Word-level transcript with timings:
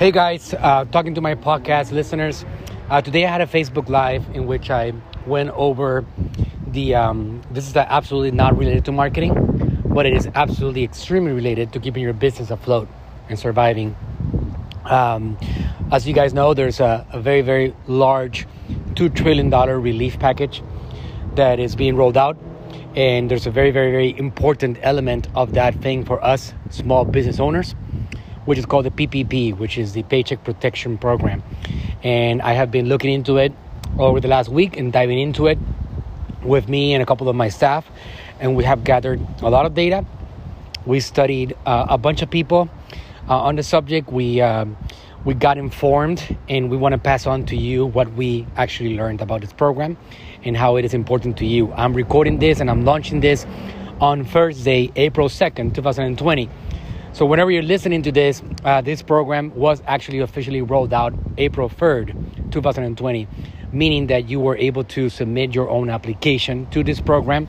Hey 0.00 0.12
guys, 0.12 0.54
uh, 0.54 0.86
talking 0.86 1.14
to 1.16 1.20
my 1.20 1.34
podcast 1.34 1.92
listeners. 1.92 2.46
Uh, 2.88 3.02
today 3.02 3.26
I 3.26 3.30
had 3.30 3.42
a 3.42 3.46
Facebook 3.46 3.90
Live 3.90 4.24
in 4.32 4.46
which 4.46 4.70
I 4.70 4.94
went 5.26 5.50
over 5.50 6.06
the. 6.66 6.94
Um, 6.94 7.42
this 7.50 7.68
is 7.68 7.76
absolutely 7.76 8.30
not 8.30 8.56
related 8.56 8.86
to 8.86 8.92
marketing, 8.92 9.34
but 9.84 10.06
it 10.06 10.14
is 10.14 10.26
absolutely 10.34 10.84
extremely 10.84 11.32
related 11.32 11.74
to 11.74 11.80
keeping 11.80 12.02
your 12.02 12.14
business 12.14 12.50
afloat 12.50 12.88
and 13.28 13.38
surviving. 13.38 13.94
Um, 14.86 15.36
as 15.92 16.08
you 16.08 16.14
guys 16.14 16.32
know, 16.32 16.54
there's 16.54 16.80
a, 16.80 17.06
a 17.10 17.20
very, 17.20 17.42
very 17.42 17.76
large 17.86 18.46
$2 18.94 19.14
trillion 19.14 19.50
relief 19.50 20.18
package 20.18 20.62
that 21.34 21.60
is 21.60 21.76
being 21.76 21.94
rolled 21.94 22.16
out. 22.16 22.38
And 22.96 23.30
there's 23.30 23.46
a 23.46 23.50
very, 23.50 23.70
very, 23.70 23.90
very 23.90 24.18
important 24.18 24.78
element 24.80 25.28
of 25.34 25.52
that 25.52 25.74
thing 25.82 26.06
for 26.06 26.24
us 26.24 26.54
small 26.70 27.04
business 27.04 27.38
owners 27.38 27.74
which 28.44 28.58
is 28.58 28.66
called 28.66 28.84
the 28.84 28.90
PPP, 28.90 29.56
which 29.56 29.78
is 29.78 29.92
the 29.92 30.02
Paycheck 30.04 30.44
Protection 30.44 30.98
Program. 30.98 31.42
And 32.02 32.42
I 32.42 32.52
have 32.52 32.70
been 32.70 32.86
looking 32.86 33.12
into 33.12 33.36
it 33.38 33.52
over 33.98 34.20
the 34.20 34.28
last 34.28 34.48
week 34.48 34.76
and 34.76 34.92
diving 34.92 35.18
into 35.18 35.46
it 35.46 35.58
with 36.42 36.68
me 36.68 36.94
and 36.94 37.02
a 37.02 37.06
couple 37.06 37.28
of 37.28 37.36
my 37.36 37.48
staff. 37.48 37.86
And 38.40 38.56
we 38.56 38.64
have 38.64 38.84
gathered 38.84 39.20
a 39.42 39.50
lot 39.50 39.66
of 39.66 39.74
data. 39.74 40.04
We 40.86 41.00
studied 41.00 41.56
uh, 41.66 41.86
a 41.88 41.98
bunch 41.98 42.22
of 42.22 42.30
people 42.30 42.70
uh, 43.28 43.38
on 43.38 43.56
the 43.56 43.62
subject. 43.62 44.10
We 44.10 44.40
uh, 44.40 44.64
we 45.22 45.34
got 45.34 45.58
informed, 45.58 46.38
and 46.48 46.70
we 46.70 46.78
want 46.78 46.94
to 46.94 46.98
pass 46.98 47.26
on 47.26 47.44
to 47.46 47.56
you 47.56 47.84
what 47.84 48.10
we 48.14 48.46
actually 48.56 48.96
learned 48.96 49.20
about 49.20 49.42
this 49.42 49.52
program 49.52 49.98
and 50.44 50.56
how 50.56 50.76
it 50.76 50.84
is 50.86 50.94
important 50.94 51.36
to 51.38 51.46
you. 51.46 51.70
I'm 51.74 51.92
recording 51.92 52.38
this 52.38 52.60
and 52.60 52.70
I'm 52.70 52.86
launching 52.86 53.20
this 53.20 53.46
on 54.00 54.24
Thursday, 54.24 54.90
April 54.96 55.28
2nd, 55.28 55.74
2020. 55.74 56.48
So, 57.12 57.26
whenever 57.26 57.50
you're 57.50 57.64
listening 57.64 58.02
to 58.02 58.12
this, 58.12 58.40
uh, 58.64 58.82
this 58.82 59.02
program 59.02 59.52
was 59.56 59.82
actually 59.84 60.20
officially 60.20 60.62
rolled 60.62 60.92
out 60.92 61.12
April 61.38 61.68
3rd, 61.68 62.52
2020, 62.52 63.26
meaning 63.72 64.06
that 64.06 64.28
you 64.28 64.38
were 64.38 64.56
able 64.56 64.84
to 64.84 65.08
submit 65.08 65.52
your 65.52 65.68
own 65.68 65.90
application 65.90 66.66
to 66.70 66.84
this 66.84 67.00
program 67.00 67.48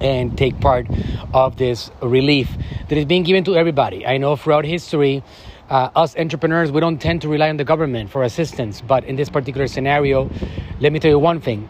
and 0.00 0.38
take 0.38 0.60
part 0.60 0.86
of 1.34 1.56
this 1.56 1.90
relief 2.00 2.48
that 2.88 2.96
is 2.96 3.04
being 3.06 3.24
given 3.24 3.42
to 3.44 3.56
everybody. 3.56 4.06
I 4.06 4.18
know 4.18 4.36
throughout 4.36 4.64
history, 4.64 5.24
uh, 5.68 5.90
us 5.96 6.16
entrepreneurs, 6.16 6.70
we 6.70 6.80
don't 6.80 6.98
tend 6.98 7.22
to 7.22 7.28
rely 7.28 7.48
on 7.48 7.56
the 7.56 7.64
government 7.64 8.10
for 8.10 8.22
assistance. 8.22 8.80
But 8.80 9.04
in 9.04 9.16
this 9.16 9.28
particular 9.28 9.66
scenario, 9.66 10.30
let 10.78 10.92
me 10.92 11.00
tell 11.00 11.10
you 11.10 11.18
one 11.18 11.40
thing 11.40 11.68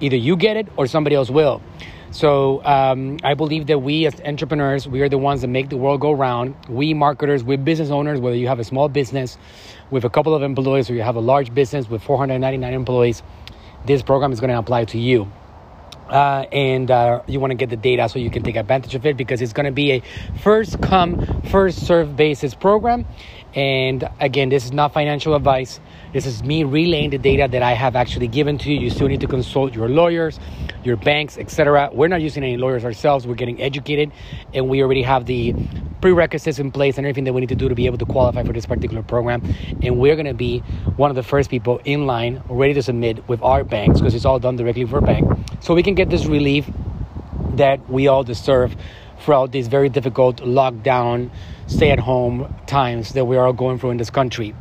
either 0.00 0.16
you 0.16 0.36
get 0.36 0.58
it 0.58 0.68
or 0.76 0.86
somebody 0.86 1.16
else 1.16 1.30
will. 1.30 1.62
So 2.10 2.64
um, 2.64 3.18
I 3.22 3.34
believe 3.34 3.66
that 3.66 3.80
we 3.80 4.06
as 4.06 4.20
entrepreneurs, 4.22 4.88
we 4.88 5.02
are 5.02 5.08
the 5.08 5.18
ones 5.18 5.42
that 5.42 5.48
make 5.48 5.68
the 5.68 5.76
world 5.76 6.00
go 6.00 6.12
round. 6.12 6.54
We 6.68 6.94
marketers, 6.94 7.44
we 7.44 7.56
business 7.56 7.90
owners, 7.90 8.18
whether 8.18 8.36
you 8.36 8.48
have 8.48 8.58
a 8.58 8.64
small 8.64 8.88
business 8.88 9.36
with 9.90 10.04
a 10.04 10.10
couple 10.10 10.34
of 10.34 10.42
employees 10.42 10.88
or 10.88 10.94
you 10.94 11.02
have 11.02 11.16
a 11.16 11.20
large 11.20 11.52
business 11.52 11.88
with 11.88 12.02
499 12.02 12.72
employees, 12.72 13.22
this 13.84 14.02
program 14.02 14.32
is 14.32 14.40
going 14.40 14.50
to 14.50 14.58
apply 14.58 14.86
to 14.86 14.98
you. 14.98 15.30
Uh, 16.08 16.46
and 16.52 16.90
uh, 16.90 17.20
you 17.26 17.38
want 17.38 17.50
to 17.50 17.54
get 17.54 17.68
the 17.68 17.76
data 17.76 18.08
so 18.08 18.18
you 18.18 18.30
can 18.30 18.42
take 18.42 18.56
advantage 18.56 18.94
of 18.94 19.04
it 19.04 19.16
because 19.16 19.42
it's 19.42 19.52
going 19.52 19.66
to 19.66 19.72
be 19.72 19.92
a 19.92 20.02
first 20.40 20.80
come, 20.80 21.42
first 21.50 21.86
serve 21.86 22.16
basis 22.16 22.54
program. 22.54 23.04
And 23.54 24.08
again, 24.18 24.48
this 24.48 24.64
is 24.64 24.72
not 24.72 24.94
financial 24.94 25.34
advice. 25.34 25.80
This 26.12 26.24
is 26.24 26.42
me 26.42 26.64
relaying 26.64 27.10
the 27.10 27.18
data 27.18 27.48
that 27.50 27.62
I 27.62 27.72
have 27.72 27.94
actually 27.94 28.28
given 28.28 28.56
to 28.58 28.72
you. 28.72 28.80
You 28.80 28.88
still 28.88 29.08
need 29.08 29.20
to 29.20 29.26
consult 29.26 29.74
your 29.74 29.90
lawyers, 29.90 30.40
your 30.82 30.96
banks, 30.96 31.36
etc. 31.36 31.90
We're 31.92 32.08
not 32.08 32.22
using 32.22 32.42
any 32.42 32.56
lawyers 32.56 32.82
ourselves. 32.82 33.26
We're 33.26 33.34
getting 33.34 33.60
educated, 33.60 34.10
and 34.54 34.70
we 34.70 34.82
already 34.82 35.02
have 35.02 35.26
the 35.26 35.54
prerequisites 36.00 36.58
in 36.58 36.72
place 36.72 36.96
and 36.96 37.06
everything 37.06 37.24
that 37.24 37.34
we 37.34 37.40
need 37.40 37.50
to 37.50 37.54
do 37.54 37.68
to 37.68 37.74
be 37.74 37.84
able 37.84 37.98
to 37.98 38.06
qualify 38.06 38.42
for 38.42 38.54
this 38.54 38.64
particular 38.64 39.02
program. 39.02 39.42
And 39.82 39.98
we're 39.98 40.14
going 40.16 40.26
to 40.26 40.32
be 40.32 40.60
one 40.96 41.10
of 41.10 41.16
the 41.16 41.22
first 41.22 41.50
people 41.50 41.78
in 41.84 42.06
line, 42.06 42.42
ready 42.48 42.72
to 42.72 42.82
submit 42.82 43.28
with 43.28 43.42
our 43.42 43.62
banks 43.62 44.00
because 44.00 44.14
it's 44.14 44.24
all 44.24 44.38
done 44.38 44.56
directly 44.56 44.86
for 44.86 44.98
a 44.98 45.02
bank, 45.02 45.30
so 45.60 45.74
we 45.74 45.82
can 45.82 45.94
get 45.94 46.08
this 46.08 46.24
relief 46.24 46.70
that 47.56 47.86
we 47.90 48.08
all 48.08 48.24
deserve 48.24 48.74
throughout 49.20 49.52
these 49.52 49.68
very 49.68 49.90
difficult 49.90 50.38
lockdown, 50.38 51.30
stay-at-home 51.66 52.54
times 52.66 53.12
that 53.12 53.26
we 53.26 53.36
are 53.36 53.46
all 53.46 53.52
going 53.52 53.78
through 53.78 53.90
in 53.90 53.98
this 53.98 54.10
country. 54.10 54.54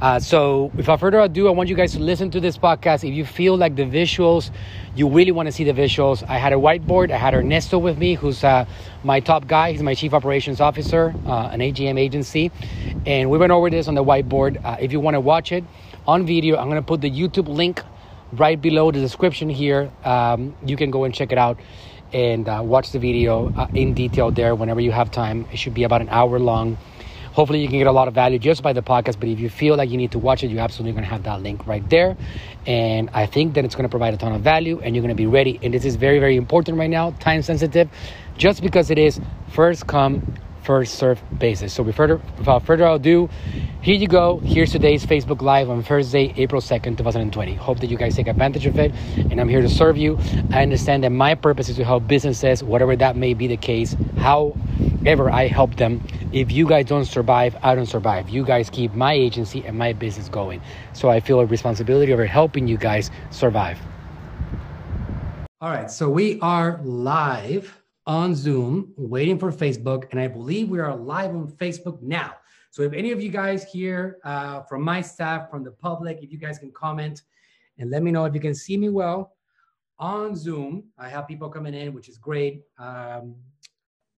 Uh, 0.00 0.18
so, 0.18 0.70
without 0.74 1.00
further 1.00 1.20
ado, 1.20 1.46
I 1.48 1.50
want 1.50 1.68
you 1.68 1.76
guys 1.76 1.92
to 1.92 2.00
listen 2.00 2.30
to 2.32 2.40
this 2.40 2.58
podcast. 2.58 3.08
If 3.08 3.14
you 3.14 3.24
feel 3.24 3.56
like 3.56 3.76
the 3.76 3.84
visuals, 3.84 4.50
you 4.94 5.08
really 5.08 5.32
want 5.32 5.46
to 5.46 5.52
see 5.52 5.64
the 5.64 5.72
visuals. 5.72 6.22
I 6.28 6.38
had 6.38 6.52
a 6.52 6.56
whiteboard. 6.56 7.10
I 7.10 7.16
had 7.16 7.32
Ernesto 7.32 7.78
with 7.78 7.96
me, 7.96 8.14
who's 8.14 8.42
uh, 8.42 8.66
my 9.02 9.20
top 9.20 9.46
guy. 9.46 9.72
He's 9.72 9.82
my 9.82 9.94
chief 9.94 10.12
operations 10.12 10.60
officer, 10.60 11.14
uh, 11.26 11.48
an 11.52 11.60
AGM 11.60 11.98
agency, 11.98 12.50
and 13.06 13.30
we 13.30 13.38
went 13.38 13.52
over 13.52 13.70
this 13.70 13.88
on 13.88 13.94
the 13.94 14.04
whiteboard. 14.04 14.62
Uh, 14.64 14.76
if 14.80 14.92
you 14.92 15.00
want 15.00 15.14
to 15.14 15.20
watch 15.20 15.52
it 15.52 15.64
on 16.06 16.26
video, 16.26 16.56
I'm 16.56 16.68
going 16.68 16.82
to 16.82 16.86
put 16.86 17.00
the 17.00 17.10
YouTube 17.10 17.48
link 17.48 17.82
right 18.32 18.60
below 18.60 18.90
the 18.90 19.00
description 19.00 19.48
here. 19.48 19.90
Um, 20.04 20.56
you 20.66 20.76
can 20.76 20.90
go 20.90 21.04
and 21.04 21.14
check 21.14 21.30
it 21.30 21.38
out 21.38 21.58
and 22.12 22.48
uh, 22.48 22.60
watch 22.64 22.92
the 22.92 22.98
video 22.98 23.52
uh, 23.54 23.66
in 23.74 23.94
detail 23.94 24.30
there 24.30 24.54
whenever 24.54 24.80
you 24.80 24.92
have 24.92 25.10
time. 25.10 25.46
It 25.52 25.58
should 25.58 25.74
be 25.74 25.84
about 25.84 26.00
an 26.00 26.08
hour 26.08 26.38
long 26.38 26.78
hopefully 27.34 27.60
you 27.60 27.68
can 27.68 27.78
get 27.78 27.88
a 27.88 27.92
lot 27.92 28.08
of 28.08 28.14
value 28.14 28.38
just 28.38 28.62
by 28.62 28.72
the 28.72 28.82
podcast 28.82 29.18
but 29.20 29.28
if 29.28 29.40
you 29.40 29.50
feel 29.50 29.76
like 29.76 29.90
you 29.90 29.96
need 29.96 30.12
to 30.12 30.18
watch 30.18 30.42
it 30.44 30.50
you're 30.50 30.60
absolutely 30.60 30.92
going 30.92 31.04
to 31.04 31.10
have 31.10 31.24
that 31.24 31.42
link 31.42 31.66
right 31.66 31.88
there. 31.90 32.16
And 32.66 33.10
i 33.12 33.26
think 33.26 33.54
that 33.54 33.64
it's 33.64 33.74
going 33.74 33.88
to 33.90 33.94
provide 33.96 34.14
a 34.14 34.16
ton 34.16 34.32
of 34.32 34.42
value 34.42 34.80
and 34.80 34.94
you're 34.94 35.02
going 35.02 35.16
to 35.16 35.22
be 35.26 35.26
ready. 35.26 35.58
And 35.62 35.74
this 35.74 35.84
is 35.84 35.96
very 35.96 36.18
very 36.18 36.36
important 36.36 36.78
right 36.78 36.90
now 36.90 37.10
time 37.20 37.42
sensitive 37.42 37.90
just 38.38 38.62
because 38.62 38.90
it 38.90 38.98
is 38.98 39.20
first 39.48 39.86
come 39.86 40.34
first 40.64 40.94
serve 40.94 41.22
basis. 41.38 41.72
So 41.74 41.82
without 41.82 42.64
further 42.64 42.86
ado, 42.86 43.28
here 43.82 43.94
you 43.94 44.08
go. 44.08 44.38
Here's 44.38 44.72
today's 44.72 45.04
Facebook 45.04 45.42
Live 45.42 45.68
on 45.68 45.82
Thursday, 45.82 46.32
April 46.36 46.62
2nd, 46.62 46.96
2020. 46.96 47.54
Hope 47.54 47.80
that 47.80 47.88
you 47.88 47.98
guys 47.98 48.16
take 48.16 48.28
advantage 48.28 48.64
of 48.64 48.78
it, 48.78 48.92
and 49.16 49.40
I'm 49.40 49.48
here 49.48 49.60
to 49.60 49.68
serve 49.68 49.98
you. 49.98 50.18
I 50.50 50.62
understand 50.62 51.04
that 51.04 51.10
my 51.10 51.34
purpose 51.34 51.68
is 51.68 51.76
to 51.76 51.84
help 51.84 52.06
businesses, 52.06 52.64
whatever 52.64 52.96
that 52.96 53.14
may 53.14 53.34
be 53.34 53.46
the 53.46 53.58
case, 53.58 53.94
however 54.16 55.30
I 55.30 55.48
help 55.48 55.76
them. 55.76 56.02
If 56.32 56.50
you 56.50 56.66
guys 56.66 56.86
don't 56.86 57.04
survive, 57.04 57.56
I 57.62 57.74
don't 57.74 57.86
survive. 57.86 58.30
You 58.30 58.44
guys 58.44 58.70
keep 58.70 58.94
my 58.94 59.12
agency 59.12 59.62
and 59.64 59.78
my 59.78 59.92
business 59.92 60.28
going. 60.28 60.62
So 60.94 61.10
I 61.10 61.20
feel 61.20 61.40
a 61.40 61.46
responsibility 61.46 62.12
over 62.12 62.24
helping 62.26 62.66
you 62.66 62.78
guys 62.78 63.10
survive. 63.30 63.78
All 65.60 65.70
right, 65.70 65.90
so 65.90 66.10
we 66.10 66.40
are 66.40 66.80
live 66.82 67.83
on 68.06 68.34
Zoom, 68.34 68.92
waiting 68.96 69.38
for 69.38 69.50
Facebook, 69.50 70.10
and 70.10 70.20
I 70.20 70.28
believe 70.28 70.68
we 70.68 70.78
are 70.78 70.94
live 70.94 71.30
on 71.30 71.48
Facebook 71.52 72.02
now. 72.02 72.32
So 72.70 72.82
if 72.82 72.92
any 72.92 73.12
of 73.12 73.22
you 73.22 73.30
guys 73.30 73.64
here 73.64 74.18
uh, 74.24 74.62
from 74.62 74.82
my 74.82 75.00
staff, 75.00 75.48
from 75.50 75.64
the 75.64 75.70
public, 75.70 76.18
if 76.22 76.30
you 76.32 76.38
guys 76.38 76.58
can 76.58 76.72
comment 76.72 77.22
and 77.78 77.90
let 77.90 78.02
me 78.02 78.10
know 78.10 78.24
if 78.24 78.34
you 78.34 78.40
can 78.40 78.54
see 78.54 78.76
me 78.76 78.88
well 78.88 79.36
on 79.98 80.34
Zoom. 80.36 80.84
I 80.98 81.08
have 81.08 81.28
people 81.28 81.48
coming 81.48 81.74
in, 81.74 81.94
which 81.94 82.08
is 82.08 82.18
great. 82.18 82.62
Um, 82.78 83.36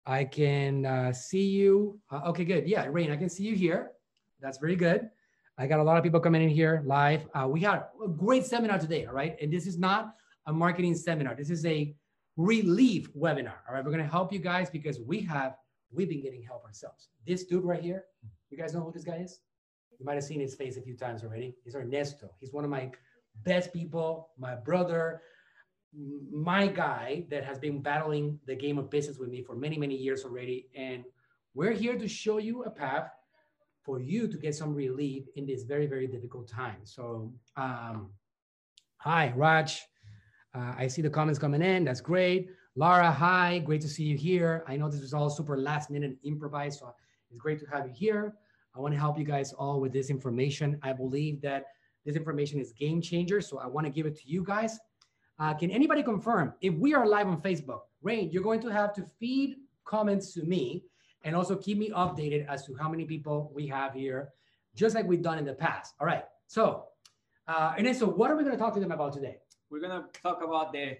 I 0.05 0.23
can 0.23 0.85
uh, 0.85 1.13
see 1.13 1.45
you. 1.45 1.99
Uh, 2.11 2.21
okay, 2.27 2.45
good. 2.45 2.67
Yeah, 2.67 2.87
Rain, 2.89 3.11
I 3.11 3.17
can 3.17 3.29
see 3.29 3.43
you 3.43 3.55
here. 3.55 3.91
That's 4.39 4.57
very 4.57 4.75
good. 4.75 5.09
I 5.57 5.67
got 5.67 5.79
a 5.79 5.83
lot 5.83 5.97
of 5.97 6.03
people 6.03 6.19
coming 6.19 6.41
in 6.41 6.49
here 6.49 6.83
live. 6.85 7.27
Uh, 7.33 7.47
we 7.47 7.61
had 7.61 7.83
a 8.03 8.07
great 8.07 8.45
seminar 8.45 8.77
today, 8.77 9.05
all 9.05 9.13
right? 9.13 9.37
And 9.41 9.51
this 9.51 9.67
is 9.67 9.77
not 9.77 10.13
a 10.47 10.53
marketing 10.53 10.95
seminar. 10.95 11.35
This 11.35 11.49
is 11.49 11.65
a 11.65 11.95
relief 12.37 13.11
webinar. 13.13 13.59
All 13.67 13.75
right, 13.75 13.83
we're 13.83 13.91
gonna 13.91 14.07
help 14.07 14.31
you 14.33 14.39
guys 14.39 14.69
because 14.69 14.99
we 14.99 15.21
have 15.21 15.55
we've 15.91 16.09
been 16.09 16.21
getting 16.21 16.41
help 16.41 16.63
ourselves. 16.65 17.09
This 17.25 17.45
dude 17.45 17.63
right 17.63 17.81
here, 17.81 18.05
you 18.49 18.57
guys 18.57 18.73
know 18.73 18.81
who 18.81 18.91
this 18.91 19.03
guy 19.03 19.17
is? 19.17 19.39
You 19.99 20.05
might 20.05 20.15
have 20.15 20.23
seen 20.23 20.41
his 20.41 20.55
face 20.55 20.77
a 20.77 20.81
few 20.81 20.95
times 20.95 21.23
already. 21.23 21.55
He's 21.63 21.75
Ernesto. 21.75 22.29
He's 22.39 22.51
one 22.51 22.63
of 22.63 22.69
my 22.69 22.91
best 23.43 23.71
people, 23.73 24.29
my 24.37 24.55
brother, 24.55 25.21
my 26.31 26.67
guy 26.67 27.25
that 27.29 27.45
has 27.45 27.57
been 27.59 27.81
battling 27.81 28.39
the 28.45 28.55
game 28.55 28.77
of 28.77 28.89
business 28.89 29.17
with 29.17 29.29
me 29.29 29.41
for 29.41 29.55
many, 29.55 29.77
many 29.77 29.95
years 29.95 30.25
already. 30.25 30.67
And 30.75 31.05
we're 31.53 31.71
here 31.71 31.97
to 31.97 32.07
show 32.07 32.37
you 32.37 32.63
a 32.63 32.69
path 32.69 33.09
for 33.83 33.99
you 33.99 34.27
to 34.27 34.37
get 34.37 34.55
some 34.55 34.73
relief 34.73 35.25
in 35.35 35.45
this 35.45 35.63
very, 35.63 35.85
very 35.85 36.07
difficult 36.07 36.49
time. 36.49 36.79
So, 36.83 37.33
um, 37.55 38.11
hi, 38.97 39.31
Raj. 39.35 39.81
Uh, 40.55 40.73
I 40.77 40.87
see 40.87 41.01
the 41.01 41.09
comments 41.09 41.37
coming 41.37 41.61
in. 41.61 41.83
That's 41.83 41.99
great. 41.99 42.49
Lara, 42.75 43.11
hi. 43.11 43.59
Great 43.59 43.81
to 43.81 43.89
see 43.89 44.03
you 44.03 44.17
here. 44.17 44.63
I 44.67 44.77
know 44.77 44.89
this 44.89 45.01
was 45.01 45.13
all 45.13 45.29
super 45.29 45.57
last 45.57 45.89
minute 45.89 46.17
improvised, 46.23 46.79
so 46.79 46.93
it's 47.29 47.37
great 47.37 47.59
to 47.59 47.65
have 47.65 47.85
you 47.85 47.93
here. 47.93 48.35
I 48.75 48.79
want 48.79 48.93
to 48.93 48.99
help 48.99 49.17
you 49.17 49.25
guys 49.25 49.51
all 49.53 49.81
with 49.81 49.91
this 49.91 50.09
information. 50.09 50.79
I 50.81 50.93
believe 50.93 51.41
that 51.41 51.65
this 52.05 52.15
information 52.15 52.59
is 52.59 52.71
game 52.71 53.01
changer, 53.01 53.41
so 53.41 53.57
I 53.59 53.67
want 53.67 53.85
to 53.85 53.91
give 53.91 54.05
it 54.05 54.15
to 54.17 54.29
you 54.29 54.43
guys. 54.43 54.79
Uh, 55.39 55.53
can 55.53 55.71
anybody 55.71 56.03
confirm 56.03 56.53
if 56.61 56.73
we 56.75 56.93
are 56.93 57.05
live 57.05 57.27
on 57.27 57.41
Facebook? 57.41 57.81
Rain, 58.01 58.29
you're 58.31 58.43
going 58.43 58.61
to 58.61 58.69
have 58.69 58.93
to 58.93 59.05
feed 59.19 59.57
comments 59.83 60.33
to 60.33 60.43
me 60.43 60.83
and 61.23 61.35
also 61.35 61.55
keep 61.55 61.77
me 61.77 61.89
updated 61.89 62.47
as 62.47 62.65
to 62.65 62.75
how 62.75 62.87
many 62.87 63.03
people 63.03 63.51
we 63.53 63.67
have 63.67 63.93
here, 63.93 64.29
just 64.75 64.95
like 64.95 65.05
we've 65.05 65.23
done 65.23 65.37
in 65.37 65.45
the 65.45 65.53
past. 65.53 65.95
All 65.99 66.07
right. 66.07 66.23
So, 66.47 66.85
uh, 67.47 67.73
and 67.77 67.85
then, 67.85 67.95
so 67.95 68.05
what 68.05 68.31
are 68.31 68.37
we 68.37 68.43
going 68.43 68.55
to 68.55 68.61
talk 68.61 68.73
to 68.75 68.79
them 68.79 68.91
about 68.91 69.13
today? 69.13 69.37
We're 69.75 69.81
gonna 69.81 70.05
talk 70.23 70.41
about 70.41 70.71
the 70.71 70.97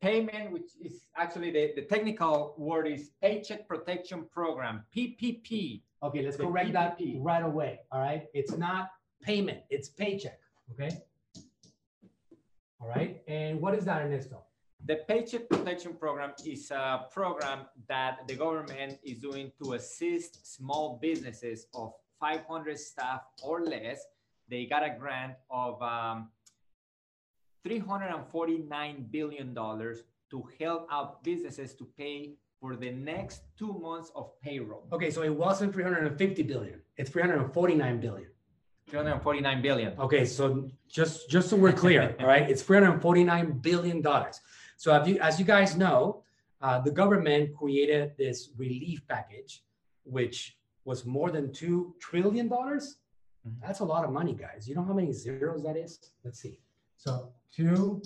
payment, 0.00 0.52
which 0.52 0.70
is 0.80 1.00
actually 1.16 1.50
the, 1.50 1.72
the 1.74 1.82
technical 1.82 2.54
word 2.56 2.86
is 2.86 3.10
Paycheck 3.20 3.66
Protection 3.66 4.24
Program, 4.32 4.84
PPP. 4.96 5.82
Okay, 6.00 6.22
let's 6.22 6.36
The 6.36 6.44
correct 6.44 6.72
that 6.74 6.96
PPP. 6.96 7.18
right 7.20 7.42
away. 7.42 7.80
All 7.90 8.00
right, 8.00 8.28
it's 8.32 8.56
not 8.56 8.90
payment, 9.20 9.62
it's 9.68 9.88
paycheck. 9.88 10.38
Okay. 10.72 10.96
All 12.80 12.86
right, 12.88 13.20
and 13.26 13.60
what 13.60 13.74
is 13.74 13.84
that, 13.86 14.02
Ernesto? 14.02 14.44
The 14.84 14.96
Paycheck 15.08 15.48
Protection 15.48 15.94
Program 15.94 16.34
is 16.44 16.70
a 16.70 17.06
program 17.10 17.60
that 17.88 18.28
the 18.28 18.36
government 18.36 18.98
is 19.02 19.18
doing 19.18 19.50
to 19.60 19.72
assist 19.72 20.54
small 20.54 20.98
businesses 21.02 21.66
of 21.74 21.94
500 22.20 22.78
staff 22.78 23.22
or 23.42 23.64
less. 23.64 24.04
They 24.48 24.66
got 24.66 24.84
a 24.84 24.94
grant 24.96 25.32
of 25.50 25.82
um, 25.82 26.28
$349 27.66 29.10
billion 29.10 29.54
to 29.54 30.48
help 30.60 30.88
out 30.90 31.22
businesses 31.24 31.74
to 31.74 31.84
pay 31.96 32.34
for 32.60 32.76
the 32.76 32.90
next 32.90 33.42
two 33.58 33.72
months 33.74 34.10
of 34.14 34.38
payroll. 34.40 34.86
Okay, 34.92 35.10
so 35.10 35.22
it 35.22 35.34
wasn't 35.34 35.72
350 35.72 36.42
billion, 36.42 36.80
it's 36.96 37.10
349 37.10 38.00
billion. 38.00 38.28
349 38.88 39.62
billion. 39.62 39.98
Okay, 39.98 40.24
so 40.24 40.68
just 40.88 41.28
just 41.30 41.48
so 41.48 41.56
we're 41.56 41.72
clear, 41.72 42.14
all 42.20 42.26
right, 42.34 42.48
it's 42.48 42.62
349 42.62 43.58
billion 43.58 44.00
dollars. 44.02 44.40
So 44.76 45.04
you, 45.04 45.18
as 45.20 45.38
you 45.38 45.44
guys 45.44 45.76
know, 45.76 46.22
uh, 46.60 46.80
the 46.80 46.90
government 46.90 47.54
created 47.56 48.12
this 48.18 48.50
relief 48.56 49.00
package, 49.08 49.62
which 50.04 50.58
was 50.84 51.04
more 51.06 51.30
than 51.30 51.52
two 51.52 51.94
trillion 51.98 52.48
dollars. 52.48 52.98
Mhm. 53.46 53.60
That's 53.60 53.80
a 53.80 53.84
lot 53.84 54.04
of 54.04 54.10
money, 54.10 54.34
guys. 54.34 54.68
You 54.68 54.74
know 54.74 54.84
how 54.84 54.94
many 54.94 55.12
zeros 55.12 55.62
that 55.64 55.76
is? 55.76 55.98
Let's 56.24 56.40
see. 56.40 56.60
So 57.06 57.28
two, 57.54 58.00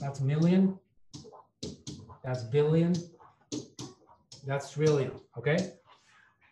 that's 0.00 0.20
million, 0.20 0.76
that's 2.24 2.42
billion, 2.42 2.92
that's 4.44 4.72
trillion. 4.72 5.12
Okay. 5.38 5.74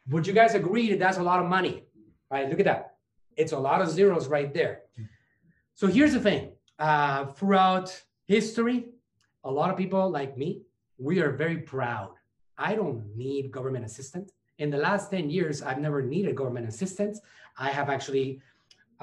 Would 0.09 0.25
you 0.25 0.32
guys 0.32 0.55
agree 0.55 0.88
that 0.91 1.00
that's 1.00 1.19
a 1.19 1.23
lot 1.23 1.41
of 1.41 1.49
money? 1.49 1.82
Right? 2.31 2.49
Look 2.49 2.61
at 2.61 2.67
that. 2.67 2.94
It's 3.37 3.50
a 3.50 3.59
lot 3.59 3.82
of 3.82 3.91
zeros 3.91 4.29
right 4.29 4.55
there. 4.55 4.82
So 5.75 5.88
here's 5.88 6.12
the 6.12 6.20
thing. 6.20 6.53
Uh, 6.79 7.26
throughout 7.26 8.00
history, 8.26 8.87
a 9.43 9.50
lot 9.50 9.69
of 9.69 9.76
people 9.76 10.11
like 10.11 10.38
me, 10.38 10.62
we 10.97 11.20
are 11.20 11.32
very 11.32 11.58
proud. 11.58 12.11
I 12.56 12.76
don't 12.76 13.05
need 13.17 13.50
government 13.50 13.85
assistance. 13.85 14.32
In 14.58 14.70
the 14.70 14.76
last 14.76 15.11
10 15.11 15.29
years, 15.29 15.61
I've 15.61 15.81
never 15.81 16.03
needed 16.03 16.37
government 16.37 16.69
assistance. 16.69 17.20
I 17.58 17.70
have 17.70 17.88
actually 17.88 18.41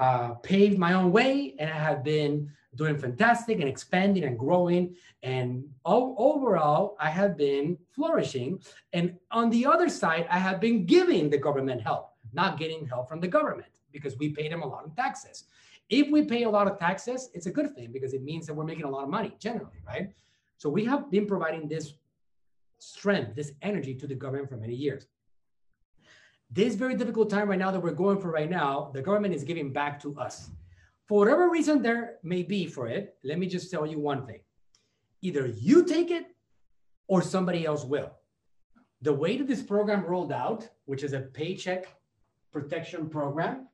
uh, 0.00 0.30
paved 0.36 0.78
my 0.78 0.94
own 0.94 1.12
way 1.12 1.54
and 1.58 1.68
I 1.70 1.74
have 1.74 2.02
been 2.02 2.50
doing 2.74 2.96
fantastic 2.96 3.60
and 3.60 3.68
expanding 3.68 4.24
and 4.24 4.38
growing. 4.38 4.96
And 5.22 5.64
o- 5.84 6.14
overall, 6.16 6.96
I 6.98 7.10
have 7.10 7.36
been 7.36 7.76
flourishing. 7.90 8.62
And 8.94 9.16
on 9.30 9.50
the 9.50 9.66
other 9.66 9.90
side, 9.90 10.26
I 10.30 10.38
have 10.38 10.58
been 10.58 10.86
giving 10.86 11.28
the 11.28 11.36
government 11.36 11.82
help, 11.82 12.12
not 12.32 12.58
getting 12.58 12.86
help 12.86 13.10
from 13.10 13.20
the 13.20 13.28
government 13.28 13.68
because 13.92 14.16
we 14.16 14.30
pay 14.30 14.48
them 14.48 14.62
a 14.62 14.66
lot 14.66 14.86
of 14.86 14.96
taxes. 14.96 15.44
If 15.90 16.10
we 16.10 16.24
pay 16.24 16.44
a 16.44 16.50
lot 16.50 16.66
of 16.66 16.78
taxes, 16.78 17.28
it's 17.34 17.46
a 17.46 17.50
good 17.50 17.74
thing 17.74 17.92
because 17.92 18.14
it 18.14 18.22
means 18.22 18.46
that 18.46 18.54
we're 18.54 18.64
making 18.64 18.84
a 18.84 18.90
lot 18.90 19.02
of 19.02 19.10
money 19.10 19.36
generally, 19.38 19.80
right? 19.86 20.10
So 20.56 20.70
we 20.70 20.84
have 20.86 21.10
been 21.10 21.26
providing 21.26 21.68
this 21.68 21.92
strength, 22.78 23.34
this 23.36 23.52
energy 23.60 23.94
to 23.96 24.06
the 24.06 24.14
government 24.14 24.48
for 24.48 24.56
many 24.56 24.74
years. 24.74 25.06
This 26.52 26.74
very 26.74 26.96
difficult 26.96 27.30
time 27.30 27.48
right 27.48 27.58
now 27.58 27.70
that 27.70 27.80
we're 27.80 27.92
going 27.92 28.20
for 28.20 28.30
right 28.30 28.50
now, 28.50 28.90
the 28.92 29.02
government 29.02 29.34
is 29.34 29.44
giving 29.44 29.72
back 29.72 30.00
to 30.02 30.18
us. 30.18 30.50
For 31.06 31.18
whatever 31.18 31.48
reason 31.48 31.80
there 31.80 32.16
may 32.24 32.42
be 32.42 32.66
for 32.66 32.88
it, 32.88 33.16
let 33.22 33.38
me 33.38 33.46
just 33.46 33.70
tell 33.70 33.86
you 33.86 34.00
one 34.00 34.26
thing. 34.26 34.40
Either 35.22 35.46
you 35.46 35.84
take 35.84 36.10
it 36.10 36.26
or 37.06 37.22
somebody 37.22 37.64
else 37.66 37.84
will. 37.84 38.10
The 39.02 39.12
way 39.12 39.36
that 39.36 39.46
this 39.46 39.62
program 39.62 40.04
rolled 40.04 40.32
out, 40.32 40.68
which 40.86 41.04
is 41.04 41.12
a 41.12 41.20
paycheck 41.20 41.94
protection 42.52 43.08
program, 43.08 43.68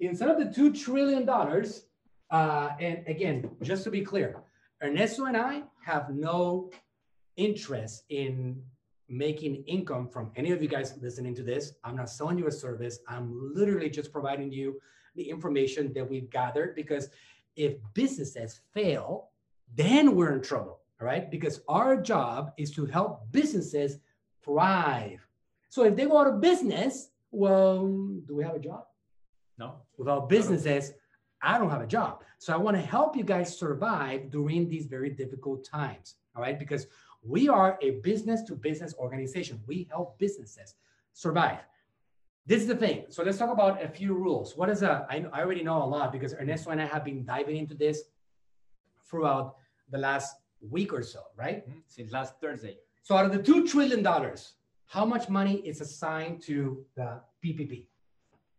instead 0.00 0.28
of 0.28 0.38
the 0.38 0.46
$2 0.46 0.78
trillion, 0.84 1.28
uh, 1.28 2.70
and 2.80 3.06
again, 3.06 3.48
just 3.62 3.84
to 3.84 3.90
be 3.90 4.02
clear, 4.02 4.42
Ernesto 4.82 5.26
and 5.26 5.36
I 5.36 5.62
have 5.84 6.10
no 6.10 6.70
interest 7.36 8.04
in 8.08 8.60
making 9.08 9.62
income 9.66 10.08
from 10.08 10.30
any 10.36 10.50
of 10.50 10.62
you 10.62 10.68
guys 10.68 10.94
listening 11.00 11.34
to 11.36 11.42
this. 11.42 11.72
I'm 11.84 11.96
not 11.96 12.10
selling 12.10 12.38
you 12.38 12.46
a 12.46 12.52
service. 12.52 12.98
I'm 13.08 13.52
literally 13.54 13.90
just 13.90 14.12
providing 14.12 14.50
you 14.50 14.80
the 15.14 15.28
information 15.28 15.92
that 15.94 16.08
we've 16.08 16.28
gathered 16.30 16.74
because 16.74 17.08
if 17.56 17.74
businesses 17.94 18.60
fail, 18.74 19.30
then 19.74 20.14
we're 20.14 20.32
in 20.32 20.42
trouble, 20.42 20.80
all 21.00 21.06
right? 21.06 21.30
Because 21.30 21.60
our 21.68 21.96
job 22.00 22.52
is 22.56 22.70
to 22.72 22.86
help 22.86 23.30
businesses 23.32 23.98
thrive. 24.44 25.26
So 25.68 25.84
if 25.84 25.96
they 25.96 26.06
go 26.06 26.18
out 26.18 26.26
of 26.26 26.40
business, 26.40 27.10
well, 27.30 27.86
do 27.86 28.34
we 28.36 28.44
have 28.44 28.54
a 28.54 28.60
job? 28.60 28.84
No. 29.58 29.76
Without 29.96 30.28
businesses, 30.28 30.92
I 31.42 31.58
don't 31.58 31.70
have 31.70 31.82
a 31.82 31.86
job. 31.86 32.22
So 32.38 32.52
I 32.52 32.56
want 32.56 32.76
to 32.76 32.82
help 32.82 33.16
you 33.16 33.24
guys 33.24 33.58
survive 33.58 34.30
during 34.30 34.68
these 34.68 34.86
very 34.86 35.10
difficult 35.10 35.64
times. 35.64 36.16
All 36.34 36.42
right. 36.42 36.58
Because 36.58 36.86
we 37.26 37.48
are 37.48 37.78
a 37.82 37.90
business 38.02 38.42
to 38.44 38.54
business 38.54 38.94
organization. 38.98 39.60
We 39.66 39.88
help 39.90 40.18
businesses 40.18 40.74
survive. 41.12 41.58
This 42.46 42.62
is 42.62 42.68
the 42.68 42.76
thing. 42.76 43.06
So 43.08 43.24
let's 43.24 43.38
talk 43.38 43.50
about 43.50 43.82
a 43.82 43.88
few 43.88 44.14
rules. 44.14 44.56
What 44.56 44.68
is 44.70 44.82
a, 44.82 45.06
I, 45.10 45.24
I 45.32 45.40
already 45.42 45.64
know 45.64 45.82
a 45.82 45.84
lot 45.96 46.12
because 46.12 46.32
Ernesto 46.34 46.70
and 46.70 46.80
I 46.80 46.86
have 46.86 47.04
been 47.04 47.24
diving 47.24 47.56
into 47.56 47.74
this 47.74 48.02
throughout 49.10 49.56
the 49.90 49.98
last 49.98 50.36
week 50.60 50.92
or 50.92 51.02
so, 51.02 51.20
right? 51.36 51.68
Mhm. 51.68 51.82
Since 51.88 52.12
last 52.12 52.34
Thursday. 52.40 52.78
So 53.02 53.16
out 53.16 53.24
of 53.26 53.32
the 53.32 53.38
$2 53.38 53.68
trillion, 53.68 54.04
how 54.86 55.04
much 55.04 55.28
money 55.28 55.56
is 55.66 55.80
assigned 55.80 56.42
to 56.42 56.84
the 56.94 57.20
PPP? 57.44 57.86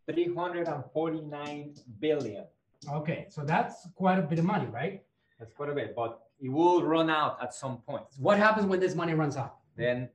349 0.09 1.75
billion. 1.99 2.45
Okay. 2.91 3.25
So 3.29 3.43
that's 3.43 3.87
quite 3.95 4.19
a 4.19 4.21
bit 4.21 4.39
of 4.39 4.45
money, 4.45 4.67
right? 4.67 5.03
That's 5.39 5.53
quite 5.53 5.69
a 5.69 5.73
bit, 5.73 5.95
but 5.95 6.26
it 6.39 6.49
will 6.49 6.83
run 6.83 7.09
out 7.09 7.37
at 7.41 7.53
some 7.53 7.77
point. 7.77 8.03
What 8.17 8.37
happens 8.37 8.65
when 8.67 8.79
this 8.79 8.95
money 8.95 9.13
runs 9.13 9.37
out? 9.37 9.57
Then 9.75 10.09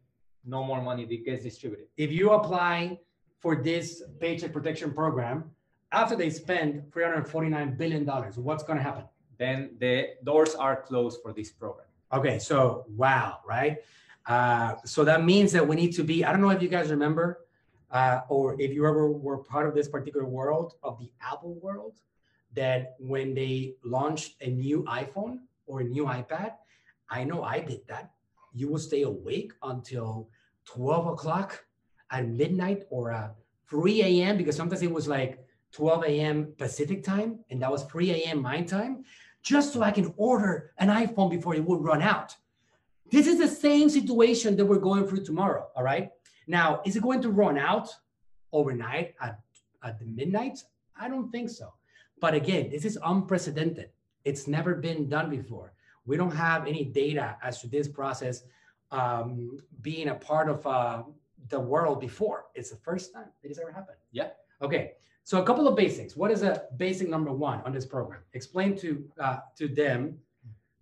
no 0.44 0.64
more 0.64 0.82
money 0.82 1.04
gets 1.06 1.42
distributed. 1.42 1.86
If 1.96 2.10
you 2.10 2.30
apply 2.30 2.98
for 3.40 3.56
this 3.56 4.02
paycheck 4.20 4.52
protection 4.52 4.92
program, 4.92 5.50
after 5.90 6.16
they 6.16 6.30
spend 6.30 6.84
$349 6.90 7.76
billion, 7.76 8.06
what's 8.06 8.62
going 8.62 8.78
to 8.78 8.82
happen? 8.82 9.04
Then 9.38 9.76
the 9.78 10.10
doors 10.24 10.54
are 10.54 10.82
closed 10.82 11.20
for 11.22 11.32
this 11.32 11.50
program. 11.50 11.86
Okay, 12.12 12.38
so 12.38 12.84
wow, 12.96 13.38
right? 13.46 13.78
Uh, 14.26 14.74
so 14.84 15.04
that 15.04 15.24
means 15.24 15.52
that 15.52 15.66
we 15.66 15.76
need 15.76 15.92
to 15.94 16.04
be, 16.04 16.24
I 16.24 16.32
don't 16.32 16.40
know 16.40 16.50
if 16.50 16.62
you 16.62 16.68
guys 16.68 16.90
remember, 16.90 17.40
uh, 17.90 18.20
or 18.28 18.60
if 18.60 18.72
you 18.72 18.86
ever 18.86 19.10
were 19.10 19.38
part 19.38 19.66
of 19.68 19.74
this 19.74 19.88
particular 19.88 20.26
world 20.26 20.74
of 20.82 20.98
the 20.98 21.10
Apple 21.20 21.54
world, 21.60 22.00
that 22.54 22.94
when 22.98 23.34
they 23.34 23.74
launched 23.84 24.36
a 24.40 24.48
new 24.48 24.84
iPhone 24.84 25.40
or 25.72 25.80
a 25.80 25.84
new 25.84 26.04
iPad, 26.04 26.52
I 27.08 27.24
know 27.24 27.42
I 27.42 27.60
did 27.60 27.80
that. 27.88 28.10
You 28.52 28.68
will 28.68 28.78
stay 28.78 29.02
awake 29.02 29.52
until 29.62 30.28
12 30.66 31.06
o'clock 31.06 31.64
at 32.10 32.28
midnight 32.28 32.84
or 32.90 33.10
uh, 33.10 33.30
3 33.70 34.02
a.m. 34.02 34.36
because 34.36 34.54
sometimes 34.54 34.82
it 34.82 34.92
was 34.92 35.08
like 35.08 35.42
12 35.72 36.04
a.m. 36.04 36.52
Pacific 36.58 37.02
time 37.02 37.38
and 37.48 37.62
that 37.62 37.72
was 37.72 37.84
3 37.84 38.10
a.m. 38.10 38.42
my 38.42 38.60
time, 38.60 39.04
just 39.42 39.72
so 39.72 39.82
I 39.82 39.90
can 39.90 40.12
order 40.18 40.72
an 40.76 40.88
iPhone 40.88 41.30
before 41.30 41.54
it 41.54 41.64
would 41.64 41.82
run 41.82 42.02
out. 42.02 42.36
This 43.10 43.26
is 43.26 43.38
the 43.38 43.48
same 43.48 43.88
situation 43.88 44.56
that 44.56 44.66
we're 44.66 44.78
going 44.90 45.06
through 45.06 45.24
tomorrow. 45.24 45.68
All 45.74 45.82
right. 45.82 46.10
Now, 46.46 46.82
is 46.84 46.96
it 46.96 47.02
going 47.02 47.22
to 47.22 47.30
run 47.30 47.56
out 47.56 47.88
overnight 48.52 49.14
at, 49.22 49.40
at 49.82 49.98
the 49.98 50.04
midnight? 50.04 50.58
I 51.00 51.08
don't 51.08 51.30
think 51.30 51.48
so. 51.48 51.72
But 52.20 52.34
again, 52.34 52.68
this 52.70 52.84
is 52.84 52.98
unprecedented. 53.02 53.88
It's 54.24 54.46
never 54.46 54.74
been 54.74 55.08
done 55.08 55.30
before. 55.30 55.72
We 56.04 56.16
don't 56.16 56.34
have 56.34 56.66
any 56.66 56.84
data 56.84 57.36
as 57.42 57.60
to 57.60 57.68
this 57.68 57.88
process 57.88 58.42
um, 58.90 59.58
being 59.80 60.08
a 60.08 60.14
part 60.14 60.48
of 60.48 60.66
uh, 60.66 61.02
the 61.48 61.60
world 61.60 62.00
before. 62.00 62.46
It's 62.54 62.70
the 62.70 62.76
first 62.76 63.12
time 63.12 63.26
it 63.42 63.48
has 63.48 63.58
ever 63.58 63.72
happened. 63.72 63.98
Yeah. 64.10 64.30
Okay. 64.60 64.92
So 65.24 65.40
a 65.40 65.44
couple 65.44 65.68
of 65.68 65.76
basics. 65.76 66.16
What 66.16 66.30
is 66.30 66.42
a 66.42 66.64
basic 66.76 67.08
number 67.08 67.32
one 67.32 67.60
on 67.64 67.72
this 67.72 67.86
program? 67.86 68.20
Explain 68.34 68.76
to 68.78 69.04
uh, 69.20 69.38
to 69.56 69.68
them, 69.68 70.18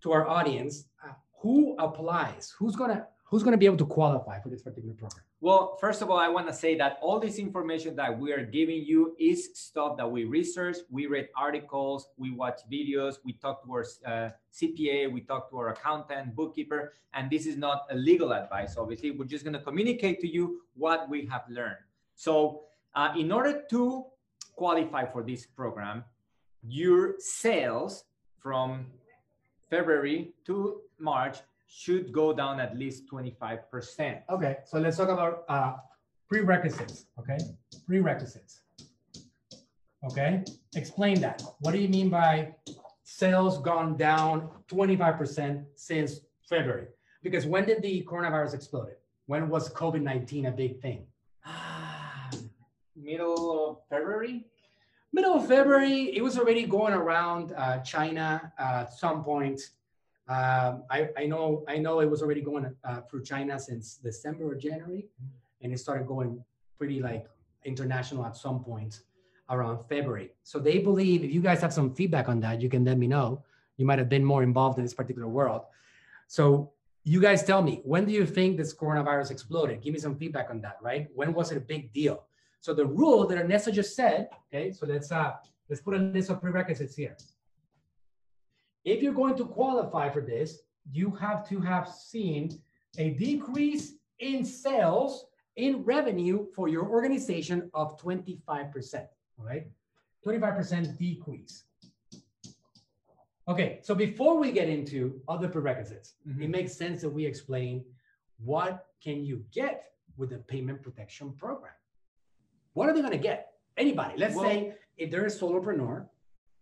to 0.02 0.12
our 0.12 0.26
audience, 0.26 0.84
uh, 1.04 1.12
who 1.40 1.76
applies, 1.78 2.54
who's 2.58 2.74
gonna 2.74 3.06
who's 3.30 3.44
gonna 3.44 3.56
be 3.56 3.66
able 3.66 3.76
to 3.76 3.86
qualify 3.86 4.40
for 4.40 4.48
this 4.48 4.60
particular 4.62 4.94
program. 4.94 5.22
Well, 5.40 5.78
first 5.80 6.02
of 6.02 6.10
all, 6.10 6.18
I 6.18 6.28
want 6.28 6.48
to 6.48 6.52
say 6.52 6.76
that 6.76 6.98
all 7.00 7.18
this 7.18 7.38
information 7.38 7.96
that 7.96 8.18
we 8.18 8.32
are 8.32 8.44
giving 8.44 8.84
you 8.84 9.16
is 9.18 9.50
stuff 9.54 9.96
that 9.96 10.10
we 10.10 10.24
research. 10.24 10.76
We 10.90 11.06
read 11.06 11.28
articles, 11.36 12.08
we 12.18 12.30
watch 12.30 12.60
videos, 12.70 13.14
we 13.24 13.34
talk 13.34 13.64
to 13.64 13.72
our 13.72 13.84
uh, 14.04 14.30
CPA, 14.52 15.10
we 15.10 15.20
talk 15.22 15.48
to 15.50 15.56
our 15.56 15.68
accountant, 15.68 16.34
bookkeeper, 16.34 16.92
and 17.14 17.30
this 17.30 17.46
is 17.46 17.56
not 17.56 17.86
a 17.90 17.94
legal 17.94 18.32
advice. 18.34 18.76
Obviously, 18.76 19.12
we're 19.12 19.24
just 19.24 19.44
going 19.44 19.54
to 19.54 19.60
communicate 19.60 20.20
to 20.20 20.28
you 20.28 20.62
what 20.74 21.08
we 21.08 21.24
have 21.26 21.42
learned. 21.48 21.78
So, 22.16 22.64
uh, 22.94 23.12
in 23.16 23.30
order 23.32 23.62
to 23.70 24.04
qualify 24.56 25.06
for 25.06 25.22
this 25.22 25.46
program, 25.46 26.04
your 26.62 27.14
sales 27.18 28.04
from 28.40 28.86
February 29.70 30.34
to 30.46 30.82
March 30.98 31.38
should 31.72 32.12
go 32.12 32.32
down 32.32 32.58
at 32.58 32.76
least 32.76 33.08
25%. 33.08 34.22
Okay, 34.28 34.56
so 34.66 34.80
let's 34.80 34.96
talk 34.96 35.08
about 35.08 35.44
uh, 35.48 35.74
prerequisites. 36.28 37.06
Okay, 37.18 37.38
prerequisites. 37.86 38.62
Okay, 40.04 40.42
explain 40.74 41.20
that. 41.20 41.42
What 41.60 41.72
do 41.72 41.78
you 41.78 41.88
mean 41.88 42.10
by 42.10 42.54
sales 43.04 43.58
gone 43.58 43.96
down 43.96 44.50
25% 44.68 45.64
since 45.76 46.20
February? 46.48 46.88
Because 47.22 47.46
when 47.46 47.66
did 47.66 47.82
the 47.82 48.02
coronavirus 48.02 48.54
explode? 48.54 48.96
When 49.26 49.48
was 49.48 49.72
COVID 49.72 50.02
19 50.02 50.46
a 50.46 50.50
big 50.50 50.80
thing? 50.80 51.06
Middle 52.96 53.70
of 53.70 53.76
February? 53.88 54.44
Middle 55.12 55.34
of 55.34 55.46
February, 55.46 56.16
it 56.16 56.22
was 56.22 56.36
already 56.36 56.66
going 56.66 56.94
around 56.94 57.52
uh, 57.56 57.78
China 57.80 58.52
uh, 58.58 58.86
at 58.86 58.92
some 58.92 59.22
point. 59.22 59.60
Um, 60.30 60.84
I, 60.88 61.08
I, 61.18 61.26
know 61.26 61.64
I 61.66 61.78
know 61.78 61.98
it 61.98 62.08
was 62.08 62.22
already 62.22 62.40
going 62.40 62.72
uh, 62.84 63.00
through 63.10 63.24
China 63.24 63.58
since 63.58 63.96
December 63.96 64.48
or 64.52 64.54
January, 64.54 65.08
and 65.60 65.72
it 65.72 65.78
started 65.78 66.06
going 66.06 66.44
pretty 66.78 67.00
like 67.00 67.26
international 67.64 68.24
at 68.24 68.36
some 68.36 68.62
point 68.62 69.00
around 69.50 69.80
February. 69.88 70.30
So 70.44 70.60
they 70.60 70.78
believe 70.78 71.24
if 71.24 71.32
you 71.32 71.40
guys 71.40 71.60
have 71.62 71.72
some 71.72 71.92
feedback 71.96 72.28
on 72.28 72.38
that, 72.40 72.60
you 72.62 72.68
can 72.68 72.84
let 72.84 72.96
me 72.96 73.08
know. 73.08 73.42
You 73.76 73.86
might 73.86 73.98
have 73.98 74.08
been 74.08 74.24
more 74.24 74.44
involved 74.44 74.78
in 74.78 74.84
this 74.84 74.94
particular 74.94 75.26
world. 75.26 75.62
So 76.28 76.70
you 77.02 77.20
guys 77.20 77.42
tell 77.42 77.60
me 77.60 77.80
when 77.82 78.04
do 78.04 78.12
you 78.12 78.24
think 78.24 78.56
this 78.56 78.72
coronavirus 78.72 79.32
exploded? 79.32 79.82
Give 79.82 79.92
me 79.92 79.98
some 79.98 80.14
feedback 80.16 80.48
on 80.50 80.60
that, 80.60 80.76
right? 80.80 81.08
When 81.12 81.34
was 81.34 81.50
it 81.50 81.56
a 81.56 81.60
big 81.60 81.92
deal? 81.92 82.22
So 82.60 82.72
the 82.72 82.86
rule 82.86 83.26
that 83.26 83.36
Ernesto 83.36 83.72
just 83.72 83.96
said, 83.96 84.28
okay, 84.46 84.70
so 84.70 84.86
let's 84.86 85.10
uh 85.10 85.32
let's 85.68 85.82
put 85.82 85.94
a 85.94 85.98
list 85.98 86.30
of 86.30 86.40
prerequisites 86.40 86.94
here. 86.94 87.16
If 88.84 89.02
you're 89.02 89.12
going 89.12 89.36
to 89.36 89.44
qualify 89.44 90.08
for 90.08 90.20
this, 90.20 90.58
you 90.90 91.10
have 91.12 91.48
to 91.48 91.60
have 91.60 91.88
seen 91.88 92.60
a 92.98 93.10
decrease 93.10 93.94
in 94.18 94.44
sales 94.44 95.26
in 95.56 95.84
revenue 95.84 96.46
for 96.54 96.68
your 96.68 96.88
organization 96.88 97.70
of 97.74 98.00
25%, 98.00 99.06
all 99.38 99.44
right? 99.44 99.66
25% 100.26 100.98
decrease. 100.98 101.64
Okay, 103.48 103.80
so 103.82 103.94
before 103.94 104.38
we 104.38 104.52
get 104.52 104.68
into 104.68 105.20
other 105.28 105.48
prerequisites, 105.48 106.14
mm-hmm. 106.28 106.42
it 106.42 106.50
makes 106.50 106.72
sense 106.72 107.00
that 107.02 107.08
we 107.08 107.26
explain 107.26 107.84
what 108.44 108.86
can 109.02 109.24
you 109.24 109.44
get 109.52 109.92
with 110.16 110.30
the 110.30 110.38
payment 110.38 110.82
protection 110.82 111.32
program. 111.32 111.72
What 112.74 112.88
are 112.88 112.94
they 112.94 113.00
going 113.00 113.12
to 113.12 113.18
get? 113.18 113.54
Anybody. 113.76 114.14
Let's 114.16 114.34
well, 114.34 114.44
say 114.44 114.74
if 114.96 115.10
they're 115.10 115.24
a 115.24 115.30
solopreneur, 115.30 116.06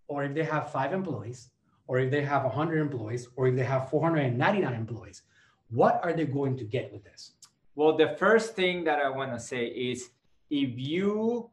or 0.07 0.25
if 0.25 0.35
they 0.35 0.45
have 0.45 0.73
five 0.73 0.93
employees, 0.93 1.51
or 1.89 1.99
if 1.99 2.11
they 2.11 2.23
have 2.23 2.45
100 2.45 2.79
employees, 2.79 3.29
or 3.35 3.49
if 3.49 3.57
they 3.57 3.65
have 3.65 3.91
499 3.91 4.75
employees, 4.75 5.23
what 5.71 6.01
are 6.05 6.13
they 6.13 6.25
going 6.25 6.57
to 6.59 6.65
get 6.65 6.93
with 6.93 7.03
this? 7.03 7.33
Well, 7.75 7.97
the 7.97 8.15
first 8.19 8.55
thing 8.55 8.85
that 8.85 9.01
I 9.01 9.09
want 9.09 9.33
to 9.33 9.41
say 9.41 9.67
is 9.67 10.11
if 10.51 10.71
you 10.77 11.51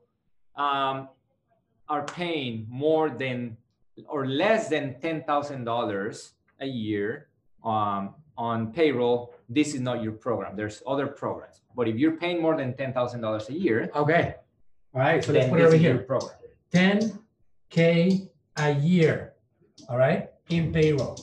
um, 0.55 1.09
are 1.87 2.03
paying 2.03 2.67
more 2.69 3.09
than 3.09 3.57
or 4.07 4.27
less 4.27 4.67
than 4.67 4.95
$10,000 5.01 6.31
a 6.59 6.65
year 6.65 7.27
um, 7.63 8.15
on 8.37 8.73
payroll, 8.73 9.33
this 9.47 9.73
is 9.73 9.79
not 9.79 10.03
your 10.03 10.11
program. 10.11 10.55
There's 10.57 10.83
other 10.85 11.07
programs. 11.07 11.61
But 11.75 11.87
if 11.87 11.95
you're 11.97 12.17
paying 12.17 12.41
more 12.41 12.57
than 12.57 12.73
$10,000 12.73 13.49
a 13.49 13.53
year, 13.53 13.89
okay. 13.95 14.35
All 14.93 15.01
right. 15.01 15.23
So 15.23 15.31
let's 15.31 15.49
put 15.49 15.61
it 15.61 15.63
over 15.63 15.77
here. 15.77 15.99
Program. 15.99 16.35
10K 16.73 18.29
a 18.57 18.71
year. 18.73 19.34
All 19.89 19.97
right. 19.97 20.29
In 20.49 20.71
payroll. 20.71 21.19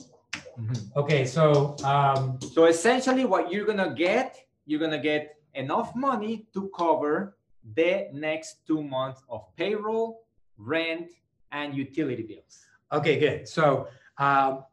Mm-hmm. 0.59 0.99
Okay. 0.99 1.25
So, 1.25 1.75
um, 1.83 2.39
so 2.53 2.65
essentially 2.65 3.25
what 3.25 3.51
you're 3.51 3.65
going 3.65 3.77
to 3.77 3.93
get, 3.95 4.45
you're 4.65 4.79
going 4.79 4.91
to 4.91 4.99
get 4.99 5.37
enough 5.55 5.95
money 5.95 6.47
to 6.53 6.69
cover 6.75 7.37
the 7.75 8.07
next 8.13 8.65
two 8.67 8.83
months 8.83 9.23
of 9.29 9.43
payroll, 9.55 10.25
rent, 10.57 11.11
and 11.51 11.75
utility 11.75 12.23
bills. 12.23 12.65
Okay, 12.91 13.19
good. 13.19 13.47
So 13.47 13.87
um, 14.17 14.63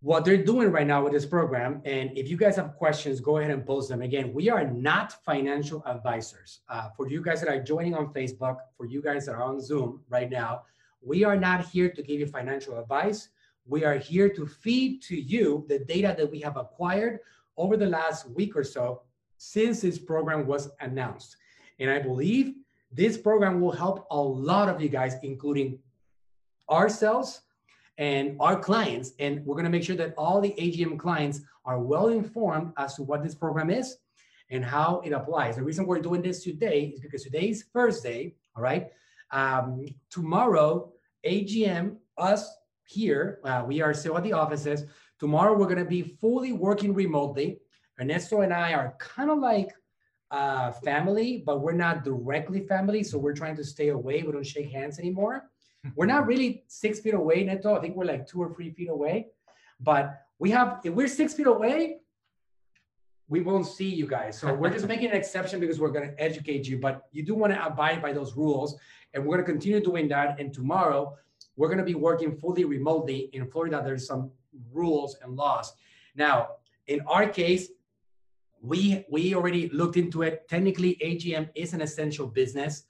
what 0.00 0.24
they're 0.24 0.44
doing 0.44 0.70
right 0.70 0.86
now 0.86 1.02
with 1.02 1.12
this 1.12 1.26
program, 1.26 1.82
and 1.84 2.16
if 2.16 2.28
you 2.28 2.36
guys 2.36 2.56
have 2.56 2.74
questions, 2.76 3.20
go 3.20 3.38
ahead 3.38 3.50
and 3.50 3.66
post 3.66 3.88
them. 3.88 4.02
Again, 4.02 4.32
we 4.32 4.48
are 4.48 4.64
not 4.64 5.12
financial 5.24 5.82
advisors. 5.86 6.60
Uh, 6.68 6.88
for 6.96 7.08
you 7.08 7.22
guys 7.22 7.40
that 7.40 7.48
are 7.48 7.62
joining 7.62 7.94
on 7.94 8.12
Facebook, 8.12 8.58
for 8.76 8.86
you 8.86 9.02
guys 9.02 9.26
that 9.26 9.34
are 9.34 9.42
on 9.42 9.60
Zoom 9.60 10.00
right 10.08 10.30
now, 10.30 10.62
we 11.02 11.24
are 11.24 11.36
not 11.36 11.66
here 11.66 11.90
to 11.90 12.02
give 12.02 12.20
you 12.20 12.26
financial 12.26 12.78
advice. 12.78 13.28
We 13.66 13.84
are 13.84 13.98
here 13.98 14.28
to 14.30 14.46
feed 14.46 15.02
to 15.02 15.16
you 15.16 15.64
the 15.68 15.80
data 15.80 16.14
that 16.16 16.30
we 16.30 16.40
have 16.40 16.56
acquired 16.56 17.20
over 17.56 17.76
the 17.76 17.86
last 17.86 18.28
week 18.30 18.56
or 18.56 18.64
so 18.64 19.02
since 19.36 19.82
this 19.82 19.98
program 19.98 20.46
was 20.46 20.70
announced. 20.80 21.36
And 21.78 21.90
I 21.90 21.98
believe 21.98 22.54
this 22.90 23.16
program 23.16 23.60
will 23.60 23.72
help 23.72 24.06
a 24.10 24.20
lot 24.20 24.68
of 24.68 24.80
you 24.80 24.88
guys, 24.88 25.16
including 25.22 25.78
ourselves 26.70 27.42
and 27.98 28.36
our 28.40 28.58
clients. 28.58 29.12
And 29.18 29.44
we're 29.44 29.54
going 29.54 29.64
to 29.64 29.70
make 29.70 29.84
sure 29.84 29.96
that 29.96 30.14
all 30.16 30.40
the 30.40 30.54
AGM 30.58 30.98
clients 30.98 31.40
are 31.64 31.78
well 31.78 32.08
informed 32.08 32.72
as 32.78 32.94
to 32.94 33.02
what 33.02 33.22
this 33.22 33.34
program 33.34 33.70
is 33.70 33.98
and 34.50 34.64
how 34.64 35.00
it 35.04 35.12
applies. 35.12 35.56
The 35.56 35.62
reason 35.62 35.86
we're 35.86 36.00
doing 36.00 36.22
this 36.22 36.42
today 36.42 36.92
is 36.94 37.00
because 37.00 37.22
today 37.22 37.50
is 37.50 37.64
Thursday, 37.72 38.34
all 38.56 38.62
right? 38.62 38.88
Um, 39.30 39.86
tomorrow, 40.10 40.92
AGM, 41.26 41.96
us 42.16 42.50
here, 42.84 43.40
uh, 43.44 43.64
we 43.66 43.80
are 43.82 43.94
still 43.94 44.16
at 44.16 44.22
the 44.24 44.32
offices. 44.32 44.84
Tomorrow, 45.20 45.56
we're 45.56 45.66
going 45.66 45.78
to 45.78 45.84
be 45.84 46.02
fully 46.02 46.52
working 46.52 46.94
remotely. 46.94 47.58
Ernesto 48.00 48.40
and 48.42 48.52
I 48.52 48.72
are 48.72 48.94
kind 48.98 49.30
of 49.30 49.38
like 49.38 49.70
uh, 50.30 50.72
family, 50.72 51.42
but 51.44 51.60
we're 51.60 51.72
not 51.72 52.04
directly 52.04 52.66
family. 52.66 53.02
So 53.02 53.18
we're 53.18 53.34
trying 53.34 53.56
to 53.56 53.64
stay 53.64 53.88
away. 53.88 54.22
We 54.22 54.32
don't 54.32 54.46
shake 54.46 54.70
hands 54.70 54.98
anymore. 54.98 55.50
We're 55.94 56.06
not 56.06 56.26
really 56.26 56.64
six 56.66 56.98
feet 56.98 57.14
away, 57.14 57.44
Neto. 57.44 57.76
I 57.76 57.80
think 57.80 57.94
we're 57.94 58.04
like 58.04 58.26
two 58.26 58.42
or 58.42 58.52
three 58.52 58.72
feet 58.72 58.88
away. 58.90 59.28
But 59.78 60.20
we 60.40 60.50
have, 60.50 60.80
if 60.82 60.92
we're 60.92 61.06
six 61.06 61.34
feet 61.34 61.46
away, 61.46 61.97
we 63.28 63.40
won't 63.40 63.66
see 63.66 63.88
you 63.88 64.06
guys. 64.06 64.38
So 64.38 64.54
we're 64.54 64.70
just 64.70 64.88
making 64.94 65.10
an 65.10 65.16
exception 65.16 65.60
because 65.60 65.78
we're 65.78 65.90
going 65.90 66.08
to 66.08 66.20
educate 66.20 66.66
you. 66.66 66.78
But 66.78 67.06
you 67.12 67.22
do 67.22 67.34
want 67.34 67.52
to 67.52 67.64
abide 67.64 68.00
by 68.02 68.12
those 68.12 68.36
rules. 68.36 68.76
And 69.14 69.24
we're 69.24 69.36
going 69.36 69.46
to 69.46 69.52
continue 69.52 69.80
doing 69.80 70.08
that. 70.08 70.40
And 70.40 70.52
tomorrow, 70.52 71.16
we're 71.56 71.68
going 71.68 71.78
to 71.78 71.84
be 71.84 71.94
working 71.94 72.36
fully 72.36 72.64
remotely. 72.64 73.30
In 73.32 73.46
Florida, 73.50 73.82
there's 73.84 74.06
some 74.06 74.30
rules 74.72 75.16
and 75.22 75.36
laws. 75.36 75.72
Now, 76.14 76.48
in 76.86 77.00
our 77.06 77.28
case, 77.28 77.68
we 78.60 79.04
we 79.08 79.34
already 79.34 79.68
looked 79.70 79.96
into 79.96 80.22
it. 80.22 80.48
Technically, 80.48 80.96
AGM 81.04 81.48
is 81.54 81.74
an 81.74 81.80
essential 81.80 82.26
business. 82.26 82.84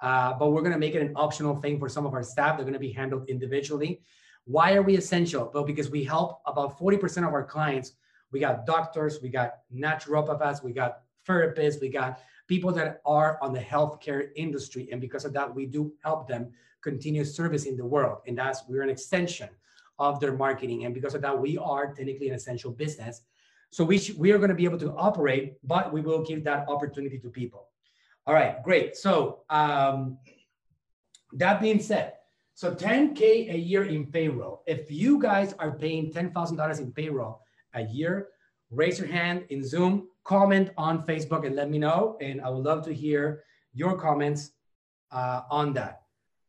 Uh, 0.00 0.34
but 0.34 0.50
we're 0.50 0.60
going 0.60 0.72
to 0.72 0.78
make 0.78 0.94
it 0.94 1.00
an 1.00 1.12
optional 1.16 1.56
thing 1.56 1.78
for 1.78 1.88
some 1.88 2.04
of 2.04 2.12
our 2.12 2.22
staff. 2.22 2.56
They're 2.56 2.64
going 2.64 2.74
to 2.74 2.78
be 2.78 2.92
handled 2.92 3.28
individually. 3.28 4.02
Why 4.44 4.74
are 4.74 4.82
we 4.82 4.96
essential? 4.96 5.50
Well, 5.54 5.64
because 5.64 5.90
we 5.90 6.04
help 6.04 6.42
about 6.46 6.78
40% 6.78 7.26
of 7.26 7.32
our 7.32 7.44
clients. 7.44 7.92
We 8.34 8.40
got 8.40 8.66
doctors, 8.66 9.22
we 9.22 9.28
got 9.28 9.58
naturopaths, 9.72 10.60
we 10.60 10.72
got 10.72 11.02
therapists, 11.24 11.80
we 11.80 11.88
got 11.88 12.18
people 12.48 12.72
that 12.72 13.00
are 13.06 13.38
on 13.40 13.52
the 13.52 13.60
healthcare 13.60 14.30
industry. 14.34 14.88
And 14.90 15.00
because 15.00 15.24
of 15.24 15.32
that, 15.34 15.54
we 15.54 15.66
do 15.66 15.92
help 16.02 16.26
them 16.26 16.50
continue 16.82 17.24
service 17.24 17.64
in 17.64 17.76
the 17.76 17.86
world. 17.86 18.18
And 18.26 18.36
that's 18.36 18.64
we're 18.68 18.82
an 18.82 18.90
extension 18.90 19.48
of 20.00 20.18
their 20.18 20.32
marketing. 20.32 20.84
And 20.84 20.92
because 20.92 21.14
of 21.14 21.22
that, 21.22 21.40
we 21.40 21.56
are 21.58 21.94
technically 21.94 22.28
an 22.28 22.34
essential 22.34 22.72
business. 22.72 23.22
So 23.70 23.84
we, 23.84 23.98
sh- 23.98 24.14
we 24.14 24.32
are 24.32 24.38
going 24.38 24.50
to 24.50 24.56
be 24.56 24.64
able 24.64 24.78
to 24.78 24.90
operate, 24.96 25.54
but 25.62 25.92
we 25.92 26.00
will 26.00 26.24
give 26.24 26.42
that 26.42 26.68
opportunity 26.68 27.20
to 27.20 27.30
people. 27.30 27.68
All 28.26 28.34
right, 28.34 28.60
great. 28.64 28.96
So 28.96 29.44
um, 29.48 30.18
that 31.34 31.60
being 31.60 31.78
said, 31.78 32.14
so 32.54 32.74
10K 32.74 33.54
a 33.54 33.58
year 33.58 33.84
in 33.84 34.06
payroll. 34.06 34.64
If 34.66 34.90
you 34.90 35.20
guys 35.22 35.54
are 35.60 35.70
paying 35.70 36.12
$10,000 36.12 36.80
in 36.80 36.90
payroll 36.90 37.43
a 37.74 37.82
year, 37.82 38.28
raise 38.70 38.98
your 38.98 39.08
hand 39.08 39.44
in 39.50 39.64
Zoom, 39.64 40.08
comment 40.24 40.70
on 40.76 41.04
Facebook 41.06 41.46
and 41.46 41.54
let 41.54 41.70
me 41.70 41.78
know. 41.78 42.16
And 42.20 42.40
I 42.40 42.50
would 42.50 42.64
love 42.64 42.84
to 42.86 42.94
hear 42.94 43.44
your 43.72 43.98
comments 43.98 44.52
uh, 45.10 45.42
on 45.50 45.72
that. 45.74 46.02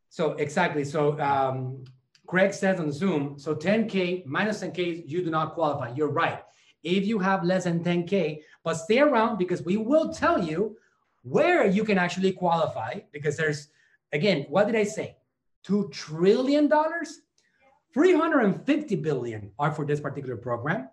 So 0.08 0.32
exactly. 0.32 0.84
So 0.84 1.18
um, 1.20 1.84
Craig 2.26 2.52
says 2.52 2.80
on 2.80 2.90
Zoom, 2.90 3.38
so 3.38 3.54
10K 3.54 4.26
minus 4.26 4.62
10K, 4.62 5.08
you 5.08 5.22
do 5.24 5.30
not 5.30 5.54
qualify. 5.54 5.92
You're 5.94 6.08
right. 6.10 6.42
If 6.82 7.04
you 7.04 7.18
have 7.18 7.44
less 7.44 7.64
than 7.64 7.82
10K, 7.82 8.40
but 8.64 8.74
stay 8.74 9.00
around 9.00 9.38
because 9.38 9.62
we 9.62 9.76
will 9.76 10.12
tell 10.12 10.42
you 10.42 10.76
where 11.22 11.66
you 11.66 11.84
can 11.84 11.98
actually 11.98 12.32
qualify 12.32 13.00
because 13.12 13.36
there's, 13.36 13.68
again, 14.12 14.46
what 14.48 14.66
did 14.66 14.76
I 14.76 14.84
say? 14.84 15.16
$2 15.66 15.92
trillion? 15.92 16.70
350 17.92 18.96
billion 18.96 19.50
are 19.58 19.72
for 19.72 19.84
this 19.84 20.00
particular 20.00 20.36
program. 20.36 20.88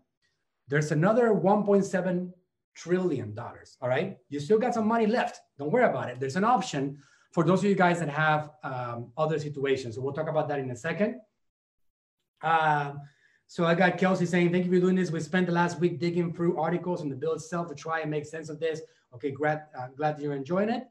There's 0.67 0.91
another 0.91 1.29
1.7 1.29 2.31
trillion 2.75 3.33
dollars. 3.35 3.77
All 3.81 3.89
right. 3.89 4.17
You 4.29 4.39
still 4.39 4.57
got 4.57 4.73
some 4.73 4.87
money 4.87 5.05
left. 5.05 5.39
Don't 5.57 5.71
worry 5.71 5.85
about 5.85 6.09
it. 6.09 6.19
There's 6.19 6.35
an 6.35 6.43
option 6.43 6.97
for 7.31 7.43
those 7.43 7.59
of 7.59 7.65
you 7.65 7.75
guys 7.75 7.99
that 7.99 8.09
have 8.09 8.51
um, 8.63 9.11
other 9.17 9.37
situations. 9.39 9.95
So 9.95 10.01
we'll 10.01 10.13
talk 10.13 10.29
about 10.29 10.47
that 10.49 10.59
in 10.59 10.69
a 10.71 10.75
second. 10.75 11.19
Um, 12.41 13.01
So 13.47 13.65
I 13.65 13.75
got 13.75 13.97
Kelsey 13.97 14.25
saying, 14.25 14.51
thank 14.51 14.65
you 14.65 14.71
for 14.71 14.79
doing 14.79 14.95
this. 14.95 15.11
We 15.11 15.19
spent 15.19 15.45
the 15.45 15.51
last 15.53 15.79
week 15.79 15.99
digging 15.99 16.33
through 16.33 16.57
articles 16.57 17.01
and 17.01 17.11
the 17.11 17.15
bill 17.15 17.33
itself 17.33 17.67
to 17.67 17.75
try 17.75 17.99
and 18.01 18.09
make 18.09 18.25
sense 18.25 18.49
of 18.49 18.59
this. 18.59 18.81
Okay, 19.13 19.31
glad, 19.31 19.63
uh, 19.77 19.89
glad 19.95 20.19
you're 20.19 20.33
enjoying 20.33 20.69
it. 20.69 20.83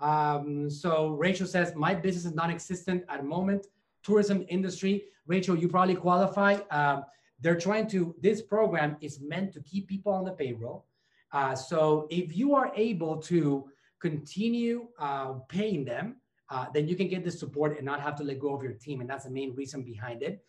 Um, 0.00 0.68
so 0.70 1.10
Rachel 1.10 1.46
says, 1.46 1.72
my 1.76 1.94
business 1.94 2.24
is 2.24 2.34
non-existent 2.34 3.04
at 3.08 3.18
the 3.20 3.26
moment. 3.36 3.66
Tourism 4.02 4.44
industry. 4.48 5.04
Rachel, 5.26 5.56
you 5.56 5.68
probably 5.68 5.94
qualify. 5.94 6.54
Um, 6.70 7.04
they're 7.40 7.58
trying 7.58 7.86
to, 7.88 8.14
this 8.20 8.42
program 8.42 8.96
is 9.00 9.20
meant 9.20 9.52
to 9.52 9.60
keep 9.60 9.88
people 9.88 10.12
on 10.12 10.24
the 10.24 10.32
payroll. 10.32 10.86
Uh, 11.32 11.54
so 11.54 12.06
if 12.10 12.36
you 12.36 12.54
are 12.54 12.72
able 12.76 13.16
to 13.16 13.68
continue 14.00 14.86
uh, 14.98 15.32
paying 15.48 15.84
them, 15.84 16.16
uh, 16.50 16.66
then 16.72 16.86
you 16.86 16.94
can 16.94 17.08
get 17.08 17.24
the 17.24 17.30
support 17.30 17.76
and 17.76 17.84
not 17.84 18.00
have 18.00 18.14
to 18.16 18.22
let 18.22 18.38
go 18.38 18.54
of 18.54 18.62
your 18.62 18.72
team. 18.72 19.00
And 19.00 19.08
that's 19.08 19.24
the 19.24 19.30
main 19.30 19.54
reason 19.54 19.82
behind 19.82 20.22
it. 20.22 20.44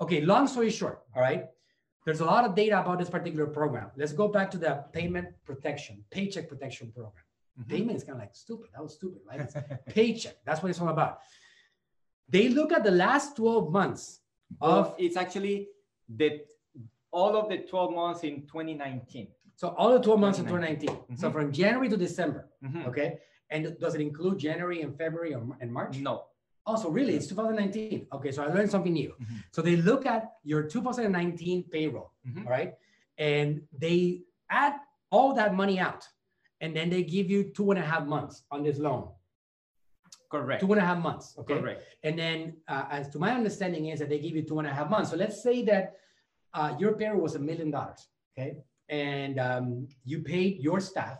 Okay, 0.00 0.20
long 0.20 0.46
story 0.46 0.70
short, 0.70 1.02
all 1.14 1.22
right. 1.22 1.46
There's 2.04 2.20
a 2.20 2.24
lot 2.24 2.44
of 2.44 2.54
data 2.54 2.80
about 2.80 2.98
this 2.98 3.08
particular 3.08 3.46
program. 3.46 3.90
Let's 3.96 4.12
go 4.12 4.28
back 4.28 4.50
to 4.50 4.58
the 4.58 4.84
payment 4.92 5.28
protection, 5.46 6.04
paycheck 6.10 6.48
protection 6.48 6.92
program. 6.92 7.24
Mm-hmm. 7.58 7.70
Payment 7.70 7.96
is 7.96 8.04
kind 8.04 8.16
of 8.16 8.20
like 8.20 8.34
stupid. 8.34 8.70
That 8.74 8.82
was 8.82 8.94
stupid, 8.94 9.22
right? 9.26 9.40
paycheck. 9.86 10.36
That's 10.44 10.62
what 10.62 10.68
it's 10.70 10.80
all 10.80 10.88
about. 10.88 11.20
They 12.28 12.48
look 12.48 12.72
at 12.72 12.84
the 12.84 12.90
last 12.90 13.36
12 13.36 13.70
months 13.70 14.20
well, 14.60 14.72
of 14.72 14.94
it's 14.98 15.16
actually 15.16 15.68
the 16.08 16.40
all 17.10 17.36
of 17.36 17.48
the 17.48 17.58
12 17.58 17.94
months 17.94 18.24
in 18.24 18.42
2019. 18.42 19.28
So 19.56 19.68
all 19.78 19.92
the 19.92 20.00
12 20.00 20.18
months 20.18 20.38
in 20.40 20.46
2019. 20.46 20.88
Mm-hmm. 20.88 21.14
So 21.16 21.30
from 21.30 21.52
January 21.52 21.88
to 21.88 21.96
December. 21.96 22.48
Mm-hmm. 22.64 22.88
Okay. 22.88 23.18
And 23.50 23.76
does 23.78 23.94
it 23.94 24.00
include 24.00 24.38
January 24.38 24.82
and 24.82 24.96
February 24.98 25.32
and 25.32 25.72
March? 25.72 25.98
No. 25.98 26.24
Also, 26.66 26.88
really, 26.88 27.14
it's 27.14 27.26
2019. 27.26 28.06
Okay, 28.14 28.32
so 28.32 28.42
I 28.42 28.46
learned 28.46 28.70
something 28.70 28.92
new. 28.92 29.10
Mm-hmm. 29.10 29.36
So 29.52 29.60
they 29.60 29.76
look 29.76 30.06
at 30.06 30.32
your 30.44 30.62
2019 30.62 31.64
payroll, 31.70 32.12
mm-hmm. 32.26 32.46
all 32.46 32.50
right, 32.50 32.74
and 33.18 33.60
they 33.78 34.22
add 34.48 34.76
all 35.10 35.34
that 35.34 35.54
money 35.54 35.78
out, 35.78 36.08
and 36.62 36.74
then 36.74 36.88
they 36.88 37.02
give 37.02 37.30
you 37.30 37.52
two 37.54 37.70
and 37.70 37.78
a 37.78 37.82
half 37.82 38.06
months 38.06 38.44
on 38.50 38.62
this 38.62 38.78
loan. 38.78 39.10
Correct. 40.34 40.60
Two 40.60 40.72
and 40.72 40.82
a 40.82 40.84
half 40.84 40.98
months. 40.98 41.34
Okay. 41.38 41.60
Correct. 41.60 41.82
And 42.02 42.18
then, 42.18 42.56
uh, 42.66 42.86
as 42.90 43.08
to 43.10 43.18
my 43.18 43.32
understanding, 43.32 43.86
is 43.86 44.00
that 44.00 44.08
they 44.08 44.18
give 44.18 44.34
you 44.34 44.42
two 44.42 44.58
and 44.58 44.66
a 44.66 44.74
half 44.74 44.90
months. 44.90 45.10
So 45.10 45.16
let's 45.16 45.42
say 45.42 45.64
that 45.64 45.94
uh, 46.52 46.74
your 46.78 46.94
payroll 46.94 47.22
was 47.22 47.36
a 47.36 47.38
million 47.38 47.70
dollars. 47.70 48.08
Okay, 48.36 48.56
and 48.88 49.38
um, 49.38 49.88
you 50.04 50.22
paid 50.22 50.58
your 50.58 50.80
staff 50.80 51.18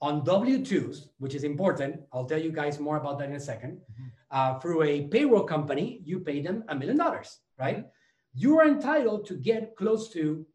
on 0.00 0.22
W 0.24 0.58
2s, 0.58 1.08
which 1.18 1.34
is 1.34 1.42
important. 1.42 2.00
I'll 2.12 2.26
tell 2.26 2.40
you 2.40 2.52
guys 2.52 2.78
more 2.78 2.98
about 2.98 3.18
that 3.18 3.30
in 3.30 3.34
a 3.34 3.38
2nd 3.38 3.80
mm-hmm. 3.80 4.06
uh, 4.30 4.58
through 4.60 4.82
a 4.82 5.08
payroll 5.08 5.44
company, 5.44 6.00
you 6.04 6.20
pay 6.20 6.40
them 6.40 6.62
a 6.68 6.74
million 6.74 6.98
dollars, 6.98 7.40
right? 7.58 7.78
Mm-hmm. 7.78 7.88
You 8.34 8.60
are 8.60 8.68
entitled 8.68 9.26
to 9.26 9.34
get 9.34 9.74
close 9.74 10.10
to 10.10 10.46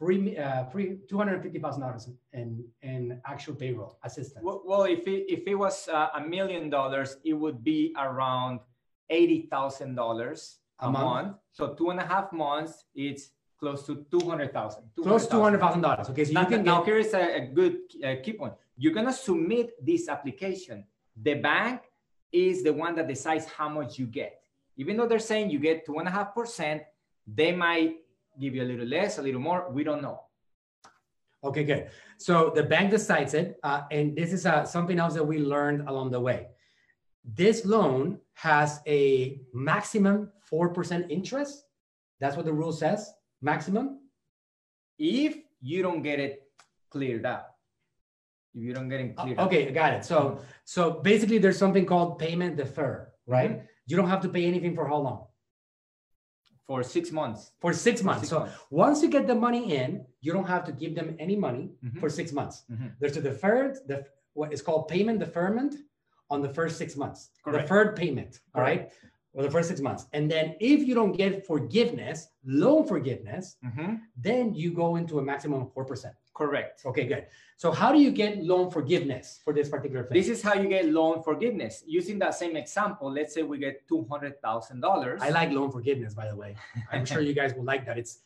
uh, 0.00 0.04
free, 0.04 0.38
uh, 0.38 0.64
free 0.64 0.98
$250,000 1.10 2.10
in, 2.32 2.64
in 2.82 3.20
actual 3.26 3.54
payroll 3.54 3.98
assistance. 4.04 4.44
Well, 4.44 4.84
if, 4.84 5.06
it, 5.06 5.26
if 5.28 5.46
it 5.46 5.54
was 5.54 5.88
uh, 5.88 6.08
a 6.14 6.20
million 6.20 6.70
dollars, 6.70 7.16
it 7.24 7.32
would 7.32 7.64
be 7.64 7.94
around 7.98 8.60
$80,000 9.10 10.56
a, 10.80 10.86
a 10.86 10.90
month. 10.90 11.04
month. 11.04 11.36
So 11.52 11.74
two 11.74 11.90
and 11.90 12.00
a 12.00 12.06
half 12.06 12.32
months, 12.32 12.84
it's 12.94 13.30
close 13.58 13.84
to 13.86 14.06
200,000. 14.10 14.82
Close 15.02 15.26
to 15.26 15.36
$200,000. 15.36 16.10
Okay, 16.10 16.24
so 16.24 16.32
now, 16.32 16.42
you 16.42 16.46
can 16.46 16.64
now 16.64 16.78
get... 16.78 16.86
here 16.86 16.98
is 16.98 17.14
a, 17.14 17.36
a 17.36 17.46
good 17.46 17.78
uh, 18.04 18.14
key 18.22 18.34
point. 18.34 18.54
You're 18.76 18.94
going 18.94 19.06
to 19.06 19.12
submit 19.12 19.84
this 19.84 20.08
application. 20.08 20.84
The 21.20 21.34
bank 21.34 21.82
is 22.30 22.62
the 22.62 22.72
one 22.72 22.94
that 22.96 23.08
decides 23.08 23.46
how 23.46 23.68
much 23.68 23.98
you 23.98 24.06
get. 24.06 24.40
Even 24.76 24.96
though 24.96 25.08
they're 25.08 25.18
saying 25.18 25.50
you 25.50 25.58
get 25.58 25.84
two 25.84 25.98
and 25.98 26.06
a 26.06 26.10
half 26.10 26.34
percent, 26.34 26.82
they 27.26 27.50
might 27.50 27.96
give 28.40 28.54
you 28.54 28.62
a 28.62 28.68
little 28.68 28.86
less, 28.86 29.18
a 29.18 29.22
little 29.22 29.40
more. 29.40 29.70
We 29.70 29.84
don't 29.84 30.02
know. 30.02 30.22
Okay, 31.44 31.64
good. 31.64 31.90
So 32.18 32.52
the 32.54 32.64
bank 32.64 32.90
decides 32.90 33.34
it, 33.34 33.58
uh, 33.62 33.82
and 33.90 34.16
this 34.16 34.32
is 34.32 34.44
uh, 34.44 34.64
something 34.64 34.98
else 34.98 35.14
that 35.14 35.24
we 35.24 35.38
learned 35.38 35.88
along 35.88 36.10
the 36.10 36.20
way. 36.20 36.48
This 37.24 37.64
loan 37.64 38.18
has 38.34 38.80
a 38.86 39.40
maximum 39.54 40.30
4% 40.50 41.10
interest. 41.10 41.64
That's 42.20 42.36
what 42.36 42.44
the 42.44 42.52
rule 42.52 42.72
says 42.72 43.12
maximum 43.40 44.00
if 44.98 45.36
you 45.60 45.82
don't 45.82 46.02
get 46.02 46.18
it 46.18 46.42
cleared 46.90 47.24
up 47.24 47.56
if 48.54 48.62
you 48.62 48.72
don't 48.74 48.88
get 48.88 49.00
it 49.00 49.16
cleared 49.16 49.38
okay 49.38 49.68
up. 49.68 49.74
got 49.74 49.92
it 49.92 50.04
so 50.04 50.40
so 50.64 50.90
basically 50.90 51.38
there's 51.38 51.58
something 51.58 51.86
called 51.86 52.18
payment 52.18 52.56
defer 52.56 53.08
right 53.26 53.50
mm-hmm. 53.50 53.64
you 53.86 53.96
don't 53.96 54.08
have 54.08 54.20
to 54.20 54.28
pay 54.28 54.44
anything 54.44 54.74
for 54.74 54.88
how 54.88 54.96
long 54.96 55.26
for 56.68 56.82
six 56.82 57.10
months 57.10 57.52
for 57.62 57.72
six 57.72 58.02
months 58.04 58.20
six 58.20 58.30
so 58.30 58.40
months. 58.40 58.54
once 58.70 59.02
you 59.02 59.08
get 59.08 59.26
the 59.26 59.34
money 59.34 59.74
in 59.74 60.04
you 60.20 60.32
don't 60.36 60.46
have 60.46 60.64
to 60.64 60.72
give 60.82 60.94
them 60.94 61.16
any 61.18 61.34
money 61.34 61.70
mm-hmm. 61.84 61.98
for 61.98 62.08
six 62.10 62.30
months 62.30 62.64
mm-hmm. 62.70 62.88
there's 63.00 63.16
a 63.16 63.22
deferred 63.22 63.78
the 63.88 64.04
what 64.34 64.52
is 64.52 64.60
called 64.62 64.86
payment 64.86 65.18
deferment 65.18 65.74
on 66.30 66.42
the 66.42 66.52
first 66.58 66.76
six 66.76 66.94
months 66.94 67.30
Correct. 67.42 67.62
deferred 67.62 67.96
payment 67.96 68.40
all 68.54 68.62
Correct. 68.62 68.80
right 68.80 68.92
for 69.34 69.42
the 69.42 69.50
first 69.50 69.68
six 69.68 69.80
months. 69.80 70.06
And 70.12 70.30
then 70.30 70.56
if 70.60 70.86
you 70.86 70.94
don't 70.94 71.12
get 71.12 71.46
forgiveness, 71.46 72.28
loan 72.44 72.86
forgiveness, 72.86 73.56
mm-hmm. 73.64 73.96
then 74.16 74.54
you 74.54 74.72
go 74.72 74.96
into 74.96 75.18
a 75.18 75.22
maximum 75.22 75.62
of 75.62 75.74
4%. 75.74 76.12
Correct. 76.34 76.82
Okay, 76.86 77.04
good. 77.04 77.26
So 77.56 77.72
how 77.72 77.92
do 77.92 78.00
you 78.00 78.10
get 78.10 78.42
loan 78.44 78.70
forgiveness 78.70 79.40
for 79.44 79.52
this 79.52 79.68
particular 79.68 80.04
thing? 80.04 80.16
This 80.16 80.28
is 80.28 80.40
how 80.40 80.54
you 80.54 80.68
get 80.68 80.86
loan 80.86 81.22
forgiveness. 81.22 81.82
Using 81.86 82.18
that 82.20 82.34
same 82.34 82.56
example, 82.56 83.12
let's 83.12 83.34
say 83.34 83.42
we 83.42 83.58
get 83.58 83.88
$200,000. 83.88 85.20
I 85.20 85.30
like 85.30 85.50
loan 85.50 85.70
forgiveness, 85.70 86.14
by 86.14 86.28
the 86.28 86.36
way. 86.36 86.56
I'm 86.92 87.04
sure 87.04 87.20
you 87.20 87.34
guys 87.34 87.54
will 87.54 87.64
like 87.64 87.84
that. 87.86 87.98
It's 87.98 88.20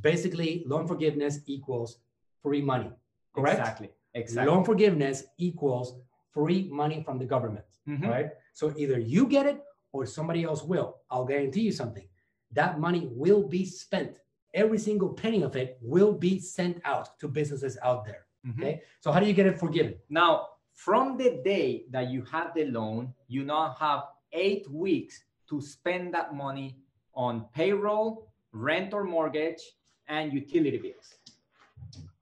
basically 0.00 0.64
loan 0.66 0.86
forgiveness 0.86 1.40
equals 1.46 1.98
free 2.42 2.62
money, 2.62 2.90
correct? 3.34 3.58
Exactly. 3.58 3.90
Exactly. 4.14 4.52
Loan 4.52 4.64
forgiveness 4.64 5.24
equals 5.36 5.94
free 6.32 6.68
money 6.70 7.02
from 7.02 7.18
the 7.18 7.24
government, 7.24 7.66
mm-hmm. 7.86 8.08
right? 8.08 8.30
So 8.54 8.72
either 8.76 8.98
you 8.98 9.26
get 9.26 9.46
it 9.46 9.62
or 10.02 10.06
somebody 10.06 10.44
else 10.44 10.62
will. 10.62 10.96
I'll 11.10 11.24
guarantee 11.24 11.62
you 11.62 11.72
something. 11.72 12.06
That 12.52 12.80
money 12.80 13.08
will 13.12 13.46
be 13.46 13.64
spent. 13.64 14.20
Every 14.54 14.78
single 14.78 15.10
penny 15.10 15.42
of 15.42 15.56
it 15.56 15.78
will 15.82 16.12
be 16.12 16.38
sent 16.38 16.80
out 16.84 17.18
to 17.20 17.28
businesses 17.28 17.76
out 17.82 18.04
there. 18.04 18.26
Mm-hmm. 18.46 18.62
Okay. 18.62 18.82
So 19.00 19.12
how 19.12 19.20
do 19.20 19.26
you 19.26 19.34
get 19.34 19.46
it 19.46 19.58
forgiven? 19.58 19.94
Now, 20.08 20.48
from 20.72 21.16
the 21.16 21.40
day 21.44 21.84
that 21.90 22.08
you 22.08 22.22
have 22.30 22.54
the 22.54 22.66
loan, 22.66 23.12
you 23.26 23.44
now 23.44 23.76
have 23.78 24.04
eight 24.32 24.70
weeks 24.70 25.24
to 25.50 25.60
spend 25.60 26.14
that 26.14 26.34
money 26.34 26.78
on 27.14 27.46
payroll, 27.54 28.28
rent 28.52 28.94
or 28.94 29.04
mortgage, 29.04 29.60
and 30.06 30.32
utility 30.32 30.78
bills. 30.78 31.16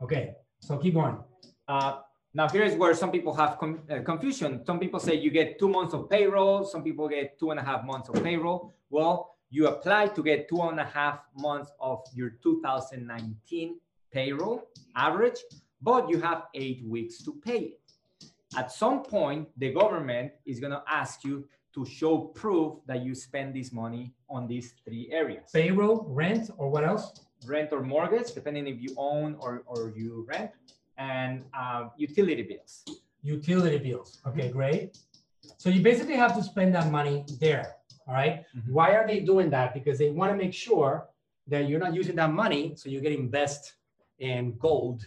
Okay. 0.03 0.35
So 0.61 0.79
keep 0.79 0.95
going. 0.95 1.19
Uh, 1.69 2.01
now, 2.37 2.51
here's 2.51 2.75
where 2.75 2.93
some 2.93 3.11
people 3.11 3.35
have 3.35 3.57
uh, 3.63 4.03
confusion. 4.05 4.63
Some 4.67 4.79
people 4.79 5.01
say 5.01 5.15
you 5.15 5.31
get 5.31 5.59
two 5.59 5.71
months 5.71 5.95
of 5.95 6.11
payroll. 6.11 6.67
Some 6.67 6.83
people 6.83 7.09
get 7.09 7.39
two 7.39 7.51
and 7.51 7.59
a 7.59 7.63
half 7.63 7.83
months 7.83 8.11
of 8.11 8.23
payroll. 8.23 8.75
Well, 8.91 9.37
you 9.49 9.69
apply 9.69 10.09
to 10.09 10.23
get 10.23 10.47
two 10.47 10.61
and 10.61 10.79
a 10.79 10.85
half 10.85 11.21
months 11.35 11.71
of 11.81 12.05
your 12.13 12.37
2019 12.43 13.81
payroll 14.13 14.69
average, 14.95 15.39
but 15.81 16.11
you 16.11 16.21
have 16.21 16.43
eight 16.53 16.85
weeks 16.85 17.25
to 17.25 17.33
pay 17.43 17.73
it. 17.73 17.81
At 18.55 18.71
some 18.71 19.03
point, 19.03 19.49
the 19.57 19.73
government 19.73 20.33
is 20.45 20.61
going 20.61 20.73
to 20.73 20.83
ask 20.87 21.25
you 21.25 21.49
to 21.73 21.87
show 21.87 22.19
proof 22.19 22.75
that 22.85 23.03
you 23.03 23.15
spend 23.15 23.57
this 23.57 23.73
money 23.73 24.13
on 24.29 24.47
these 24.47 24.75
three 24.85 25.09
areas 25.11 25.49
payroll, 25.55 26.05
rent, 26.11 26.51
or 26.59 26.69
what 26.69 26.85
else? 26.85 27.23
Rent 27.47 27.73
or 27.73 27.81
mortgage, 27.81 28.35
depending 28.35 28.67
if 28.67 28.79
you 28.79 28.95
own 28.99 29.37
or, 29.41 29.63
or 29.67 29.95
you 29.97 30.27
rent 30.29 30.51
and 30.99 31.45
uh, 31.57 31.89
utility 31.97 32.43
bills. 32.43 32.85
Utility 33.23 33.79
bills. 33.79 34.19
Okay, 34.27 34.49
great. 34.51 34.99
So 35.59 35.71
you 35.71 35.81
basically 35.83 36.17
have 36.17 36.35
to 36.37 36.43
spend 36.43 36.75
that 36.75 36.91
money 36.91 37.25
there. 37.41 37.77
All 38.07 38.15
right? 38.15 38.45
mm-hmm. 38.57 38.73
Why 38.73 38.91
are 38.97 39.07
they 39.07 39.21
doing 39.21 39.51
that? 39.51 39.75
Because 39.75 39.99
they 39.99 40.11
want 40.11 40.33
to 40.33 40.37
make 40.37 40.55
sure 40.55 41.09
that 41.49 41.69
you're 41.69 41.81
not 41.81 41.95
using 41.95 42.17
that 42.17 42.33
money 42.33 42.75
so 42.77 42.89
you 42.89 43.01
can 43.01 43.13
invest 43.13 43.75
in 44.19 44.57
gold 44.59 45.05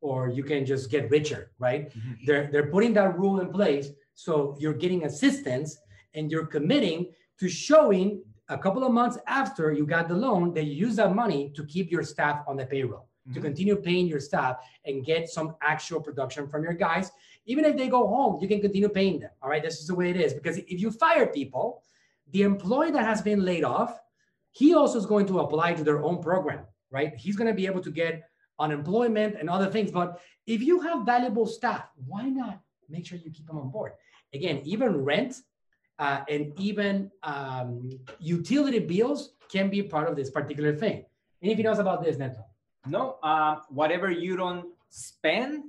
or 0.00 0.28
you 0.28 0.44
can 0.44 0.64
just 0.64 0.90
get 0.90 1.10
richer, 1.10 1.50
right? 1.58 1.88
Mm-hmm. 1.88 2.12
They're 2.26 2.48
they're 2.52 2.70
putting 2.70 2.92
that 2.94 3.18
rule 3.18 3.40
in 3.40 3.50
place 3.52 3.90
so 4.14 4.56
you're 4.58 4.74
getting 4.74 5.04
assistance 5.04 5.78
and 6.14 6.30
you're 6.30 6.46
committing 6.46 7.12
to 7.40 7.48
showing 7.48 8.22
a 8.48 8.58
couple 8.58 8.84
of 8.84 8.92
months 8.92 9.18
after 9.26 9.72
you 9.72 9.86
got 9.86 10.08
the 10.08 10.14
loan 10.14 10.54
that 10.54 10.64
you 10.64 10.72
use 10.72 10.96
that 10.96 11.14
money 11.14 11.52
to 11.54 11.64
keep 11.66 11.90
your 11.90 12.02
staff 12.02 12.42
on 12.48 12.56
the 12.56 12.66
payroll 12.66 13.07
mm-hmm. 13.28 13.34
to 13.34 13.40
continue 13.40 13.76
paying 13.76 14.06
your 14.06 14.20
staff 14.20 14.56
and 14.84 15.04
get 15.04 15.28
some 15.28 15.54
actual 15.62 16.00
production 16.00 16.48
from 16.48 16.62
your 16.62 16.72
guys. 16.72 17.10
Even 17.46 17.64
if 17.64 17.76
they 17.76 17.88
go 17.88 18.06
home, 18.06 18.38
you 18.40 18.48
can 18.48 18.60
continue 18.60 18.88
paying 18.88 19.20
them. 19.20 19.30
All 19.42 19.48
right. 19.48 19.62
This 19.62 19.80
is 19.80 19.86
the 19.86 19.94
way 19.94 20.10
it 20.10 20.16
is. 20.16 20.34
Because 20.34 20.58
if 20.58 20.80
you 20.80 20.90
fire 20.90 21.26
people, 21.26 21.82
the 22.32 22.42
employee 22.42 22.90
that 22.90 23.04
has 23.04 23.22
been 23.22 23.44
laid 23.44 23.64
off, 23.64 23.98
he 24.52 24.74
also 24.74 24.98
is 24.98 25.06
going 25.06 25.26
to 25.26 25.40
apply 25.40 25.74
to 25.74 25.84
their 25.84 26.02
own 26.02 26.22
program, 26.22 26.64
right? 26.90 27.14
He's 27.16 27.36
going 27.36 27.48
to 27.48 27.54
be 27.54 27.66
able 27.66 27.80
to 27.80 27.90
get 27.90 28.28
unemployment 28.58 29.36
and 29.38 29.48
other 29.48 29.70
things. 29.70 29.90
But 29.90 30.20
if 30.46 30.62
you 30.62 30.80
have 30.80 31.06
valuable 31.06 31.46
staff, 31.46 31.88
why 32.06 32.28
not 32.28 32.60
make 32.88 33.06
sure 33.06 33.18
you 33.18 33.30
keep 33.30 33.46
them 33.46 33.58
on 33.58 33.70
board? 33.70 33.92
Again, 34.34 34.60
even 34.64 35.04
rent 35.04 35.36
uh, 35.98 36.20
and 36.28 36.52
even 36.58 37.10
um, 37.22 37.90
utility 38.18 38.78
bills 38.78 39.34
can 39.50 39.70
be 39.70 39.82
part 39.82 40.08
of 40.08 40.16
this 40.16 40.30
particular 40.30 40.74
thing. 40.74 41.04
Anything 41.42 41.66
else 41.66 41.78
about 41.78 42.02
this, 42.02 42.18
Neto? 42.18 42.44
No, 42.86 43.16
uh, 43.22 43.60
whatever 43.68 44.10
you 44.10 44.36
don't 44.36 44.66
spend, 44.88 45.64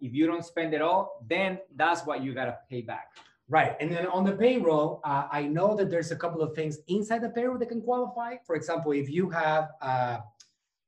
if 0.00 0.12
you 0.12 0.26
don't 0.26 0.44
spend 0.44 0.74
it 0.74 0.82
all, 0.82 1.24
then 1.28 1.58
that's 1.76 2.04
what 2.06 2.22
you 2.22 2.34
gotta 2.34 2.58
pay 2.68 2.82
back. 2.82 3.16
Right. 3.48 3.76
And 3.80 3.90
then 3.90 4.06
on 4.06 4.24
the 4.24 4.32
payroll, 4.32 5.00
uh, 5.04 5.26
I 5.32 5.42
know 5.46 5.74
that 5.76 5.88
there's 5.88 6.10
a 6.10 6.16
couple 6.16 6.42
of 6.42 6.54
things 6.54 6.80
inside 6.88 7.22
the 7.22 7.30
payroll 7.30 7.56
that 7.58 7.66
can 7.70 7.80
qualify. 7.80 8.36
For 8.44 8.54
example, 8.56 8.92
if 8.92 9.08
you 9.08 9.30
have 9.30 9.70
uh, 9.80 10.18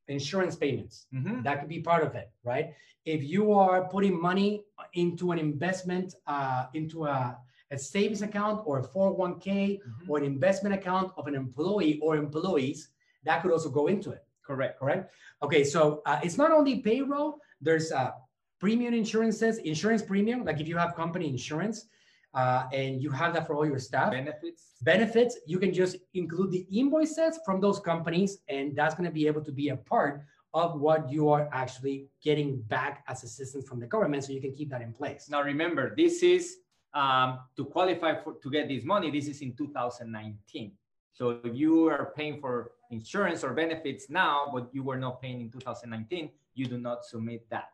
insurance 0.08 0.56
payments, 0.56 1.06
Mhm. 1.14 1.42
that 1.44 1.60
could 1.60 1.68
be 1.70 1.80
part 1.80 2.02
of 2.04 2.14
it, 2.14 2.30
right? 2.44 2.74
If 3.06 3.24
you 3.24 3.52
are 3.52 3.88
putting 3.88 4.20
money 4.20 4.66
into 4.92 5.30
an 5.32 5.38
investment, 5.38 6.14
uh, 6.26 6.66
into 6.74 7.06
a, 7.06 7.38
a 7.70 7.78
savings 7.78 8.20
account 8.20 8.62
or 8.66 8.80
a 8.80 8.82
401k 8.82 9.80
Mhm. 9.80 10.08
or 10.10 10.18
an 10.18 10.24
investment 10.24 10.74
account 10.74 11.12
of 11.16 11.26
an 11.28 11.34
employee 11.34 11.98
or 12.00 12.16
employees, 12.16 12.90
that 13.24 13.40
could 13.40 13.52
also 13.52 13.70
go 13.70 13.86
into 13.86 14.10
it. 14.10 14.22
Correct. 14.44 14.78
correct? 14.78 15.12
Okay, 15.42 15.64
so 15.64 16.02
uh, 16.06 16.20
it's 16.22 16.36
not 16.36 16.50
only 16.50 16.80
payroll, 16.80 17.38
there's 17.60 17.92
uh, 17.92 18.10
premium 18.58 18.94
insurances, 18.94 19.58
insurance 19.58 20.02
premium, 20.02 20.44
like 20.44 20.60
if 20.60 20.68
you 20.68 20.76
have 20.76 20.94
company 20.94 21.28
insurance 21.28 21.86
uh, 22.34 22.64
and 22.72 23.02
you 23.02 23.10
have 23.10 23.34
that 23.34 23.46
for 23.46 23.54
all 23.54 23.66
your 23.66 23.78
staff. 23.78 24.12
Benefits. 24.12 24.74
Benefits, 24.82 25.38
you 25.46 25.58
can 25.58 25.72
just 25.72 25.96
include 26.14 26.50
the 26.50 26.66
invoices 26.72 27.40
from 27.44 27.60
those 27.60 27.80
companies, 27.80 28.38
and 28.48 28.76
that's 28.76 28.94
going 28.94 29.08
to 29.08 29.12
be 29.12 29.26
able 29.26 29.42
to 29.42 29.52
be 29.52 29.70
a 29.70 29.76
part 29.76 30.22
of 30.52 30.80
what 30.80 31.10
you 31.10 31.28
are 31.28 31.48
actually 31.52 32.08
getting 32.22 32.60
back 32.62 33.04
as 33.08 33.22
assistance 33.22 33.66
from 33.68 33.78
the 33.78 33.86
government, 33.86 34.24
so 34.24 34.32
you 34.32 34.40
can 34.40 34.52
keep 34.52 34.70
that 34.70 34.82
in 34.82 34.92
place. 34.92 35.28
Now 35.30 35.42
remember, 35.42 35.94
this 35.96 36.22
is 36.22 36.56
um, 36.92 37.40
to 37.56 37.64
qualify 37.64 38.20
for 38.22 38.34
to 38.42 38.50
get 38.50 38.68
this 38.68 38.84
money. 38.84 39.10
This 39.10 39.28
is 39.28 39.42
in 39.42 39.54
2019. 39.54 40.72
So 41.12 41.38
if 41.44 41.54
you 41.54 41.88
are 41.88 42.12
paying 42.16 42.40
for 42.40 42.72
insurance 42.90 43.44
or 43.44 43.52
benefits 43.52 44.10
now, 44.10 44.50
but 44.52 44.68
you 44.72 44.82
were 44.82 44.98
not 44.98 45.20
paying 45.22 45.40
in 45.40 45.50
2019, 45.50 46.30
you 46.54 46.66
do 46.66 46.78
not 46.78 47.04
submit 47.04 47.48
that. 47.50 47.70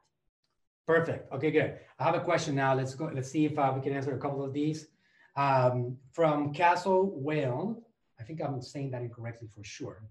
Perfect. 0.86 1.32
Okay, 1.32 1.50
good. 1.50 1.78
I 1.98 2.04
have 2.04 2.14
a 2.14 2.20
question 2.20 2.54
now. 2.54 2.74
Let's 2.74 2.94
go. 2.94 3.10
Let's 3.12 3.30
see 3.30 3.44
if 3.44 3.58
uh, 3.58 3.72
we 3.74 3.80
can 3.80 3.92
answer 3.92 4.14
a 4.14 4.18
couple 4.18 4.44
of 4.44 4.52
these. 4.52 4.86
Um, 5.36 5.96
from 6.12 6.52
Castle 6.54 7.12
Whale, 7.16 7.82
I 8.20 8.22
think 8.22 8.40
I'm 8.40 8.62
saying 8.62 8.92
that 8.92 9.02
incorrectly 9.02 9.48
for 9.54 9.64
sure. 9.64 10.02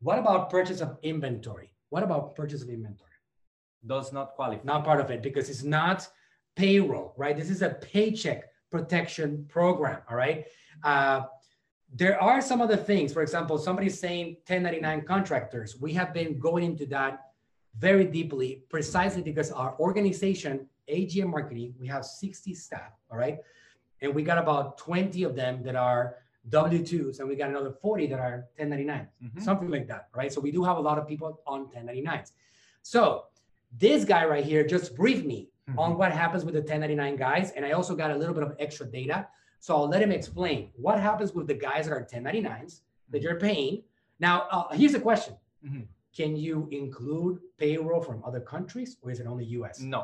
What 0.00 0.18
about 0.18 0.50
purchase 0.50 0.80
of 0.80 0.96
inventory? 1.02 1.72
What 1.90 2.02
about 2.02 2.34
purchase 2.34 2.62
of 2.62 2.70
inventory? 2.70 3.10
Does 3.86 4.12
not 4.12 4.34
qualify. 4.34 4.64
Not 4.64 4.84
part 4.84 5.00
of 5.00 5.10
it 5.10 5.22
because 5.22 5.50
it's 5.50 5.62
not 5.62 6.08
payroll, 6.56 7.12
right? 7.16 7.36
This 7.36 7.50
is 7.50 7.62
a 7.62 7.70
paycheck 7.70 8.44
protection 8.70 9.44
program, 9.48 10.00
all 10.08 10.16
right? 10.16 10.46
Uh, 10.82 11.22
there 11.96 12.20
are 12.20 12.40
some 12.42 12.60
other 12.60 12.76
things. 12.76 13.12
For 13.12 13.22
example, 13.22 13.56
somebody's 13.56 13.98
saying 13.98 14.26
1099 14.48 15.02
contractors. 15.02 15.80
We 15.80 15.92
have 15.94 16.12
been 16.12 16.38
going 16.40 16.64
into 16.64 16.86
that 16.86 17.30
very 17.78 18.04
deeply 18.04 18.64
precisely 18.68 19.22
because 19.22 19.52
our 19.52 19.76
organization, 19.78 20.68
AGM 20.88 21.28
Marketing, 21.28 21.72
we 21.78 21.86
have 21.86 22.04
60 22.04 22.52
staff, 22.54 22.92
all 23.10 23.16
right? 23.16 23.38
And 24.00 24.12
we 24.12 24.22
got 24.24 24.38
about 24.38 24.76
20 24.78 25.22
of 25.22 25.36
them 25.36 25.62
that 25.62 25.76
are 25.76 26.16
W-2s, 26.50 27.20
and 27.20 27.28
we 27.28 27.36
got 27.36 27.48
another 27.48 27.70
40 27.70 28.06
that 28.08 28.18
are 28.18 28.46
1099s, 28.58 29.08
Mhm. 29.22 29.40
something 29.40 29.70
like 29.70 29.86
that, 29.86 30.08
right? 30.14 30.30
So 30.32 30.40
we 30.40 30.50
do 30.50 30.62
have 30.64 30.76
a 30.76 30.80
lot 30.80 30.98
of 30.98 31.06
people 31.06 31.40
on 31.46 31.70
1099s. 31.70 32.32
So 32.82 33.26
this 33.72 34.04
guy 34.04 34.26
right 34.26 34.44
here 34.44 34.62
just 34.66 34.94
briefed 34.96 35.24
me 35.24 35.48
on 35.78 35.96
what 35.96 36.12
happens 36.12 36.44
with 36.44 36.52
the 36.54 36.60
1099 36.60 37.16
guys, 37.16 37.52
and 37.52 37.64
I 37.64 37.70
also 37.70 37.94
got 37.96 38.10
a 38.10 38.16
little 38.16 38.34
bit 38.34 38.42
of 38.42 38.54
extra 38.58 38.84
data. 38.86 39.26
So 39.64 39.74
I'll 39.74 39.88
let 39.88 40.02
him 40.02 40.12
explain 40.12 40.68
what 40.76 41.00
happens 41.00 41.32
with 41.32 41.46
the 41.46 41.54
guys 41.54 41.86
that 41.86 41.94
are 41.94 42.04
1099s 42.04 42.82
that 43.08 43.22
you're 43.22 43.40
paying. 43.40 43.82
Now, 44.20 44.46
uh, 44.50 44.68
here's 44.74 44.92
the 44.92 45.00
question: 45.00 45.36
Mhm. 45.66 45.86
Can 46.14 46.36
you 46.36 46.68
include 46.70 47.40
payroll 47.56 48.02
from 48.02 48.22
other 48.28 48.42
countries, 48.54 48.98
or 49.00 49.10
is 49.10 49.20
it 49.20 49.26
only 49.26 49.46
U.S.? 49.58 49.80
No, 49.80 50.02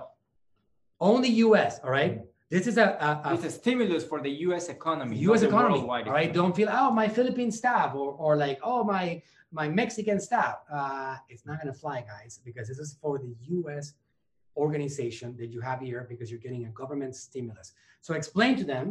Only 0.99 1.29
U.S. 1.45 1.79
All 1.85 1.91
right. 1.91 2.13
This 2.49 2.67
is 2.67 2.79
a, 2.79 2.89
a, 3.09 3.09
a 3.29 3.35
it's 3.35 3.45
a 3.45 3.51
stimulus 3.51 4.03
for 4.03 4.19
the 4.27 4.33
U.S. 4.47 4.71
economy. 4.71 5.19
U.S. 5.29 5.43
economy. 5.43 5.81
All 5.81 6.15
right. 6.21 6.33
Don't 6.33 6.57
feel 6.57 6.71
oh 6.81 6.91
my 6.91 7.07
Philippine 7.17 7.53
staff 7.63 7.95
or 7.95 8.09
or 8.25 8.33
like 8.45 8.59
oh 8.63 8.83
my 8.83 9.23
my 9.53 9.69
Mexican 9.69 10.19
staff. 10.29 10.57
Uh, 10.73 11.17
it's 11.29 11.45
not 11.45 11.61
gonna 11.61 11.79
fly, 11.85 11.99
guys, 12.15 12.41
because 12.49 12.67
this 12.71 12.79
is 12.79 12.97
for 13.03 13.19
the 13.19 13.33
U.S. 13.59 13.93
organization 14.57 15.37
that 15.41 15.49
you 15.55 15.61
have 15.61 15.81
here 15.81 16.07
because 16.09 16.31
you're 16.31 16.45
getting 16.49 16.65
a 16.65 16.73
government 16.83 17.15
stimulus. 17.15 17.75
So 18.01 18.15
explain 18.15 18.57
to 18.57 18.65
them 18.65 18.87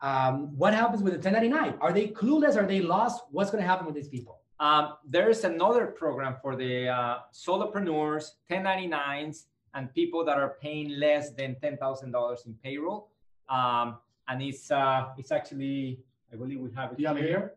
um, 0.00 0.56
what 0.56 0.74
happens 0.74 1.02
with 1.02 1.12
the 1.12 1.18
1099. 1.18 1.78
Are 1.80 1.92
they 1.92 2.08
clueless? 2.08 2.56
Are 2.56 2.66
they 2.66 2.80
lost? 2.80 3.24
What's 3.30 3.50
gonna 3.50 3.64
happen 3.64 3.86
with 3.86 3.94
these 3.94 4.08
people? 4.08 4.40
Um, 4.60 4.94
there's 5.08 5.44
another 5.44 5.86
program 5.86 6.36
for 6.42 6.56
the 6.56 6.88
uh, 6.88 7.18
solopreneurs, 7.32 8.32
1099s, 8.50 9.44
and 9.74 9.92
people 9.94 10.24
that 10.24 10.38
are 10.38 10.56
paying 10.60 10.98
less 10.98 11.30
than 11.30 11.56
$10,000 11.62 12.46
in 12.46 12.54
payroll. 12.62 13.10
Um, 13.48 13.98
and 14.28 14.42
it's 14.42 14.70
uh, 14.70 15.08
it's 15.16 15.32
actually, 15.32 16.00
I 16.32 16.36
believe 16.36 16.60
we 16.60 16.70
have 16.74 16.92
it 16.92 16.98
here. 16.98 17.54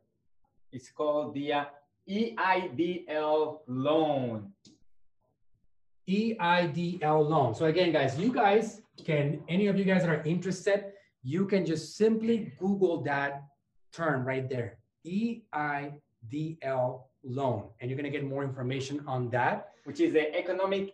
It's 0.71 0.89
called 0.89 1.34
the 1.34 1.54
uh, 1.54 1.65
EIDL 2.10 3.60
loan. 3.67 4.51
EIDL 6.08 7.30
loan. 7.30 7.56
So 7.56 7.65
again, 7.65 7.91
guys, 7.91 8.17
you 8.17 8.32
guys 8.32 8.82
can, 9.06 9.43
any 9.49 9.67
of 9.67 9.77
you 9.77 9.84
guys 9.84 10.01
that 10.01 10.10
are 10.10 10.23
interested, 10.23 10.93
you 11.24 11.46
can 11.46 11.66
just 11.66 11.96
simply 11.98 12.54
Google 12.60 13.02
that 13.04 13.44
term 13.92 14.26
right 14.26 14.48
there, 14.50 14.78
E 15.04 15.42
EIDL 15.54 17.02
loan, 17.24 17.70
and 17.80 17.90
you're 17.90 17.98
gonna 17.98 18.10
get 18.10 18.24
more 18.26 18.44
information 18.44 19.04
on 19.08 19.30
that. 19.30 19.68
which 19.86 20.00
is 20.00 20.14
the 20.14 20.30
economic 20.38 20.94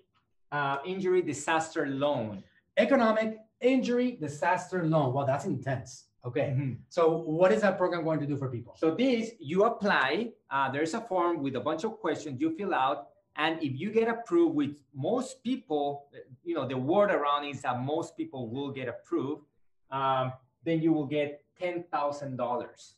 uh, 0.54 0.78
injury 0.86 1.22
disaster 1.22 1.88
loan. 1.88 2.42
Economic 2.78 3.38
injury 3.60 4.12
disaster 4.16 4.86
loan. 4.86 5.12
Well, 5.13 5.26
that's 5.26 5.44
intense. 5.44 6.06
Okay. 6.24 6.56
Mhm. 6.58 6.78
So 6.88 7.18
what 7.40 7.52
is 7.52 7.60
that 7.63 7.78
program 7.78 8.06
going 8.06 8.22
to 8.22 8.26
do 8.26 8.38
for 8.38 8.48
people? 8.50 8.74
So 8.78 8.96
this, 8.96 9.32
you 9.42 9.66
apply. 9.66 10.32
Uh, 10.50 10.72
there's 10.72 10.94
a 10.94 11.02
form 11.02 11.44
with 11.44 11.58
a 11.58 11.60
bunch 11.60 11.84
of 11.84 12.00
questions 12.00 12.40
you 12.40 12.56
fill 12.56 12.74
out, 12.74 13.10
and 13.36 13.62
if 13.62 13.74
you 13.82 13.92
get 13.92 14.08
approved, 14.08 14.56
which 14.56 14.78
most 14.96 15.44
people, 15.44 16.08
you 16.46 16.56
know, 16.56 16.66
the 16.66 16.78
word 16.78 17.12
around 17.12 17.44
is 17.44 17.62
that 17.63 17.82
most 17.82 18.16
people 18.16 18.48
will 18.50 18.72
get 18.72 18.88
approved, 18.88 19.44
um, 19.91 20.34
then 20.63 20.82
you 20.82 20.91
will 20.93 21.06
get 21.06 21.43
ten 21.60 21.84
thousand 21.91 22.38
dollars, 22.38 22.95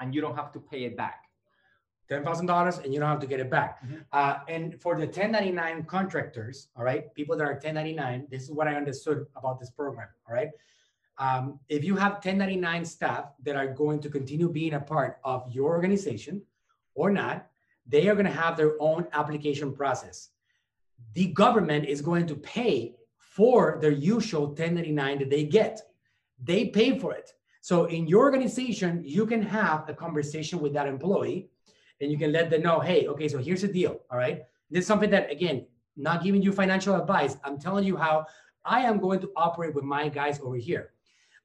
and 0.00 0.14
you 0.14 0.20
don't 0.20 0.36
have 0.36 0.52
to 0.52 0.60
pay 0.60 0.84
it 0.84 0.96
back. 0.96 1.18
ten 2.08 2.24
thousand 2.24 2.46
dollars 2.46 2.76
and 2.78 2.92
you 2.92 3.00
don't 3.00 3.08
have 3.08 3.20
to 3.20 3.30
get 3.34 3.40
it 3.40 3.48
back. 3.48 3.80
Mhm. 3.82 4.04
Uh, 4.12 4.34
and 4.48 4.80
for 4.82 4.92
the 5.00 5.06
1099 5.06 5.84
contractors, 5.84 6.68
all 6.76 6.84
right, 6.84 7.02
people 7.14 7.34
that 7.38 7.44
are 7.44 7.54
1099, 7.54 8.26
this 8.30 8.42
is 8.42 8.50
what 8.52 8.66
I 8.68 8.74
understood 8.74 9.26
about 9.34 9.58
this 9.60 9.70
program. 9.70 10.08
All 10.28 10.34
right. 10.34 10.50
Um, 11.18 11.60
if 11.68 11.84
you 11.84 11.94
have 11.96 12.12
1099 12.20 12.84
staff 12.84 13.24
that 13.44 13.56
are 13.56 13.68
going 13.82 14.00
to 14.00 14.08
continue 14.10 14.48
being 14.50 14.74
a 14.74 14.80
part 14.80 15.20
of 15.24 15.48
your 15.56 15.70
organization 15.76 16.42
or 16.94 17.10
not, 17.10 17.46
they 17.86 18.08
are 18.08 18.14
going 18.14 18.26
to 18.34 18.40
have 18.44 18.56
their 18.56 18.74
own 18.80 19.06
application 19.12 19.72
process. 19.72 20.30
The 21.14 21.26
government 21.28 21.86
is 21.86 22.00
going 22.02 22.26
to 22.26 22.36
pay 22.36 22.96
for 23.36 23.78
their 23.80 23.90
usual 23.92 24.46
1099 24.48 25.18
that 25.20 25.30
they 25.30 25.44
get. 25.44 25.80
They 26.42 26.66
pay 26.66 26.98
for 26.98 27.12
it. 27.14 27.30
So 27.60 27.84
in 27.84 28.06
your 28.06 28.22
organization, 28.22 29.02
you 29.04 29.24
can 29.26 29.42
have 29.42 29.88
a 29.88 29.94
conversation 29.94 30.58
with 30.58 30.72
that 30.74 30.86
employee 30.86 31.48
and 32.00 32.10
you 32.10 32.18
can 32.18 32.32
let 32.32 32.50
them 32.50 32.62
know, 32.62 32.80
hey, 32.80 33.06
okay, 33.06 33.28
so 33.28 33.38
here's 33.38 33.62
the 33.62 33.68
deal. 33.68 34.00
All 34.10 34.18
right. 34.18 34.42
This 34.70 34.82
is 34.82 34.86
something 34.86 35.10
that, 35.10 35.30
again, 35.30 35.66
not 35.96 36.24
giving 36.24 36.42
you 36.42 36.52
financial 36.52 36.96
advice. 36.96 37.36
I'm 37.44 37.58
telling 37.58 37.84
you 37.84 37.96
how 37.96 38.26
I 38.64 38.80
am 38.80 38.98
going 38.98 39.20
to 39.20 39.30
operate 39.36 39.74
with 39.74 39.84
my 39.84 40.08
guys 40.08 40.40
over 40.40 40.56
here. 40.56 40.90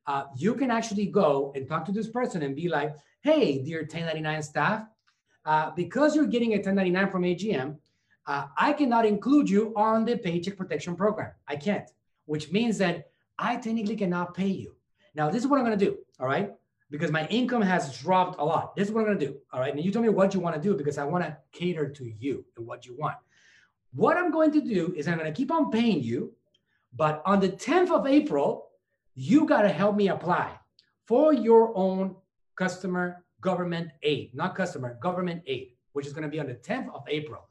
Uh, 0.07 0.23
you 0.35 0.55
can 0.55 0.71
actually 0.71 1.05
go 1.05 1.51
and 1.55 1.67
talk 1.67 1.85
to 1.85 1.91
this 1.91 2.07
person 2.07 2.41
and 2.41 2.55
be 2.55 2.69
like, 2.69 2.95
hey, 3.21 3.61
dear 3.63 3.79
1099 3.79 4.41
staff, 4.41 4.83
uh, 5.45 5.71
because 5.71 6.15
you're 6.15 6.25
getting 6.25 6.53
a 6.53 6.57
1099 6.57 7.11
from 7.11 7.23
AGM, 7.23 7.77
uh, 8.25 8.47
I 8.57 8.73
cannot 8.73 9.05
include 9.05 9.49
you 9.49 9.73
on 9.75 10.05
the 10.05 10.17
paycheck 10.17 10.57
protection 10.57 10.95
program. 10.95 11.31
I 11.47 11.57
can't, 11.57 11.89
which 12.25 12.51
means 12.51 12.77
that 12.79 13.11
I 13.37 13.57
technically 13.57 13.95
cannot 13.95 14.33
pay 14.33 14.47
you. 14.47 14.76
Now, 15.17 15.29
this 15.29 15.41
is 15.43 15.47
what 15.47 15.59
I'm 15.59 15.65
going 15.65 15.77
to 15.77 15.85
do. 15.85 15.97
All 16.19 16.27
right 16.27 16.53
because 16.89 17.11
my 17.11 17.27
income 17.27 17.61
has 17.61 17.97
dropped 17.99 18.39
a 18.39 18.45
lot. 18.45 18.75
This 18.75 18.87
is 18.87 18.93
what 18.93 19.01
I'm 19.01 19.07
gonna 19.07 19.19
do. 19.19 19.37
All 19.51 19.59
right. 19.59 19.73
And 19.73 19.83
you 19.83 19.91
tell 19.91 20.01
me 20.01 20.09
what 20.09 20.33
you 20.33 20.39
want 20.39 20.55
to 20.55 20.61
do 20.61 20.75
because 20.75 20.97
I 20.97 21.03
want 21.03 21.23
to 21.23 21.37
cater 21.51 21.89
to 21.89 22.05
you 22.05 22.45
and 22.55 22.65
what 22.65 22.85
you 22.85 22.95
want. 22.95 23.17
What 23.93 24.17
I'm 24.17 24.31
going 24.31 24.51
to 24.51 24.61
do 24.61 24.93
is 24.95 25.07
I'm 25.07 25.17
going 25.17 25.31
to 25.31 25.35
keep 25.35 25.51
on 25.51 25.71
paying 25.71 26.01
you, 26.01 26.33
but 26.95 27.21
on 27.25 27.39
the 27.39 27.49
10th 27.49 27.91
of 27.91 28.05
April, 28.05 28.69
you 29.15 29.45
got 29.45 29.63
to 29.63 29.69
help 29.69 29.95
me 29.95 30.09
apply 30.09 30.51
for 31.05 31.33
your 31.33 31.75
own 31.75 32.15
customer 32.55 33.23
government 33.41 33.89
aid, 34.03 34.35
not 34.35 34.55
customer 34.55 34.97
government 35.01 35.41
aid, 35.47 35.71
which 35.93 36.05
is 36.05 36.13
going 36.13 36.23
to 36.23 36.29
be 36.29 36.39
on 36.39 36.47
the 36.47 36.55
10th 36.55 36.93
of 36.93 37.03
April. 37.07 37.47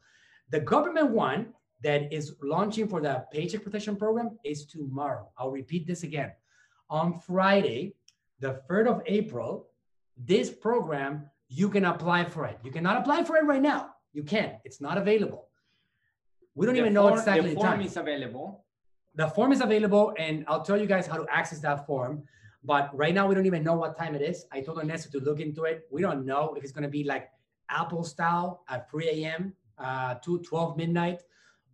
The 0.51 0.61
government 0.61 1.11
one 1.11 1.49
that 1.83 2.13
is 2.13 2.37
launching 2.43 2.89
for 2.89 3.01
the 3.01 3.25
paycheck 3.33 3.65
protection 3.65 3.97
program 3.97 4.39
is 4.45 4.67
tomorrow. 4.67 5.29
I'll 5.37 5.51
repeat 5.51 5.87
this 5.87 6.05
again. 6.05 6.33
On 6.89 7.19
Friday, 7.19 7.95
the 8.41 8.61
3rd 8.69 8.87
of 8.89 9.03
April, 9.07 9.69
this 10.17 10.51
program, 10.51 11.29
you 11.49 11.69
can 11.69 11.85
apply 11.85 12.25
for 12.25 12.47
it. 12.47 12.59
You 12.63 12.71
cannot 12.71 12.97
apply 12.99 13.25
for 13.25 13.37
it 13.37 13.45
right 13.45 13.63
now. 13.63 13.91
You 14.13 14.23
can't. 14.23 14.55
It's 14.65 14.81
not 14.81 14.97
available. 14.99 15.49
We 16.55 16.65
don't 16.67 16.75
The 16.75 16.81
even 16.81 16.95
know 16.95 17.09
exactly 17.09 17.51
the 17.51 17.55
the, 17.57 17.61
form 17.61 17.67
time. 17.79 17.81
is 17.83 17.97
available. 17.97 18.65
the 19.15 19.29
form 19.29 19.53
is 19.53 19.61
available, 19.61 20.15
and 20.19 20.45
I'll 20.49 20.63
tell 20.63 20.79
you 20.81 20.87
guys 20.87 21.07
how 21.07 21.17
to 21.17 21.27
access 21.31 21.61
that 21.61 21.87
form. 21.87 22.23
But 22.65 22.97
right 22.97 23.15
now, 23.15 23.27
we 23.29 23.35
don't 23.35 23.47
even 23.47 23.63
know 23.63 23.75
what 23.77 23.97
time 23.97 24.15
it 24.15 24.23
is. 24.23 24.45
I 24.53 24.61
told 24.61 24.79
Ernesto 24.79 25.11
to 25.19 25.25
look 25.25 25.41
into 25.41 25.65
it. 25.65 25.87
We 25.91 26.03
don't 26.03 26.25
know 26.27 26.55
if 26.57 26.63
it's 26.65 26.73
going 26.73 26.83
to 26.85 26.89
be 26.91 27.05
like 27.05 27.29
Apple 27.69 28.05
style 28.05 28.65
at 28.69 28.91
3 28.91 29.09
a.m. 29.25 29.53
Uh, 29.79 30.15
to 30.25 30.39
12 30.41 30.77
midnight, 30.77 31.21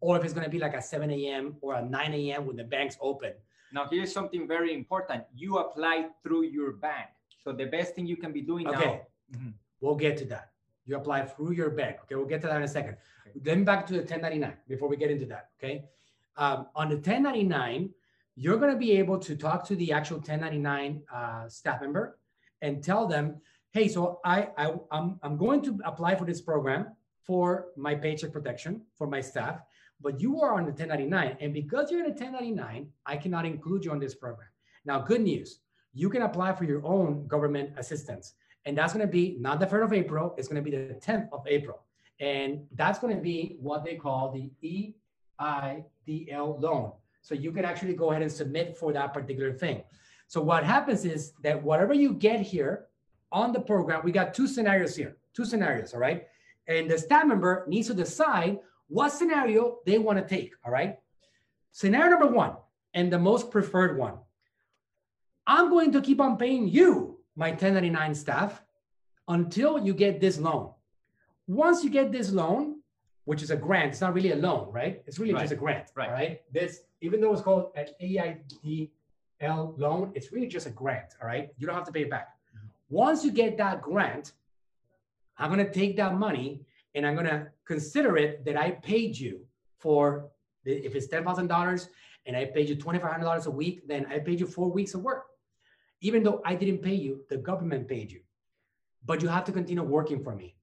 or 0.01 0.17
if 0.19 0.25
it's 0.25 0.35
going 0.35 0.45
to 0.45 0.51
be 0.51 0.59
like 0.59 0.75
at 0.75 0.85
7 0.85 1.11
a.m. 1.11 1.57
or 1.61 1.75
at 1.77 1.89
9 1.89 2.15
a.m. 2.15 2.47
when 2.47 2.57
the 2.57 2.65
banks 2.65 2.97
open. 3.01 3.33
Now, 3.73 3.89
here's 3.91 4.13
something 4.13 4.47
very 4.47 4.75
important. 4.75 5.25
You 5.35 5.59
apply 5.59 6.09
through 6.23 6.43
your 6.45 6.73
bank. 6.73 7.09
So 7.43 7.53
the 7.53 7.65
best 7.65 7.95
thing 7.95 8.07
you 8.07 8.17
can 8.17 8.33
be 8.33 8.43
doing 8.43 8.69
Okay. 8.69 9.03
now. 9.33 9.39
Mhm. 9.39 9.55
We'll 9.81 9.97
get 9.97 10.17
to 10.19 10.25
that. 10.27 10.53
You 10.85 10.97
apply 10.97 11.25
through 11.27 11.53
your 11.53 11.71
bank. 11.71 11.97
Okay, 12.03 12.15
we'll 12.15 12.27
get 12.27 12.41
to 12.43 12.47
that 12.49 12.57
in 12.57 12.63
a 12.63 12.69
second. 12.69 12.97
Then 13.35 13.65
back 13.65 13.87
to 13.87 13.95
the 13.95 14.05
1099 14.05 14.57
before 14.69 14.89
we 14.89 14.97
get 14.97 15.11
into 15.11 15.27
that. 15.27 15.51
Okay, 15.59 15.89
um, 16.37 16.69
on 16.75 16.89
the 16.91 16.99
1099, 16.99 17.95
you're 18.35 18.59
going 18.59 18.71
to 18.73 18.79
be 18.79 18.93
able 18.93 19.19
to 19.19 19.35
talk 19.37 19.65
to 19.69 19.77
the 19.77 19.93
actual 19.93 20.19
1099 20.21 21.03
uh, 21.11 21.49
staff 21.49 21.81
member 21.81 22.19
and 22.61 22.83
tell 22.85 23.07
them, 23.07 23.41
"Hey, 23.71 23.89
so 23.89 24.21
I, 24.25 24.51
I 24.57 24.75
I'm 24.91 25.19
I'm 25.23 25.37
going 25.37 25.63
to 25.63 25.79
apply 25.85 26.15
for 26.17 26.25
this 26.25 26.41
program 26.41 26.95
for 27.23 27.69
my 27.77 27.95
paycheck 27.95 28.33
protection 28.33 28.85
for 28.97 29.07
my 29.07 29.21
staff, 29.21 29.63
but 30.03 30.21
you 30.21 30.41
are 30.41 30.55
on 30.55 30.65
the 30.65 30.73
1099, 30.73 31.37
and 31.41 31.55
because 31.55 31.91
you're 31.91 32.01
in 32.01 32.07
a 32.07 32.11
1099, 32.11 32.89
I 33.07 33.17
cannot 33.17 33.47
include 33.47 33.85
you 33.85 33.91
on 33.93 33.99
this 33.99 34.15
program." 34.15 34.49
Now, 34.85 35.01
good 35.01 35.23
news. 35.23 35.61
You 35.95 36.09
can 36.11 36.23
apply 36.23 36.55
for 36.55 36.65
your 36.65 36.85
own 36.85 37.27
government 37.27 37.75
assistance 37.77 38.35
and 38.65 38.79
that's 38.79 38.93
going 38.93 39.05
to 39.07 39.11
be 39.11 39.37
not 39.41 39.61
the 39.61 39.67
3rd 39.67 39.85
of 39.85 39.93
April, 39.93 40.35
it's 40.39 40.49
going 40.49 40.63
to 40.63 40.71
be 40.71 40.77
the 40.77 40.95
10th 40.95 41.29
of 41.33 41.45
April. 41.47 41.81
And 42.21 42.65
that's 42.75 42.99
going 42.99 43.15
to 43.17 43.23
be 43.23 43.57
what 43.61 43.85
they 43.85 43.97
call 43.97 44.31
the 44.31 44.51
EIDL 45.41 46.61
loan. 46.61 46.93
So 47.23 47.35
you 47.35 47.53
can 47.53 47.65
actually 47.65 47.95
go 47.95 48.11
ahead 48.11 48.23
and 48.23 48.31
submit 48.31 48.77
for 48.77 48.93
that 48.93 49.13
particular 49.13 49.53
thing. 49.53 49.83
So 50.29 50.41
what 50.41 50.65
happens 50.65 51.05
is 51.05 51.33
that 51.43 51.61
whatever 51.63 51.93
you 51.93 52.15
get 52.15 52.41
here 52.41 52.87
on 53.33 53.53
the 53.53 53.61
program, 53.61 54.03
we 54.05 54.13
got 54.13 54.35
two 54.35 54.47
scenarios 54.47 54.95
here, 54.95 55.17
two 55.35 55.45
scenarios, 55.45 55.95
all 55.95 56.01
right? 56.01 56.27
And 56.69 56.89
the 56.91 56.99
staff 56.99 57.27
member 57.27 57.65
needs 57.67 57.89
to 57.89 57.95
decide 57.95 58.61
what 58.93 59.09
scenario 59.11 59.79
they 59.87 59.97
want 59.97 60.19
to 60.19 60.25
take, 60.37 60.53
all 60.65 60.71
right? 60.71 60.99
Scenario 61.71 62.11
number 62.11 62.27
one, 62.27 62.53
and 62.93 63.11
the 63.11 63.19
most 63.19 63.51
preferred 63.51 63.97
one. 63.97 64.15
I'm 65.47 65.71
going 65.71 65.93
to 65.93 66.03
keep 66.03 66.21
on 66.21 66.37
paying 66.37 66.69
you, 66.69 67.19
my 67.35 67.49
1099 67.51 68.15
staff, 68.15 68.63
until 69.29 69.79
you 69.83 69.95
get 69.95 70.21
this 70.21 70.39
loan. 70.39 70.73
Once 71.47 71.83
you 71.83 71.89
get 71.89 72.13
this 72.13 72.31
loan, 72.33 72.81
which 73.25 73.43
is 73.43 73.51
a 73.51 73.57
grant, 73.57 73.93
it's 73.93 74.03
not 74.03 74.13
really 74.13 74.33
a 74.33 74.37
loan, 74.37 74.71
right? 74.71 75.03
It's 75.07 75.19
really 75.19 75.33
Right. 75.33 75.41
just 75.41 75.53
a 75.55 75.57
grant, 75.57 75.91
Right. 75.97 76.09
all 76.09 76.15
right? 76.15 76.43
This, 76.53 76.83
even 77.01 77.21
though 77.23 77.33
it's 77.33 77.41
called 77.41 77.73
an 77.75 77.87
AIDL 77.99 79.79
loan, 79.79 80.13
it's 80.15 80.33
really 80.33 80.49
just 80.49 80.67
a 80.67 80.71
grant, 80.71 81.15
all 81.21 81.27
right? 81.27 81.49
You 81.57 81.67
don't 81.67 81.77
have 81.77 81.87
to 81.87 81.93
pay 81.93 82.03
it 82.03 82.11
back. 82.11 82.29
Mm-hmm. 82.55 82.67
Once 82.91 83.25
you 83.25 83.33
get 83.33 83.57
that 83.57 83.81
grant, 83.81 84.33
I'm 85.39 85.49
gonna 85.49 85.73
take 85.73 85.97
that 85.97 86.15
money 86.19 86.67
and 86.95 87.07
I'm 87.07 87.15
gonna 87.15 87.49
consider 87.67 88.17
it 88.17 88.45
that 88.45 88.57
I 88.57 88.73
paid 88.73 89.17
you 89.17 89.47
for, 89.79 90.31
the- 90.65 90.85
if 90.87 90.95
it's 90.95 91.09
$10,000 91.09 91.89
and 92.27 92.37
I 92.37 92.45
paid 92.47 92.69
you 92.69 92.77
$2,500 92.77 93.47
a 93.47 93.51
week, 93.51 93.87
then 93.87 94.07
I 94.07 94.19
paid 94.19 94.41
you 94.41 94.47
four 94.47 94.71
weeks 94.71 94.95
of 94.95 95.03
work. 95.03 95.27
Even 96.01 96.23
though 96.23 96.41
I 96.45 96.55
didn't 96.55 96.79
pay 96.83 96.95
you, 96.95 97.25
the 97.29 97.37
government 97.37 97.89
paid 97.89 98.11
you. 98.13 98.21
But 99.05 99.23
you 99.23 99.29
have 99.29 99.45
to 99.45 99.53
continue 99.53 99.83
working 99.83 100.23
for 100.23 100.35
me. 100.35 100.57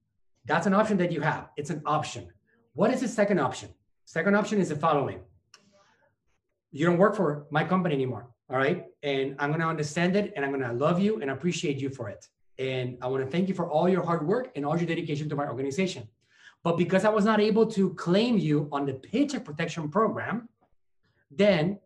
That's 0.44 0.66
an 0.66 0.74
option 0.74 0.96
that 0.98 1.12
you 1.12 1.20
have. 1.20 1.48
It's 1.56 1.70
an 1.70 1.82
option. 1.84 2.28
What 2.74 2.92
is 2.92 3.00
the 3.00 3.08
second 3.08 3.38
option? 3.38 3.68
Second 4.04 4.34
option 4.36 4.58
is 4.60 4.68
the 4.70 4.76
following. 4.76 5.20
You 6.72 6.86
don't 6.86 6.98
work 6.98 7.14
for 7.16 7.46
my 7.50 7.64
company 7.64 7.94
anymore. 7.94 8.30
All 8.48 8.56
right. 8.56 8.86
And 9.02 9.36
I'm 9.38 9.50
going 9.50 9.60
to 9.60 9.66
understand 9.66 10.16
it 10.16 10.32
and 10.34 10.44
I'm 10.44 10.50
going 10.52 10.62
to 10.62 10.72
love 10.72 10.98
you 11.00 11.20
and 11.20 11.30
appreciate 11.30 11.78
you 11.78 11.90
for 11.90 12.08
it. 12.08 12.26
And 12.58 12.98
I 13.00 13.06
want 13.06 13.24
to 13.24 13.30
thank 13.30 13.48
you 13.48 13.54
for 13.54 13.70
all 13.70 13.88
your 13.88 14.02
hard 14.02 14.26
work 14.26 14.50
and 14.56 14.64
all 14.66 14.76
your 14.76 14.86
dedication 14.86 15.28
to 15.28 15.36
my 15.36 15.46
organization. 15.46 16.08
But 16.62 16.76
because 16.76 17.04
I 17.04 17.08
was 17.08 17.24
not 17.24 17.40
able 17.40 17.66
to 17.66 17.94
claim 17.94 18.36
you 18.36 18.68
on 18.70 18.84
the 18.84 18.94
Paycheck 18.94 19.44
Protection 19.44 19.88
Program, 19.88 20.48
then 21.30 21.78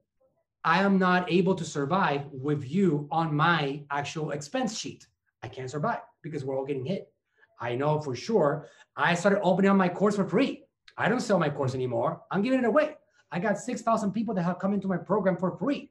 I 0.65 0.83
am 0.83 0.99
not 0.99 1.31
able 1.31 1.55
to 1.55 1.65
survive 1.65 2.23
with 2.33 2.69
you 2.69 3.07
on 3.11 3.35
my 3.35 3.83
actual 3.91 4.31
expense 4.31 4.79
sheet. 4.79 5.07
I 5.43 5.49
can't 5.49 5.71
survive 5.71 6.01
because 6.23 6.45
we're 6.45 6.57
all 6.57 6.65
getting 6.65 6.87
hit. 6.87 7.13
I 7.61 7.75
know 7.77 8.01
for 8.01 8.17
sure. 8.17 8.69
I 8.97 9.15
started 9.15 9.41
opening 9.43 9.71
up 9.71 9.77
my 9.77 9.89
course 9.89 10.17
for 10.17 10.29
free. 10.29 10.65
I 10.97 11.09
don't 11.09 11.21
sell 11.21 11.39
my 11.39 11.51
course 11.51 11.75
anymore. 11.75 12.23
I'm 12.31 12.43
giving 12.43 12.59
it 12.59 12.65
away. 12.65 12.97
I 13.31 13.41
got 13.41 13.59
6,000 13.59 14.13
people 14.13 14.35
that 14.35 14.43
have 14.43 14.59
come 14.59 14.73
into 14.73 14.89
my 14.89 14.97
program 14.97 15.37
for 15.37 15.57
free. 15.57 15.91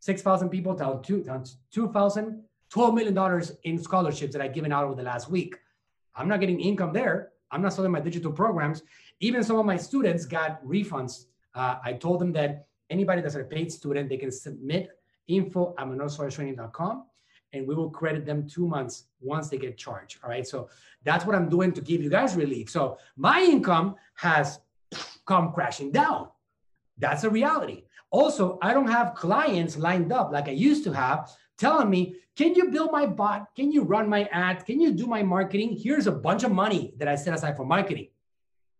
6,000 0.00 0.48
people 0.48 0.74
down 0.74 1.02
two, 1.02 1.22
down 1.22 1.44
2,000, 1.72 2.42
$12 2.72 2.94
million 2.94 3.42
in 3.64 3.78
scholarships 3.82 4.32
that 4.32 4.42
I've 4.42 4.54
given 4.54 4.72
out 4.72 4.84
over 4.84 4.94
the 4.94 5.02
last 5.02 5.30
week. 5.30 5.56
I'm 6.14 6.28
not 6.28 6.40
getting 6.40 6.60
income 6.60 6.92
there. 6.92 7.30
I'm 7.50 7.62
not 7.62 7.72
selling 7.72 7.92
my 7.92 8.00
digital 8.00 8.32
programs. 8.32 8.82
Even 9.20 9.42
some 9.42 9.58
of 9.58 9.66
my 9.66 9.76
students 9.76 10.26
got 10.26 10.64
refunds. 10.64 11.26
Uh, 11.54 11.76
I 11.84 11.92
told 11.92 12.20
them 12.20 12.32
that 12.32 12.66
anybody 12.90 13.22
that's 13.22 13.34
a 13.36 13.44
paid 13.44 13.72
student, 13.72 14.08
they 14.08 14.16
can 14.16 14.30
submit 14.30 14.90
info 15.28 15.74
at 15.78 15.86
menorsourcetraining.com 15.86 17.04
and 17.52 17.66
we 17.66 17.74
will 17.74 17.90
credit 17.90 18.26
them 18.26 18.48
two 18.48 18.66
months 18.66 19.04
once 19.20 19.48
they 19.48 19.56
get 19.56 19.78
charged. 19.78 20.18
All 20.22 20.28
right. 20.28 20.46
So 20.46 20.68
that's 21.04 21.24
what 21.24 21.36
I'm 21.36 21.48
doing 21.48 21.72
to 21.72 21.80
give 21.80 22.02
you 22.02 22.10
guys 22.10 22.34
relief. 22.34 22.68
So 22.68 22.98
my 23.16 23.40
income 23.40 23.94
has 24.16 24.60
come 25.26 25.52
crashing 25.52 25.92
down. 25.92 26.28
That's 26.98 27.24
a 27.24 27.30
reality. 27.30 27.84
Also, 28.10 28.58
I 28.62 28.74
don't 28.74 28.90
have 28.90 29.14
clients 29.14 29.76
lined 29.76 30.12
up 30.12 30.32
like 30.32 30.48
I 30.48 30.52
used 30.52 30.84
to 30.84 30.92
have 30.92 31.30
telling 31.58 31.90
me, 31.90 32.16
can 32.36 32.54
you 32.54 32.70
build 32.70 32.90
my 32.90 33.06
bot? 33.06 33.54
Can 33.54 33.70
you 33.70 33.82
run 33.82 34.08
my 34.08 34.24
ad? 34.32 34.66
Can 34.66 34.80
you 34.80 34.92
do 34.92 35.06
my 35.06 35.22
marketing? 35.22 35.78
Here's 35.80 36.06
a 36.06 36.12
bunch 36.12 36.42
of 36.42 36.52
money 36.52 36.94
that 36.98 37.08
I 37.08 37.14
set 37.14 37.34
aside 37.34 37.56
for 37.56 37.64
marketing. 37.64 38.08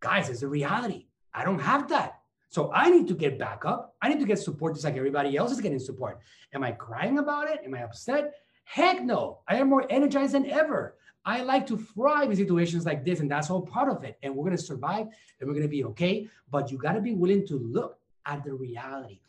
Guys, 0.00 0.28
it's 0.28 0.42
a 0.42 0.48
reality. 0.48 1.06
I 1.32 1.44
don't 1.44 1.60
have 1.60 1.88
that. 1.88 2.20
So 2.48 2.72
I 2.72 2.90
need 2.90 3.08
to 3.08 3.14
get 3.14 3.38
back 3.38 3.64
up. 3.64 3.96
I 4.00 4.08
need 4.08 4.20
to 4.20 4.26
get 4.26 4.38
support 4.38 4.74
just 4.74 4.84
like 4.84 4.96
everybody 4.96 5.36
else 5.36 5.50
is 5.50 5.60
getting 5.60 5.78
support. 5.78 6.20
Am 6.52 6.62
I 6.62 6.72
crying 6.72 7.18
about 7.18 7.48
it? 7.48 7.60
Am 7.64 7.74
I 7.74 7.82
upset? 7.82 8.34
Heck 8.64 9.02
no. 9.02 9.40
I 9.48 9.56
am 9.56 9.68
more 9.68 9.86
energized 9.90 10.34
than 10.34 10.48
ever. 10.50 10.96
I 11.24 11.42
like 11.42 11.66
to 11.68 11.78
thrive 11.78 12.30
in 12.30 12.36
situations 12.36 12.84
like 12.84 13.04
this, 13.04 13.20
and 13.20 13.30
that's 13.30 13.50
all 13.50 13.62
part 13.62 13.90
of 13.90 14.04
it. 14.04 14.18
And 14.22 14.34
we're 14.36 14.44
going 14.44 14.56
to 14.56 14.62
survive 14.62 15.06
and 15.40 15.48
we're 15.48 15.54
going 15.54 15.62
to 15.62 15.68
be 15.68 15.84
okay. 15.84 16.28
But 16.50 16.70
you 16.70 16.78
got 16.78 16.92
to 16.92 17.00
be 17.00 17.14
willing 17.14 17.46
to 17.46 17.58
look 17.58 17.98
at 18.26 18.44
the 18.44 18.52
reality. 18.52 19.20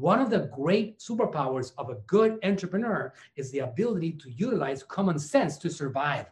One 0.00 0.18
of 0.18 0.30
the 0.30 0.48
great 0.56 0.98
superpowers 0.98 1.72
of 1.76 1.90
a 1.90 1.96
good 2.06 2.38
entrepreneur 2.42 3.12
is 3.36 3.50
the 3.50 3.58
ability 3.58 4.12
to 4.12 4.30
utilize 4.30 4.82
common 4.82 5.18
sense 5.18 5.58
to 5.58 5.68
survive. 5.68 6.24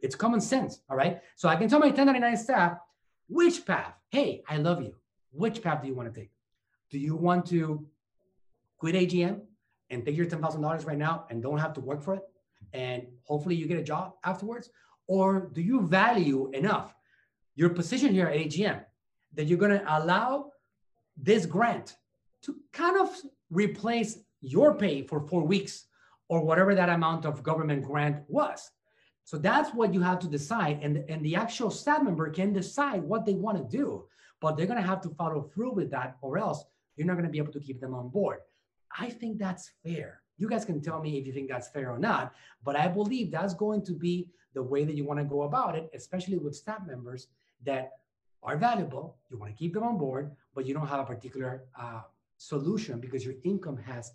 It's 0.00 0.16
common 0.16 0.40
sense, 0.40 0.80
all 0.90 0.96
right? 0.96 1.20
So 1.36 1.48
I 1.48 1.54
can 1.54 1.68
tell 1.68 1.78
my 1.78 1.86
1099 1.86 2.36
staff 2.36 2.78
which 3.28 3.64
path, 3.64 3.94
hey, 4.10 4.42
I 4.48 4.56
love 4.56 4.82
you. 4.82 4.96
Which 5.30 5.62
path 5.62 5.82
do 5.82 5.86
you 5.86 5.94
want 5.94 6.12
to 6.12 6.20
take? 6.20 6.32
Do 6.90 6.98
you 6.98 7.14
want 7.14 7.46
to 7.46 7.86
quit 8.76 8.96
AGM 8.96 9.40
and 9.90 10.04
take 10.04 10.16
your 10.16 10.26
$10,000 10.26 10.84
right 10.84 10.98
now 10.98 11.26
and 11.30 11.40
don't 11.40 11.58
have 11.58 11.74
to 11.74 11.80
work 11.80 12.02
for 12.02 12.14
it? 12.14 12.22
And 12.72 13.06
hopefully 13.22 13.54
you 13.54 13.68
get 13.68 13.78
a 13.78 13.84
job 13.84 14.14
afterwards? 14.24 14.68
Or 15.06 15.48
do 15.52 15.62
you 15.62 15.86
value 15.86 16.50
enough 16.52 16.92
your 17.54 17.70
position 17.70 18.12
here 18.12 18.26
at 18.26 18.36
AGM 18.36 18.84
that 19.34 19.44
you're 19.44 19.58
going 19.58 19.78
to 19.78 19.96
allow 19.96 20.50
this 21.16 21.46
grant 21.46 21.94
to 22.46 22.56
kind 22.72 22.98
of 22.98 23.14
replace 23.50 24.18
your 24.40 24.74
pay 24.74 25.02
for 25.02 25.20
four 25.20 25.44
weeks 25.44 25.84
or 26.28 26.44
whatever 26.44 26.74
that 26.74 26.88
amount 26.88 27.24
of 27.24 27.42
government 27.42 27.84
grant 27.84 28.22
was. 28.28 28.70
So 29.24 29.38
that's 29.38 29.74
what 29.74 29.92
you 29.92 30.00
have 30.02 30.20
to 30.20 30.28
decide. 30.28 30.78
And, 30.82 31.04
and 31.08 31.24
the 31.24 31.34
actual 31.34 31.70
staff 31.70 32.02
member 32.02 32.30
can 32.30 32.52
decide 32.52 33.02
what 33.02 33.26
they 33.26 33.34
want 33.34 33.58
to 33.58 33.76
do, 33.76 34.04
but 34.40 34.56
they're 34.56 34.66
going 34.66 34.80
to 34.80 34.86
have 34.86 35.00
to 35.02 35.10
follow 35.10 35.42
through 35.42 35.72
with 35.72 35.90
that, 35.90 36.16
or 36.22 36.38
else 36.38 36.64
you're 36.94 37.06
not 37.06 37.14
going 37.14 37.24
to 37.24 37.30
be 37.30 37.38
able 37.38 37.52
to 37.52 37.60
keep 37.60 37.80
them 37.80 37.94
on 37.94 38.08
board. 38.08 38.38
I 38.96 39.10
think 39.10 39.38
that's 39.38 39.72
fair. 39.84 40.22
You 40.38 40.48
guys 40.48 40.64
can 40.64 40.80
tell 40.80 41.00
me 41.00 41.18
if 41.18 41.26
you 41.26 41.32
think 41.32 41.48
that's 41.48 41.68
fair 41.68 41.90
or 41.90 41.98
not, 41.98 42.34
but 42.62 42.76
I 42.76 42.88
believe 42.88 43.30
that's 43.30 43.54
going 43.54 43.84
to 43.86 43.92
be 43.92 44.28
the 44.54 44.62
way 44.62 44.84
that 44.84 44.94
you 44.94 45.04
want 45.04 45.18
to 45.18 45.24
go 45.24 45.42
about 45.42 45.74
it, 45.76 45.90
especially 45.94 46.38
with 46.38 46.54
staff 46.54 46.86
members 46.86 47.26
that 47.64 47.92
are 48.42 48.56
valuable. 48.56 49.16
You 49.30 49.38
want 49.38 49.52
to 49.52 49.58
keep 49.58 49.74
them 49.74 49.82
on 49.82 49.98
board, 49.98 50.30
but 50.54 50.66
you 50.66 50.74
don't 50.74 50.86
have 50.86 51.00
a 51.00 51.04
particular 51.04 51.64
uh, 51.78 52.02
solution 52.38 53.00
because 53.00 53.24
your 53.24 53.34
income 53.44 53.76
has 53.78 54.12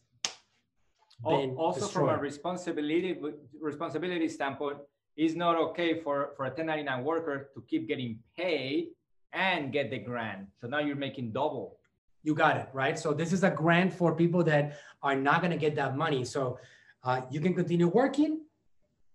been 1.23 1.55
also 1.55 1.81
destroyed. 1.81 2.09
from 2.09 2.19
a 2.19 2.21
responsibility 2.21 3.17
responsibility 3.59 4.27
standpoint 4.27 4.77
it's 5.17 5.35
not 5.35 5.55
okay 5.55 5.99
for 6.01 6.31
for 6.35 6.45
a 6.45 6.49
1099 6.49 7.03
worker 7.03 7.49
to 7.53 7.63
keep 7.69 7.87
getting 7.87 8.17
paid 8.37 8.87
and 9.33 9.71
get 9.71 9.89
the 9.89 9.99
grant 9.99 10.47
so 10.59 10.67
now 10.67 10.79
you're 10.79 10.95
making 11.07 11.31
double 11.31 11.77
You 12.23 12.35
got 12.35 12.55
it, 12.57 12.69
right? 12.71 12.97
So 12.99 13.13
this 13.13 13.33
is 13.33 13.41
a 13.43 13.49
grant 13.49 13.91
for 13.93 14.13
people 14.13 14.43
that 14.43 14.77
are 15.01 15.15
not 15.15 15.41
going 15.41 15.49
to 15.57 15.57
get 15.57 15.73
that 15.81 15.97
money. 15.97 16.23
So 16.25 16.59
Uh, 17.03 17.21
you 17.33 17.41
can 17.41 17.53
continue 17.57 17.89
working. 17.89 18.45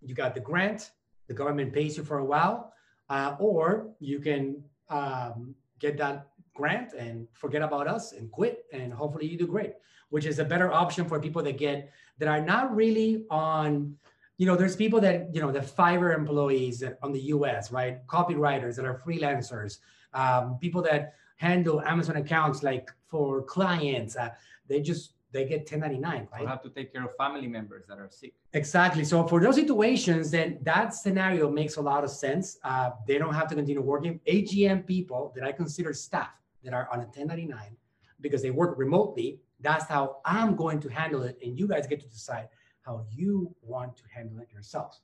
You 0.02 0.14
got 0.22 0.34
the 0.34 0.42
grant. 0.42 0.90
The 1.30 1.34
government 1.34 1.70
pays 1.70 1.94
you 1.96 2.02
for 2.02 2.18
a 2.18 2.26
while, 2.34 2.74
uh, 3.14 3.36
or 3.38 3.94
you 4.00 4.18
can 4.18 4.44
um, 4.90 5.54
get 5.78 5.94
that 6.02 6.16
grant 6.56 6.92
and 6.92 7.26
forget 7.32 7.62
about 7.62 7.86
us 7.86 8.12
and 8.12 8.30
quit, 8.30 8.64
and 8.72 8.92
hopefully 8.92 9.26
you 9.26 9.38
do 9.38 9.46
great. 9.46 9.74
Which 10.10 10.24
is 10.24 10.38
a 10.38 10.44
better 10.44 10.72
option 10.72 11.08
for 11.08 11.20
people 11.20 11.42
that 11.42 11.58
get 11.58 11.90
that 12.18 12.28
are 12.28 12.40
not 12.40 12.74
really 12.74 13.24
on 13.30 13.96
you 14.38 14.46
know, 14.46 14.54
there's 14.54 14.76
people 14.76 15.00
that, 15.00 15.34
you 15.34 15.40
know, 15.40 15.50
the 15.50 15.60
Fiverr 15.60 16.14
employees 16.14 16.84
on 17.02 17.12
the 17.12 17.20
US, 17.34 17.72
right? 17.72 18.06
Copywriters 18.06 18.76
that 18.76 18.84
are 18.84 19.00
freelancers, 19.06 19.78
um, 20.12 20.58
people 20.60 20.82
that 20.82 21.14
handle 21.36 21.80
Amazon 21.82 22.16
accounts 22.16 22.62
like 22.62 22.90
for 23.08 23.42
clients. 23.42 24.14
Uh, 24.14 24.30
they 24.68 24.80
just 24.80 25.12
they 25.32 25.44
get 25.44 25.60
1099 25.70 26.28
right? 26.32 26.48
have 26.48 26.62
to 26.62 26.70
take 26.70 26.92
care 26.92 27.04
of 27.04 27.14
family 27.16 27.46
members 27.46 27.84
that 27.88 27.98
are 27.98 28.08
sick 28.10 28.32
exactly 28.54 29.04
so 29.04 29.26
for 29.26 29.40
those 29.40 29.56
situations 29.56 30.30
then 30.30 30.58
that 30.62 30.94
scenario 30.94 31.50
makes 31.50 31.76
a 31.76 31.80
lot 31.80 32.04
of 32.04 32.10
sense 32.10 32.58
uh, 32.64 32.90
they 33.06 33.18
don't 33.18 33.34
have 33.34 33.48
to 33.48 33.54
continue 33.54 33.82
working 33.82 34.18
agm 34.28 34.86
people 34.86 35.32
that 35.34 35.44
i 35.44 35.52
consider 35.52 35.92
staff 35.92 36.30
that 36.64 36.72
are 36.72 36.88
on 36.92 37.00
a 37.00 37.04
1099 37.04 37.76
because 38.20 38.42
they 38.42 38.50
work 38.50 38.78
remotely 38.78 39.40
that's 39.60 39.86
how 39.86 40.18
i'm 40.24 40.56
going 40.56 40.80
to 40.80 40.88
handle 40.88 41.22
it 41.22 41.38
and 41.42 41.58
you 41.58 41.66
guys 41.66 41.86
get 41.86 42.00
to 42.00 42.08
decide 42.08 42.48
how 42.82 43.04
you 43.10 43.54
want 43.62 43.96
to 43.96 44.02
handle 44.14 44.38
it 44.38 44.48
yourselves 44.52 45.00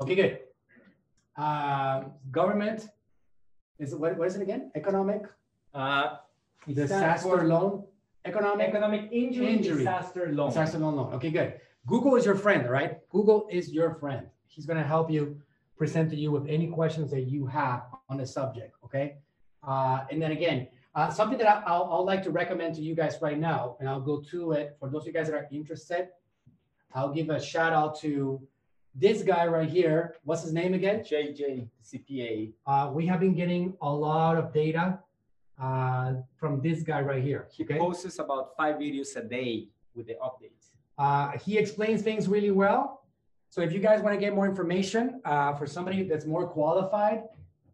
okay 0.00 0.14
good 0.14 0.38
um, 1.36 2.12
government 2.30 2.88
is 3.78 3.94
what, 3.94 4.16
what 4.16 4.28
is 4.28 4.36
it 4.36 4.42
again 4.42 4.70
economic 4.74 5.22
uh, 5.74 6.16
disaster 6.72 7.44
loan, 7.44 7.84
economic 8.24 8.68
economic 8.68 9.08
injury, 9.12 9.54
injury, 9.54 9.78
disaster 9.78 10.32
loan. 10.32 10.48
Disaster 10.48 10.78
loan 10.78 10.96
loan. 10.96 11.14
Okay, 11.14 11.30
good. 11.30 11.54
Google 11.86 12.16
is 12.16 12.24
your 12.24 12.36
friend, 12.36 12.70
right? 12.70 12.98
Google 13.10 13.46
is 13.50 13.72
your 13.72 13.94
friend. 13.94 14.26
He's 14.46 14.64
going 14.64 14.78
to 14.78 14.86
help 14.86 15.10
you 15.10 15.36
present 15.76 16.10
to 16.10 16.16
you 16.16 16.30
with 16.30 16.46
any 16.48 16.68
questions 16.68 17.10
that 17.10 17.22
you 17.22 17.46
have 17.46 17.82
on 18.08 18.16
the 18.16 18.26
subject. 18.26 18.76
Okay, 18.84 19.16
uh, 19.66 20.04
and 20.10 20.22
then 20.22 20.32
again, 20.32 20.68
uh, 20.94 21.10
something 21.10 21.38
that 21.38 21.48
I, 21.48 21.62
I'll, 21.66 21.88
I'll 21.90 22.04
like 22.04 22.22
to 22.24 22.30
recommend 22.30 22.74
to 22.76 22.82
you 22.82 22.94
guys 22.94 23.16
right 23.20 23.38
now, 23.38 23.76
and 23.80 23.88
I'll 23.88 24.00
go 24.00 24.20
to 24.30 24.52
it 24.52 24.76
for 24.78 24.88
those 24.88 25.02
of 25.02 25.08
you 25.08 25.12
guys 25.12 25.26
that 25.26 25.34
are 25.34 25.48
interested. 25.50 26.08
I'll 26.94 27.12
give 27.12 27.30
a 27.30 27.40
shout 27.40 27.72
out 27.72 27.98
to 28.00 28.40
this 28.94 29.22
guy 29.22 29.46
right 29.46 29.68
here. 29.68 30.16
What's 30.22 30.42
his 30.42 30.52
name 30.52 30.74
again? 30.74 31.00
JJ 31.00 31.68
CPA. 31.84 32.52
Uh, 32.66 32.90
we 32.92 33.06
have 33.06 33.18
been 33.18 33.34
getting 33.34 33.74
a 33.82 33.90
lot 33.90 34.36
of 34.36 34.52
data 34.52 35.00
uh, 35.60 36.14
from 36.36 36.60
this 36.60 36.82
guy 36.82 37.00
right 37.00 37.22
here. 37.22 37.48
He 37.50 37.64
okay? 37.64 37.78
posts 37.78 38.18
about 38.20 38.56
five 38.56 38.76
videos 38.76 39.16
a 39.16 39.22
day 39.22 39.68
with 39.94 40.06
the 40.06 40.14
updates. 40.14 40.70
Uh, 40.96 41.36
he 41.38 41.58
explains 41.58 42.02
things 42.02 42.28
really 42.28 42.52
well. 42.52 43.02
So 43.50 43.60
if 43.60 43.72
you 43.72 43.80
guys 43.80 44.00
want 44.00 44.14
to 44.14 44.20
get 44.20 44.34
more 44.34 44.46
information 44.46 45.20
uh, 45.24 45.54
for 45.54 45.66
somebody 45.66 46.04
that's 46.04 46.26
more 46.26 46.46
qualified, 46.46 47.24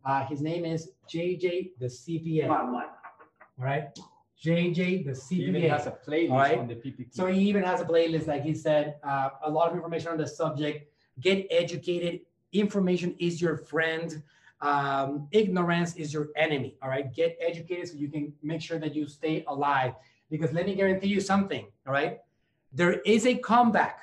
uh, 0.04 0.24
his 0.26 0.40
name 0.40 0.64
is 0.64 0.90
JJ 1.08 1.72
the 1.78 1.86
CPA. 1.86 2.48
All 3.60 3.66
right. 3.66 3.88
JJ 4.42 5.04
the 5.04 5.10
CPA. 5.10 5.28
He 5.28 5.44
even 5.44 5.62
has 5.68 5.86
a 5.86 5.90
playlist 5.90 6.30
right? 6.30 6.58
on 6.58 6.66
the 6.66 6.74
PPP. 6.74 7.14
So 7.14 7.26
he 7.26 7.42
even 7.48 7.62
has 7.62 7.82
a 7.82 7.84
playlist, 7.84 8.26
like 8.26 8.42
he 8.42 8.54
said, 8.54 8.96
uh, 9.02 9.30
a 9.44 9.50
lot 9.50 9.68
of 9.68 9.76
information 9.76 10.08
on 10.08 10.16
the 10.16 10.26
subject. 10.26 10.90
Get 11.20 11.46
educated. 11.50 12.20
Information 12.52 13.14
is 13.18 13.40
your 13.40 13.56
friend 13.56 14.22
um, 14.60 15.28
ignorance 15.32 15.94
is 15.96 16.12
your 16.12 16.28
enemy. 16.36 16.76
All 16.82 16.88
right. 16.88 17.12
Get 17.14 17.36
educated 17.40 17.88
so 17.88 17.94
you 17.94 18.08
can 18.08 18.32
make 18.42 18.60
sure 18.60 18.78
that 18.78 18.94
you 18.94 19.06
stay 19.06 19.44
alive. 19.46 19.94
Because 20.30 20.52
let 20.52 20.66
me 20.66 20.74
guarantee 20.74 21.08
you 21.08 21.20
something. 21.20 21.66
All 21.86 21.92
right. 21.92 22.18
There 22.72 23.00
is 23.00 23.26
a 23.26 23.36
comeback. 23.36 24.00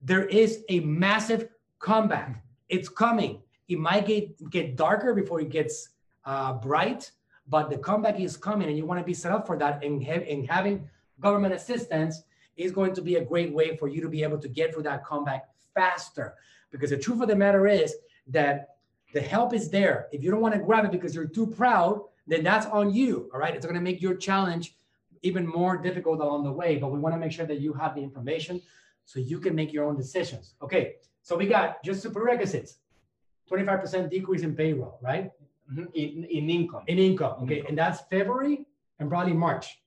There 0.00 0.24
is 0.26 0.62
a 0.68 0.80
massive 0.80 1.48
comeback. 1.80 2.42
It's 2.68 2.88
coming. 2.88 3.42
It 3.68 3.78
might 3.78 4.06
get, 4.06 4.50
get 4.50 4.76
darker 4.76 5.12
before 5.12 5.40
it 5.40 5.50
gets 5.50 5.90
uh, 6.24 6.54
bright, 6.54 7.10
but 7.48 7.70
the 7.70 7.78
comeback 7.78 8.18
is 8.18 8.36
coming 8.36 8.68
and 8.68 8.76
you 8.76 8.84
want 8.84 9.00
to 9.00 9.04
be 9.04 9.14
set 9.14 9.32
up 9.32 9.46
for 9.46 9.56
that. 9.58 9.82
And, 9.84 10.02
and 10.02 10.48
having 10.48 10.88
government 11.20 11.54
assistance 11.54 12.22
is 12.56 12.72
going 12.72 12.94
to 12.94 13.02
be 13.02 13.16
a 13.16 13.24
great 13.24 13.52
way 13.52 13.76
for 13.76 13.88
you 13.88 14.00
to 14.00 14.08
be 14.08 14.22
able 14.22 14.38
to 14.38 14.48
get 14.48 14.72
through 14.72 14.82
that 14.84 15.04
comeback 15.04 15.48
faster. 15.74 16.34
Because 16.70 16.90
the 16.90 16.98
truth 16.98 17.20
of 17.20 17.28
the 17.28 17.36
matter 17.36 17.66
is 17.66 17.94
that 18.28 18.76
the 19.12 19.20
help 19.20 19.54
is 19.54 19.70
there. 19.70 20.08
If 20.12 20.22
you 20.22 20.30
don't 20.30 20.40
want 20.40 20.54
to 20.54 20.60
grab 20.60 20.84
it 20.84 20.90
because 20.90 21.14
you're 21.14 21.26
too 21.26 21.46
proud, 21.46 22.00
then 22.26 22.42
that's 22.42 22.66
on 22.66 22.92
you. 22.92 23.30
All 23.32 23.38
right. 23.38 23.54
It's 23.54 23.64
going 23.64 23.76
to 23.76 23.80
make 23.80 24.02
your 24.02 24.16
challenge 24.16 24.74
even 25.22 25.46
more 25.46 25.76
difficult 25.76 26.20
along 26.20 26.44
the 26.44 26.52
way. 26.52 26.76
But 26.76 26.90
we 26.90 26.98
want 26.98 27.14
to 27.14 27.18
make 27.18 27.32
sure 27.32 27.46
that 27.46 27.60
you 27.60 27.72
have 27.74 27.94
the 27.94 28.02
information 28.02 28.60
so 29.04 29.20
you 29.20 29.38
can 29.38 29.54
make 29.54 29.72
your 29.72 29.84
own 29.84 29.96
decisions. 29.96 30.54
Okay. 30.60 30.94
So 31.22 31.36
we 31.36 31.46
got 31.46 31.82
just 31.84 32.12
prerequisites 32.12 32.78
25% 33.50 34.10
decrease 34.10 34.42
in 34.42 34.56
payroll, 34.56 34.98
right? 35.00 35.30
Mm-hmm. 35.70 35.84
In, 35.94 36.24
in 36.24 36.50
income. 36.50 36.82
In 36.86 36.98
income. 36.98 37.42
Okay. 37.42 37.56
income. 37.56 37.66
And 37.68 37.78
that's 37.78 38.00
February 38.10 38.66
and 38.98 39.08
probably 39.08 39.32
March. 39.32 39.78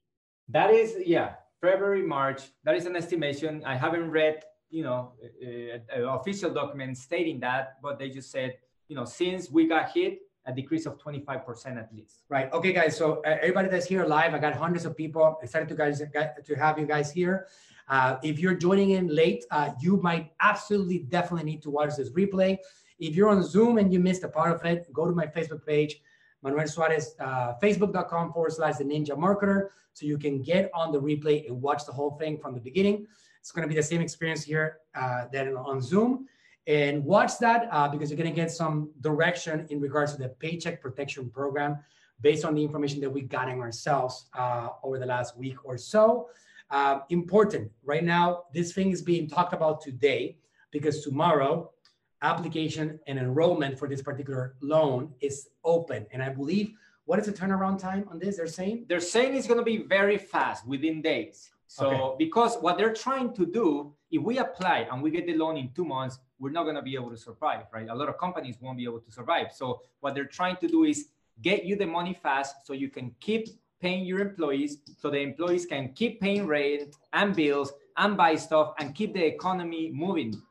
That 0.49 0.71
is, 0.71 0.95
yeah, 1.05 1.35
February, 1.61 2.01
March. 2.01 2.41
That 2.63 2.75
is 2.75 2.85
an 2.85 2.95
estimation. 2.95 3.63
I 3.65 3.75
haven't 3.75 4.09
read, 4.09 4.43
you 4.69 4.83
know, 4.83 5.13
uh, 5.23 5.97
uh, 5.97 6.19
official 6.19 6.51
documents 6.51 7.01
stating 7.01 7.39
that, 7.41 7.81
but 7.81 7.99
they 7.99 8.09
just 8.09 8.31
said 8.31 8.57
you 8.89 8.95
know, 8.95 9.05
since 9.05 9.49
we 9.49 9.67
got 9.67 9.91
hit, 9.91 10.19
a 10.45 10.51
decrease 10.51 10.87
of 10.87 10.97
25% 10.97 11.77
at 11.77 11.93
least. 11.93 12.23
Right. 12.27 12.51
Okay, 12.51 12.73
guys. 12.73 12.97
So 12.97 13.21
uh, 13.21 13.37
everybody 13.41 13.69
that's 13.69 13.85
here 13.85 14.05
live, 14.05 14.33
I 14.33 14.39
got 14.39 14.55
hundreds 14.55 14.83
of 14.85 14.97
people. 14.97 15.37
Excited 15.43 15.69
to 15.69 15.75
guys 15.75 16.01
to 16.01 16.55
have 16.55 16.79
you 16.79 16.87
guys 16.87 17.11
here. 17.11 17.47
Uh, 17.87 18.17
if 18.23 18.39
you're 18.39 18.55
joining 18.55 18.91
in 18.91 19.07
late, 19.07 19.45
uh, 19.51 19.71
you 19.79 19.97
might 19.97 20.31
absolutely 20.39 20.99
definitely 20.99 21.43
need 21.43 21.61
to 21.61 21.69
watch 21.69 21.95
this 21.97 22.09
replay. 22.11 22.57
If 22.99 23.15
you're 23.15 23.29
on 23.29 23.41
Zoom 23.43 23.77
and 23.77 23.91
you 23.91 23.99
missed 23.99 24.23
a 24.23 24.27
part 24.27 24.51
of 24.51 24.63
it, 24.65 24.91
go 24.93 25.05
to 25.05 25.13
my 25.13 25.25
Facebook 25.25 25.65
page, 25.65 26.01
Manuel 26.41 26.67
Suarez, 26.67 27.15
uh, 27.19 27.53
facebook.com 27.61 28.33
forward 28.33 28.51
slash 28.51 28.77
the 28.77 28.83
ninja 28.83 29.11
marketer. 29.11 29.69
So 29.93 30.05
you 30.05 30.17
can 30.17 30.41
get 30.41 30.69
on 30.73 30.91
the 30.91 31.01
replay 31.01 31.47
and 31.47 31.61
watch 31.61 31.85
the 31.85 31.91
whole 31.91 32.11
thing 32.11 32.37
from 32.37 32.53
the 32.53 32.61
beginning. 32.61 33.07
It's 33.39 33.51
going 33.51 33.67
to 33.67 33.69
be 33.69 33.75
the 33.75 33.83
same 33.83 34.01
experience 34.01 34.43
here 34.43 34.79
uh, 34.95 35.25
on 35.33 35.81
Zoom 35.81 36.27
and 36.67 37.03
watch 37.03 37.39
that 37.39 37.67
uh, 37.71 37.87
because 37.87 38.11
you're 38.11 38.17
going 38.17 38.29
to 38.29 38.35
get 38.35 38.51
some 38.51 38.91
direction 39.01 39.65
in 39.69 39.81
regards 39.81 40.13
to 40.13 40.19
the 40.19 40.29
paycheck 40.29 40.81
protection 40.81 41.29
program 41.29 41.79
based 42.21 42.45
on 42.45 42.53
the 42.53 42.63
information 42.63 42.99
that 43.01 43.09
we 43.09 43.21
got 43.21 43.49
in 43.49 43.59
ourselves 43.59 44.25
uh, 44.37 44.69
over 44.83 44.99
the 44.99 45.05
last 45.05 45.37
week 45.37 45.57
or 45.65 45.77
so. 45.77 46.29
Uh, 46.69 46.99
important 47.09 47.71
right 47.83 48.03
now, 48.03 48.43
this 48.53 48.73
thing 48.73 48.91
is 48.91 49.01
being 49.01 49.27
talked 49.27 49.53
about 49.53 49.81
today 49.81 50.37
because 50.71 51.03
tomorrow 51.03 51.71
application 52.21 52.99
and 53.07 53.17
enrollment 53.17 53.77
for 53.77 53.87
this 53.87 54.01
particular 54.01 54.55
loan 54.61 55.13
is 55.21 55.49
open. 55.63 56.05
And 56.11 56.21
I 56.21 56.29
believe 56.29 56.73
what 57.05 57.19
is 57.19 57.25
the 57.25 57.33
turnaround 57.33 57.79
time 57.79 58.07
on 58.11 58.19
this? 58.19 58.37
They're 58.37 58.47
saying 58.47 58.85
they're 58.87 58.99
saying 58.99 59.35
it's 59.35 59.47
going 59.47 59.59
to 59.59 59.65
be 59.65 59.77
very 59.83 60.17
fast 60.17 60.67
within 60.67 61.01
days. 61.01 61.49
So 61.67 61.87
okay. 61.87 62.15
because 62.25 62.55
what 62.57 62.77
they're 62.77 62.93
trying 62.93 63.33
to 63.33 63.45
do, 63.45 63.93
if 64.11 64.21
we 64.21 64.39
apply 64.39 64.87
and 64.91 65.01
we 65.01 65.11
get 65.11 65.27
the 65.27 65.35
loan 65.35 65.55
in 65.57 65.69
two 65.75 65.85
months, 65.85 66.19
we're 66.39 66.51
not 66.51 66.63
going 66.63 66.75
to 66.75 66.81
be 66.81 66.95
able 66.95 67.11
to 67.11 67.17
survive, 67.17 67.65
right? 67.73 67.87
A 67.89 67.95
lot 67.95 68.09
of 68.09 68.17
companies 68.17 68.57
won't 68.59 68.77
be 68.77 68.85
able 68.85 68.99
to 68.99 69.11
survive. 69.11 69.47
So 69.53 69.81
what 69.99 70.15
they're 70.15 70.25
trying 70.25 70.57
to 70.57 70.67
do 70.67 70.83
is 70.83 71.09
get 71.41 71.63
you 71.63 71.75
the 71.75 71.85
money 71.85 72.13
fast 72.13 72.65
so 72.65 72.73
you 72.73 72.89
can 72.89 73.13
keep 73.19 73.47
paying 73.79 74.05
your 74.05 74.19
employees 74.19 74.77
so 74.97 75.09
the 75.09 75.19
employees 75.19 75.65
can 75.65 75.93
keep 75.93 76.19
paying 76.19 76.45
rent 76.47 76.95
and 77.13 77.35
bills 77.35 77.71
and 77.97 78.17
buy 78.17 78.35
stuff 78.35 78.73
and 78.79 78.95
keep 78.95 79.13
the 79.13 79.25
economy 79.25 79.91
moving. 79.93 80.41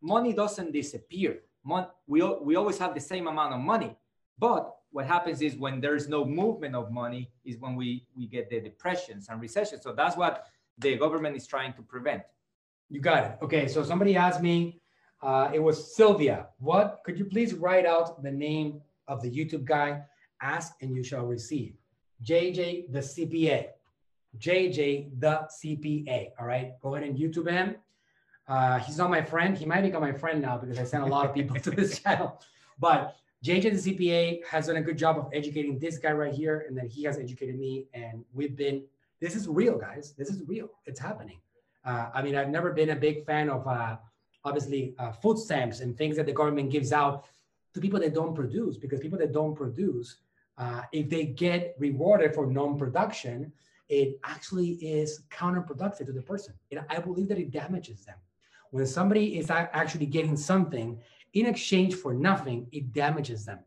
Money 0.00 0.32
doesn't 0.32 0.72
disappear. 0.72 1.40
Mon- 1.64 1.88
we, 2.06 2.22
we 2.42 2.56
always 2.56 2.78
have 2.78 2.94
the 2.94 3.00
same 3.00 3.26
amount 3.26 3.54
of 3.54 3.60
money. 3.60 3.96
But 4.38 4.74
what 4.90 5.06
happens 5.06 5.42
is 5.42 5.56
when 5.56 5.80
there's 5.80 6.08
no 6.08 6.24
movement 6.24 6.74
of 6.74 6.90
money 6.90 7.30
is 7.44 7.58
when 7.58 7.76
we, 7.76 8.06
we 8.16 8.26
get 8.26 8.50
the 8.50 8.60
depressions 8.60 9.28
and 9.28 9.40
recessions. 9.40 9.82
So 9.82 9.92
that's 9.92 10.16
what 10.16 10.46
the 10.78 10.96
government 10.96 11.36
is 11.36 11.46
trying 11.46 11.74
to 11.74 11.82
prevent. 11.82 12.22
You 12.88 13.00
got 13.00 13.24
it. 13.24 13.38
Okay, 13.42 13.68
so 13.68 13.84
somebody 13.84 14.16
asked 14.16 14.42
me, 14.42 14.80
uh, 15.22 15.50
it 15.52 15.60
was 15.60 15.94
Sylvia. 15.94 16.46
What 16.58 17.00
could 17.04 17.18
you 17.18 17.24
please 17.24 17.54
write 17.54 17.86
out 17.86 18.22
the 18.22 18.30
name 18.30 18.80
of 19.06 19.22
the 19.22 19.30
YouTube 19.30 19.64
guy? 19.64 20.02
Ask 20.40 20.74
and 20.80 20.96
you 20.96 21.04
shall 21.04 21.26
receive. 21.26 21.74
JJ 22.24 22.90
the 22.92 23.00
CPA. 23.00 23.68
JJ 24.38 25.20
the 25.20 25.48
CPA. 25.62 26.30
All 26.38 26.46
right, 26.46 26.80
go 26.80 26.94
ahead 26.94 27.06
and 27.08 27.18
YouTube 27.18 27.50
him. 27.50 27.76
Uh, 28.50 28.78
he's 28.80 28.98
not 28.98 29.10
my 29.10 29.22
friend. 29.22 29.56
He 29.56 29.64
might 29.64 29.82
become 29.82 30.02
my 30.02 30.12
friend 30.12 30.42
now 30.42 30.58
because 30.58 30.78
I 30.78 30.84
sent 30.84 31.04
a 31.04 31.06
lot 31.06 31.24
of 31.24 31.32
people 31.32 31.56
to 31.60 31.70
this 31.70 31.98
channel. 32.02 32.42
But 32.80 33.16
JJ 33.44 33.62
the 33.62 33.94
CPA 33.94 34.44
has 34.44 34.66
done 34.66 34.76
a 34.76 34.82
good 34.82 34.98
job 34.98 35.16
of 35.18 35.28
educating 35.32 35.78
this 35.78 35.98
guy 35.98 36.10
right 36.10 36.34
here, 36.34 36.64
and 36.66 36.76
then 36.76 36.88
he 36.88 37.04
has 37.04 37.16
educated 37.16 37.58
me, 37.58 37.86
and 37.94 38.24
we've 38.34 38.56
been. 38.56 38.82
This 39.20 39.36
is 39.36 39.46
real, 39.46 39.78
guys. 39.78 40.14
This 40.18 40.30
is 40.30 40.42
real. 40.48 40.68
It's 40.86 40.98
happening. 40.98 41.40
Uh, 41.84 42.08
I 42.12 42.22
mean, 42.22 42.34
I've 42.34 42.48
never 42.48 42.72
been 42.72 42.90
a 42.90 42.96
big 42.96 43.24
fan 43.24 43.50
of 43.50 43.66
uh, 43.66 43.96
obviously 44.44 44.94
uh, 44.98 45.12
food 45.12 45.38
stamps 45.38 45.80
and 45.80 45.96
things 45.96 46.16
that 46.16 46.26
the 46.26 46.32
government 46.32 46.70
gives 46.70 46.92
out 46.92 47.26
to 47.74 47.80
people 47.80 48.00
that 48.00 48.14
don't 48.14 48.34
produce 48.34 48.76
because 48.76 49.00
people 49.00 49.18
that 49.18 49.32
don't 49.32 49.54
produce 49.54 50.16
uh, 50.58 50.82
if 50.92 51.08
they 51.08 51.24
get 51.24 51.76
rewarded 51.78 52.34
for 52.34 52.46
non-production 52.46 53.52
it 53.88 54.18
actually 54.24 54.70
is 54.74 55.22
counterproductive 55.30 56.06
to 56.06 56.12
the 56.12 56.22
person 56.22 56.54
i 56.88 56.98
believe 56.98 57.28
that 57.28 57.38
it 57.38 57.50
damages 57.50 58.04
them 58.04 58.16
when 58.70 58.86
somebody 58.86 59.38
is 59.38 59.50
actually 59.50 60.06
getting 60.06 60.36
something 60.36 61.00
in 61.34 61.46
exchange 61.46 61.94
for 61.94 62.14
nothing, 62.14 62.66
it 62.72 62.92
damages 62.92 63.44
them. 63.44 63.60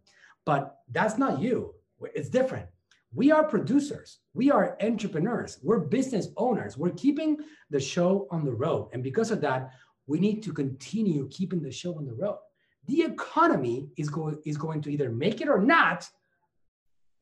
But 0.46 0.78
that's 0.92 1.18
not 1.18 1.40
you. 1.40 1.74
It's 2.14 2.30
different. 2.30 2.68
We 3.14 3.32
are 3.32 3.44
producers. 3.44 4.20
We 4.34 4.50
are 4.50 4.76
entrepreneurs. 4.82 5.60
We're 5.62 5.80
business 5.80 6.30
owners. 6.36 6.78
We're 6.78 6.92
keeping 6.92 7.38
the 7.70 7.80
show 7.80 8.28
on 8.32 8.44
the 8.44 8.54
road. 8.54 8.90
And 8.92 9.04
because 9.04 9.32
of 9.32 9.40
that, 9.42 9.72
we 10.08 10.20
need 10.20 10.42
to 10.44 10.52
continue 10.52 11.30
keeping 11.30 11.62
the 11.62 11.72
show 11.72 11.96
on 11.96 12.06
the 12.06 12.14
road. 12.14 12.40
The 12.88 13.04
economy 13.04 13.88
is 13.96 14.10
going, 14.10 14.40
is 14.46 14.58
going 14.58 14.82
to 14.82 14.92
either 14.92 15.10
make 15.10 15.42
it 15.42 15.48
or 15.48 15.62
not 15.62 16.10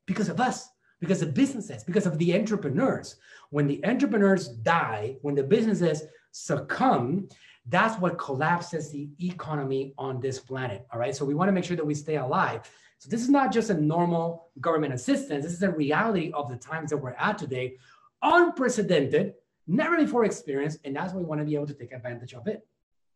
because 0.07 0.29
of 0.29 0.39
us, 0.39 0.69
because 0.99 1.21
of 1.21 1.33
businesses, 1.33 1.83
because 1.83 2.07
of 2.07 2.17
the 2.17 2.35
entrepreneurs. 2.35 3.17
When 3.49 3.67
the 3.67 3.85
entrepreneurs 3.85 4.47
die, 4.47 5.17
when 5.21 5.35
the 5.35 5.43
businesses 5.43 6.03
succumb, 6.31 7.27
that's 7.67 7.99
what 7.99 8.17
collapses 8.17 8.91
the 8.91 9.09
economy 9.19 9.93
on 9.97 10.19
this 10.19 10.39
planet. 10.39 10.85
All 10.91 10.99
right. 10.99 11.15
So 11.15 11.25
we 11.25 11.33
want 11.33 11.47
to 11.49 11.51
make 11.51 11.63
sure 11.63 11.77
that 11.77 11.85
we 11.85 11.93
stay 11.93 12.17
alive. 12.17 12.69
So 12.97 13.09
this 13.09 13.21
is 13.21 13.29
not 13.29 13.51
just 13.51 13.69
a 13.69 13.73
normal 13.73 14.49
government 14.59 14.93
assistance. 14.93 15.43
This 15.43 15.53
is 15.53 15.63
a 15.63 15.71
reality 15.71 16.31
of 16.33 16.49
the 16.49 16.55
times 16.57 16.91
that 16.91 16.97
we're 16.97 17.13
at 17.13 17.37
today, 17.37 17.77
unprecedented, 18.21 19.33
never 19.67 19.97
before 19.97 20.25
experienced, 20.25 20.79
and 20.83 20.95
that's 20.95 21.13
why 21.13 21.19
we 21.19 21.25
want 21.25 21.41
to 21.41 21.45
be 21.45 21.55
able 21.55 21.67
to 21.67 21.73
take 21.73 21.93
advantage 21.93 22.33
of 22.33 22.47
it. 22.47 22.67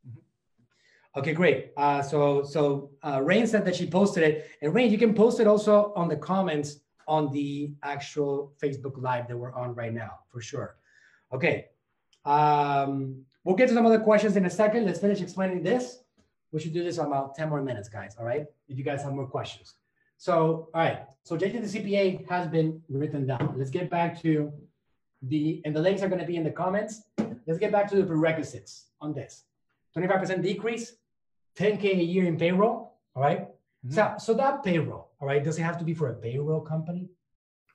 Mm-hmm. 0.07 1.19
Okay, 1.19 1.33
great. 1.33 1.71
Uh, 1.77 2.01
so 2.01 2.43
so 2.43 2.91
uh, 3.03 3.21
Rain 3.21 3.45
said 3.45 3.63
that 3.65 3.75
she 3.75 3.87
posted 3.87 4.23
it, 4.23 4.49
and 4.61 4.73
Rain, 4.73 4.91
you 4.91 4.97
can 4.97 5.13
post 5.13 5.39
it 5.39 5.47
also 5.47 5.93
on 5.95 6.07
the 6.07 6.17
comments 6.17 6.79
on 7.07 7.31
the 7.31 7.71
actual 7.83 8.53
Facebook 8.61 8.99
Live 8.99 9.27
that 9.27 9.37
we're 9.37 9.53
on 9.53 9.75
right 9.75 9.93
now, 9.93 10.19
for 10.31 10.41
sure. 10.41 10.77
Okay. 11.31 11.67
Um, 12.25 13.25
we'll 13.45 13.55
get 13.55 13.69
to 13.69 13.73
some 13.73 13.85
other 13.85 13.99
questions 13.99 14.35
in 14.35 14.45
a 14.45 14.49
second. 14.49 14.85
Let's 14.85 14.99
finish 14.99 15.21
explaining 15.21 15.63
this. 15.63 15.99
We 16.51 16.59
should 16.59 16.73
do 16.73 16.83
this 16.83 16.97
in 16.97 17.05
about 17.05 17.35
10 17.35 17.49
more 17.49 17.61
minutes, 17.61 17.87
guys. 17.87 18.15
All 18.19 18.25
right. 18.25 18.45
If 18.67 18.77
you 18.77 18.83
guys 18.83 19.01
have 19.03 19.13
more 19.13 19.27
questions. 19.27 19.75
So, 20.17 20.69
all 20.73 20.81
right. 20.81 21.03
So 21.23 21.37
JJ 21.37 21.71
the 21.71 21.79
CPA 21.79 22.29
has 22.29 22.47
been 22.47 22.81
written 22.89 23.25
down. 23.25 23.55
Let's 23.57 23.69
get 23.69 23.89
back 23.89 24.21
to 24.23 24.51
the, 25.21 25.61
and 25.63 25.75
the 25.75 25.81
links 25.81 26.01
are 26.01 26.09
going 26.09 26.21
to 26.21 26.27
be 26.27 26.35
in 26.35 26.43
the 26.43 26.51
comments. 26.51 27.03
Let's 27.45 27.59
get 27.59 27.71
back 27.71 27.89
to 27.91 27.95
the 27.95 28.03
prerequisites 28.03 28.87
on 28.99 29.13
this. 29.13 29.43
25% 29.97 30.41
decrease, 30.41 30.93
10K 31.57 31.99
a 31.99 32.03
year 32.03 32.25
in 32.25 32.37
payroll. 32.37 32.93
All 33.15 33.23
right. 33.23 33.47
Mm-hmm. 33.85 33.91
So, 33.91 34.15
so 34.17 34.33
that 34.35 34.63
payroll, 34.63 35.11
all 35.19 35.27
right, 35.27 35.43
does 35.43 35.57
it 35.59 35.63
have 35.63 35.77
to 35.77 35.85
be 35.85 35.93
for 35.93 36.09
a 36.09 36.13
payroll 36.13 36.61
company? 36.61 37.09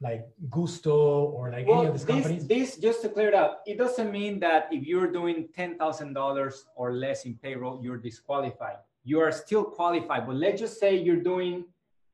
Like 0.00 0.26
Gusto 0.48 1.24
or 1.36 1.50
like 1.50 1.66
well, 1.66 1.80
any 1.80 1.88
of 1.88 1.94
these 1.94 2.04
companies? 2.04 2.46
This, 2.46 2.76
just 2.76 3.02
to 3.02 3.08
clear 3.08 3.28
it 3.28 3.34
up, 3.34 3.62
it 3.66 3.76
doesn't 3.76 4.10
mean 4.10 4.40
that 4.40 4.68
if 4.72 4.86
you're 4.86 5.10
doing 5.10 5.48
$10,000 5.56 6.54
or 6.74 6.92
less 6.94 7.24
in 7.24 7.34
payroll, 7.34 7.80
you're 7.82 7.98
disqualified. 7.98 8.76
You 9.04 9.20
are 9.20 9.32
still 9.32 9.64
qualified, 9.64 10.26
but 10.26 10.36
let's 10.36 10.60
just 10.60 10.80
say 10.80 10.96
you're 10.96 11.22
doing 11.22 11.64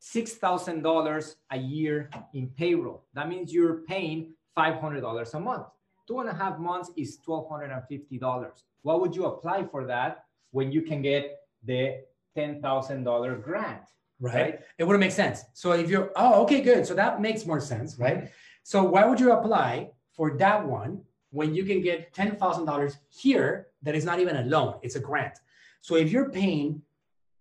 $6,000 0.02 1.34
a 1.50 1.58
year 1.58 2.10
in 2.34 2.48
payroll. 2.48 3.04
That 3.14 3.28
means 3.28 3.52
you're 3.52 3.82
paying 3.88 4.34
$500 4.56 5.34
a 5.34 5.40
month. 5.40 5.66
Two 6.06 6.20
and 6.20 6.28
a 6.28 6.34
half 6.34 6.58
months 6.58 6.90
is 6.96 7.18
$1,250. 7.26 8.50
What 8.82 9.00
would 9.00 9.16
you 9.16 9.26
apply 9.26 9.64
for 9.64 9.84
that 9.86 10.24
when 10.52 10.70
you 10.70 10.82
can 10.82 11.02
get 11.02 11.38
the 11.64 12.02
$10,000 12.36 13.42
grant? 13.42 13.82
Right? 14.20 14.34
right? 14.34 14.60
It 14.78 14.84
wouldn't 14.84 15.00
make 15.00 15.12
sense. 15.12 15.44
So 15.52 15.72
if 15.72 15.90
you're, 15.90 16.12
oh, 16.16 16.42
okay, 16.44 16.60
good. 16.60 16.86
So 16.86 16.94
that 16.94 17.20
makes 17.20 17.46
more 17.46 17.60
sense, 17.60 17.98
right? 17.98 18.30
So 18.62 18.82
why 18.82 19.04
would 19.04 19.20
you 19.20 19.32
apply 19.32 19.90
for 20.12 20.36
that 20.38 20.66
one 20.66 21.02
when 21.30 21.54
you 21.54 21.64
can 21.64 21.82
get 21.82 22.14
$10,000 22.14 22.96
here 23.10 23.68
that 23.82 23.94
is 23.94 24.04
not 24.04 24.18
even 24.20 24.36
a 24.36 24.44
loan, 24.44 24.78
it's 24.82 24.96
a 24.96 25.00
grant. 25.00 25.38
So 25.80 25.96
if 25.96 26.10
you're 26.10 26.30
paying, 26.30 26.82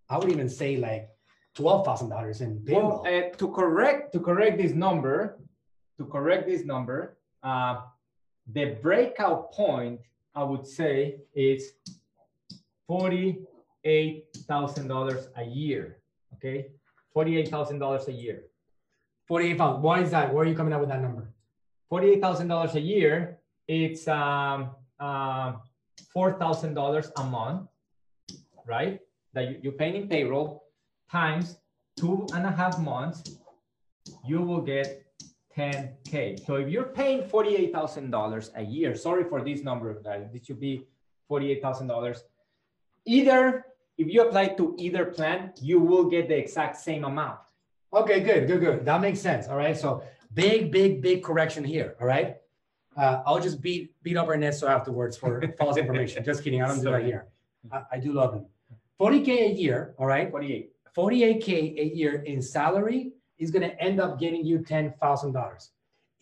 I 0.08 0.18
would 0.18 0.30
even 0.30 0.48
say 0.48 0.76
like 0.76 1.08
$12,000 1.56 2.40
in 2.40 2.62
payroll. 2.64 3.02
Well, 3.02 3.06
uh, 3.06 3.30
to 3.36 3.50
correct 3.50 4.12
to 4.12 4.20
correct 4.20 4.58
this 4.58 4.72
number, 4.72 5.40
to 5.98 6.04
correct 6.04 6.46
this 6.46 6.64
number, 6.64 7.18
uh, 7.42 7.80
the 8.52 8.76
breakout 8.82 9.50
point 9.52 10.00
I 10.34 10.44
would 10.44 10.66
say 10.66 11.16
is 11.34 11.72
$48,000 12.88 15.28
a 15.36 15.44
year 15.44 15.98
okay? 16.46 16.68
$48,000 17.14 18.08
a 18.08 18.12
year. 18.12 18.44
48,000. 19.28 19.82
Why 19.82 20.00
is 20.02 20.10
that? 20.10 20.32
Where 20.32 20.44
are 20.44 20.48
you 20.48 20.54
coming 20.54 20.72
up 20.72 20.80
with 20.80 20.90
that 20.90 21.02
number? 21.02 21.32
$48,000 21.90 22.74
a 22.74 22.80
year, 22.80 23.38
it's 23.68 24.06
um, 24.08 24.70
uh, 25.00 25.52
$4,000 26.14 27.10
a 27.16 27.24
month, 27.24 27.68
right? 28.66 29.00
That 29.34 29.50
you, 29.50 29.60
you're 29.62 29.72
paying 29.72 29.96
in 29.96 30.08
payroll 30.08 30.64
times 31.10 31.58
two 31.96 32.26
and 32.34 32.44
a 32.44 32.50
half 32.50 32.78
months, 32.78 33.38
you 34.24 34.42
will 34.42 34.60
get 34.60 35.06
10K. 35.56 36.44
So 36.44 36.56
if 36.56 36.68
you're 36.68 36.84
paying 36.84 37.22
$48,000 37.22 38.50
a 38.56 38.62
year, 38.62 38.94
sorry 38.94 39.24
for 39.24 39.42
this 39.42 39.62
number, 39.62 39.94
guys, 40.02 40.26
this 40.32 40.44
should 40.44 40.60
be 40.60 40.86
$48,000. 41.30 42.18
Either 43.06 43.64
if 43.98 44.12
you 44.12 44.22
apply 44.22 44.48
to 44.48 44.74
either 44.78 45.06
plan, 45.06 45.52
you 45.60 45.80
will 45.80 46.04
get 46.04 46.28
the 46.28 46.36
exact 46.36 46.76
same 46.76 47.04
amount. 47.04 47.40
Okay, 47.92 48.20
good, 48.20 48.46
good, 48.46 48.60
good. 48.60 48.84
That 48.84 49.00
makes 49.00 49.20
sense. 49.20 49.48
All 49.48 49.56
right. 49.56 49.76
So 49.76 50.02
big, 50.34 50.70
big, 50.70 51.00
big 51.00 51.22
correction 51.22 51.64
here. 51.64 51.96
All 52.00 52.06
right. 52.06 52.36
Uh, 52.96 53.22
I'll 53.26 53.40
just 53.40 53.60
beat 53.60 53.94
beat 54.02 54.16
up 54.16 54.28
Ernesto 54.28 54.66
afterwards 54.66 55.16
for 55.16 55.42
false 55.58 55.76
information. 55.76 56.24
Just 56.24 56.42
kidding. 56.42 56.62
I 56.62 56.68
don't 56.68 56.82
do 56.82 56.90
that 56.90 57.04
here. 57.04 57.26
I, 57.70 57.82
I 57.92 57.98
do 57.98 58.12
love 58.12 58.34
him. 58.34 58.46
40K 59.00 59.28
a 59.28 59.52
year. 59.52 59.94
All 59.98 60.06
right. 60.06 60.30
48. 60.30 60.72
48K 60.96 61.78
a 61.78 61.94
year 61.94 62.22
in 62.22 62.40
salary 62.40 63.12
is 63.38 63.50
going 63.50 63.68
to 63.68 63.78
end 63.82 64.00
up 64.00 64.18
getting 64.18 64.44
you 64.44 64.60
$10,000. 64.60 65.68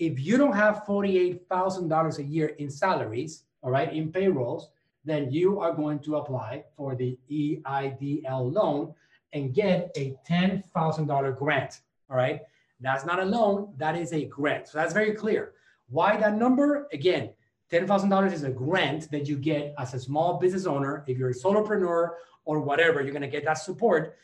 If 0.01 0.19
you 0.19 0.37
don't 0.37 0.57
have 0.57 0.83
$48,000 0.85 2.19
a 2.19 2.23
year 2.25 2.47
in 2.59 2.69
salaries, 2.69 3.45
all 3.63 3.71
right, 3.71 3.93
in 3.93 4.11
payrolls, 4.11 4.71
then 5.05 5.31
you 5.31 5.61
are 5.61 5.73
going 5.73 5.99
to 6.01 6.17
apply 6.17 6.65
for 6.77 6.95
the 6.95 7.19
EIDL 7.31 8.53
loan 8.53 8.95
and 9.33 9.53
get 9.53 9.91
a 9.97 10.17
$10,000 10.29 11.39
grant. 11.39 11.81
All 12.11 12.17
right. 12.17 12.41
That's 12.81 13.07
not 13.07 13.21
a 13.21 13.25
loan, 13.25 13.73
that 13.79 13.97
is 13.97 14.13
a 14.13 14.25
grant. 14.27 14.69
So 14.69 14.79
that's 14.79 14.93
very 14.93 15.13
clear. 15.13 15.53
Why 15.89 16.17
that 16.17 16.37
number? 16.37 16.89
Again, 16.93 17.31
$10,000 17.73 18.33
is 18.33 18.43
a 18.43 18.51
grant 18.51 19.11
that 19.11 19.27
you 19.27 19.37
get 19.37 19.75
as 19.79 19.95
a 19.95 19.99
small 19.99 20.39
business 20.39 20.67
owner. 20.67 21.05
If 21.07 21.17
you're 21.17 21.31
a 21.31 21.35
solopreneur 21.35 22.11
or 22.45 22.61
whatever, 22.61 23.01
you're 23.01 23.13
going 23.13 23.23
to 23.23 23.29
get 23.29 23.45
that 23.45 23.55
support. 23.55 24.17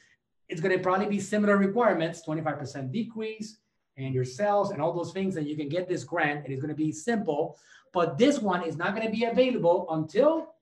It's 0.49 0.61
going 0.61 0.77
to 0.77 0.83
probably 0.83 1.07
be 1.07 1.21
similar 1.21 1.57
requirements 1.57 2.23
25% 2.27 2.93
decrease 2.93 3.59
and 3.97 4.13
your 4.15 4.25
sales 4.25 4.73
and 4.73 4.83
all 4.83 4.93
those 4.93 5.13
things. 5.13 5.37
And 5.37 5.47
you 5.47 5.57
can 5.57 5.69
get 5.69 5.89
this 5.89 6.05
grant 6.05 6.45
and 6.45 6.53
it's 6.53 6.61
going 6.61 6.75
to 6.75 6.77
be 6.77 6.93
simple. 6.93 7.57
But 7.93 8.19
this 8.19 8.41
one 8.41 8.63
is 8.65 8.77
not 8.77 8.95
going 8.95 9.07
to 9.07 9.13
be 9.13 9.25
available 9.25 9.87
until 9.91 10.55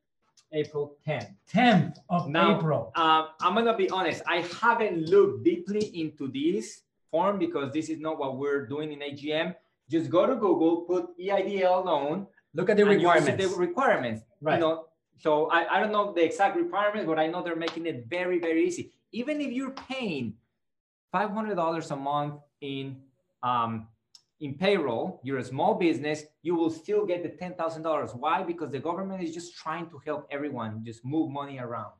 April 0.53 0.97
10th. 1.07 1.35
10th 1.53 1.97
of 2.09 2.29
now, 2.29 2.57
April. 2.59 2.93
Um, 2.95 3.29
I'm 3.41 3.55
gonna 3.55 3.77
be 3.77 3.91
honest. 3.91 4.23
I 4.27 4.41
haven't 4.61 5.09
looked 5.09 5.45
deeply 5.45 6.01
into 6.01 6.29
this 6.29 6.83
form 7.11 7.39
because 7.39 7.73
this 7.73 7.89
is 7.89 8.01
not 8.01 8.19
what 8.19 8.37
we're 8.37 8.67
doing 8.67 8.93
in 8.93 9.01
AGM. 9.01 9.55
Just 9.91 10.11
go 10.11 10.27
to 10.27 10.35
Google, 10.35 10.83
put 10.83 11.19
EIDL 11.19 11.85
loan. 11.85 12.27
Look 12.55 12.71
at 12.71 12.77
the 12.77 12.85
requirements. 12.85 13.43
The 13.43 13.57
requirements. 13.57 14.23
Right. 14.41 14.55
You 14.55 14.61
know, 14.61 14.85
so 15.19 15.51
I, 15.51 15.77
I 15.77 15.81
don't 15.81 15.93
know 15.93 16.13
the 16.13 16.25
exact 16.25 16.57
requirements, 16.57 17.07
but 17.07 17.19
I 17.19 17.27
know 17.27 17.43
they're 17.43 17.57
making 17.57 17.87
it 17.87 18.07
very, 18.09 18.39
very 18.39 18.67
easy. 18.67 18.93
Even 19.13 19.41
if 19.41 19.53
you're 19.53 19.73
paying 19.73 20.35
$500 21.15 21.91
a 21.91 21.97
month 21.97 22.35
in 22.61 23.01
um, 23.43 23.89
in 24.41 24.55
payroll, 24.55 25.21
you're 25.25 25.39
a 25.39 25.45
small 25.45 25.75
business, 25.75 26.25
you 26.43 26.55
will 26.55 26.71
still 26.71 27.05
get 27.05 27.23
the 27.23 27.45
$10,000. 27.45 28.17
Why? 28.17 28.43
Because 28.43 28.71
the 28.71 28.79
government 28.79 29.23
is 29.23 29.35
just 29.35 29.57
trying 29.57 29.91
to 29.91 30.01
help 30.05 30.29
everyone 30.31 30.83
just 30.85 31.05
move 31.05 31.31
money 31.31 31.59
around. 31.59 31.93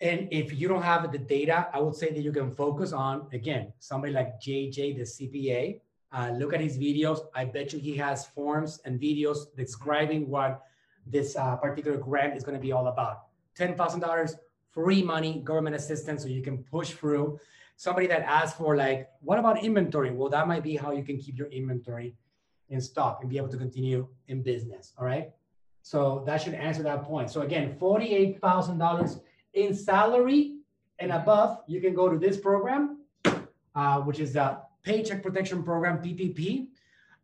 And 0.00 0.28
if 0.30 0.52
you 0.58 0.68
don't 0.68 0.82
have 0.82 1.10
the 1.10 1.18
data, 1.18 1.68
I 1.72 1.80
would 1.80 1.96
say 1.96 2.12
that 2.12 2.20
you 2.20 2.30
can 2.30 2.54
focus 2.54 2.92
on, 2.92 3.26
again, 3.32 3.72
somebody 3.80 4.12
like 4.12 4.40
JJ, 4.40 4.96
the 4.96 5.02
CPA. 5.02 5.80
Uh, 6.12 6.30
look 6.38 6.54
at 6.54 6.60
his 6.60 6.78
videos. 6.78 7.20
I 7.34 7.44
bet 7.44 7.72
you 7.72 7.80
he 7.80 7.96
has 7.96 8.26
forms 8.26 8.80
and 8.84 9.00
videos 9.00 9.38
describing 9.56 10.28
what 10.28 10.62
this 11.04 11.36
uh, 11.36 11.56
particular 11.56 11.98
grant 11.98 12.36
is 12.36 12.44
going 12.44 12.56
to 12.56 12.62
be 12.62 12.70
all 12.70 12.86
about. 12.86 13.24
$10,000 13.58 14.34
free 14.70 15.02
money, 15.02 15.40
government 15.40 15.74
assistance, 15.74 16.22
so 16.22 16.28
you 16.28 16.42
can 16.42 16.58
push 16.58 16.90
through 16.90 17.40
somebody 17.78 18.08
that 18.08 18.22
asks 18.22 18.58
for 18.58 18.76
like, 18.76 19.08
what 19.20 19.38
about 19.38 19.62
inventory? 19.64 20.10
Well, 20.10 20.28
that 20.30 20.48
might 20.48 20.64
be 20.64 20.74
how 20.76 20.90
you 20.90 21.04
can 21.04 21.16
keep 21.16 21.38
your 21.38 21.46
inventory 21.46 22.16
in 22.68 22.80
stock 22.80 23.20
and 23.20 23.30
be 23.30 23.36
able 23.38 23.48
to 23.50 23.56
continue 23.56 24.08
in 24.26 24.42
business. 24.42 24.92
All 24.98 25.06
right. 25.06 25.30
So 25.82 26.24
that 26.26 26.42
should 26.42 26.54
answer 26.54 26.82
that 26.82 27.04
point. 27.04 27.30
So 27.30 27.42
again, 27.42 27.76
$48,000 27.80 29.20
in 29.54 29.72
salary 29.72 30.56
and 30.98 31.12
above, 31.12 31.60
you 31.68 31.80
can 31.80 31.94
go 31.94 32.08
to 32.08 32.18
this 32.18 32.36
program, 32.36 32.98
uh, 33.76 34.00
which 34.00 34.18
is 34.18 34.32
the 34.32 34.58
Paycheck 34.82 35.22
Protection 35.22 35.62
Program, 35.62 35.98
PPP. 35.98 36.66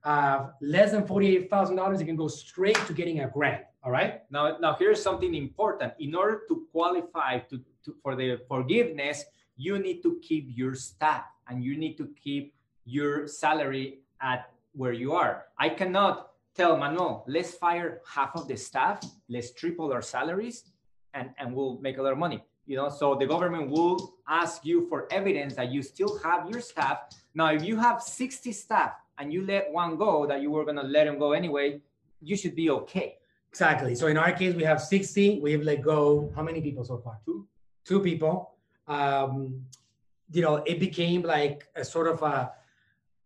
Uh, 0.05 0.51
less 0.61 0.93
than 0.93 1.03
$48,000, 1.03 1.99
you 1.99 2.07
can 2.07 2.15
go 2.17 2.29
straight 2.29 2.79
to 2.87 2.93
getting 2.93 3.21
a 3.21 3.29
grant. 3.29 3.65
All 3.83 3.91
right. 3.91 4.23
Now, 4.31 4.57
now 4.59 4.77
here's 4.79 5.03
something 5.03 5.35
important. 5.35 5.95
In 5.99 6.15
order 6.15 6.43
to 6.47 6.69
qualify 6.71 7.41
to, 7.41 7.61
to 7.85 7.97
for 8.03 8.15
the 8.15 8.39
forgiveness, 8.47 9.25
you 9.57 9.79
need 9.79 10.03
to 10.03 10.19
keep 10.23 10.49
your 10.49 10.75
staff 10.75 11.25
and 11.49 11.63
you 11.63 11.77
need 11.77 11.97
to 11.99 12.09
keep 12.23 12.55
your 12.85 13.27
salary 13.27 14.01
at 14.21 14.51
where 14.73 14.93
you 14.93 15.13
are. 15.13 15.47
I 15.59 15.69
cannot 15.69 16.31
tell 16.55 16.77
Manuel, 16.77 17.25
let's 17.27 17.55
fire 17.55 18.01
half 18.07 18.35
of 18.35 18.49
the 18.49 18.57
staff, 18.57 19.01
let's 19.29 19.53
triple 19.53 19.93
our 19.93 20.03
salaries, 20.03 20.65
and, 21.15 21.31
and 21.39 21.55
we'll 21.55 21.79
make 21.81 21.99
a 21.99 22.03
lot 22.03 22.13
of 22.13 22.19
money. 22.19 22.45
You 22.67 22.77
know, 22.77 22.89
so 22.89 23.15
the 23.15 23.27
government 23.27 23.71
will 23.71 24.15
ask 24.27 24.65
you 24.65 24.89
for 24.89 25.07
evidence 25.13 25.55
that 25.57 25.71
you 25.71 25.83
still 25.83 26.19
have 26.21 26.49
your 26.49 26.61
staff. 26.61 27.11
Now, 27.35 27.53
if 27.53 27.63
you 27.63 27.77
have 27.77 28.01
60 28.01 28.53
staff 28.53 28.93
and 29.19 29.33
you 29.33 29.45
let 29.45 29.71
one 29.71 29.97
go 29.97 30.27
that 30.27 30.41
you 30.41 30.51
were 30.51 30.65
gonna 30.65 30.83
let 30.83 31.07
him 31.07 31.19
go 31.19 31.33
anyway, 31.33 31.81
you 32.23 32.37
should 32.37 32.57
be 32.57 32.71
okay. 32.71 33.19
Exactly. 33.51 33.95
So 33.95 34.07
in 34.07 34.17
our 34.17 34.33
case, 34.33 34.55
we 34.55 34.65
have 34.65 34.81
60. 34.81 35.41
We 35.41 35.53
have 35.53 35.63
let 35.63 35.83
go 35.83 36.33
how 36.35 36.43
many 36.43 36.61
people 36.61 36.85
so 36.85 36.99
far? 36.99 37.19
Two. 37.25 37.47
Two 37.85 38.01
people. 38.01 38.54
Um, 38.87 39.64
you 40.32 40.43
know, 40.43 40.57
it 40.66 40.80
became 40.80 41.22
like 41.22 41.68
a 41.76 41.85
sort 41.85 42.09
of 42.09 42.22
a 42.22 42.53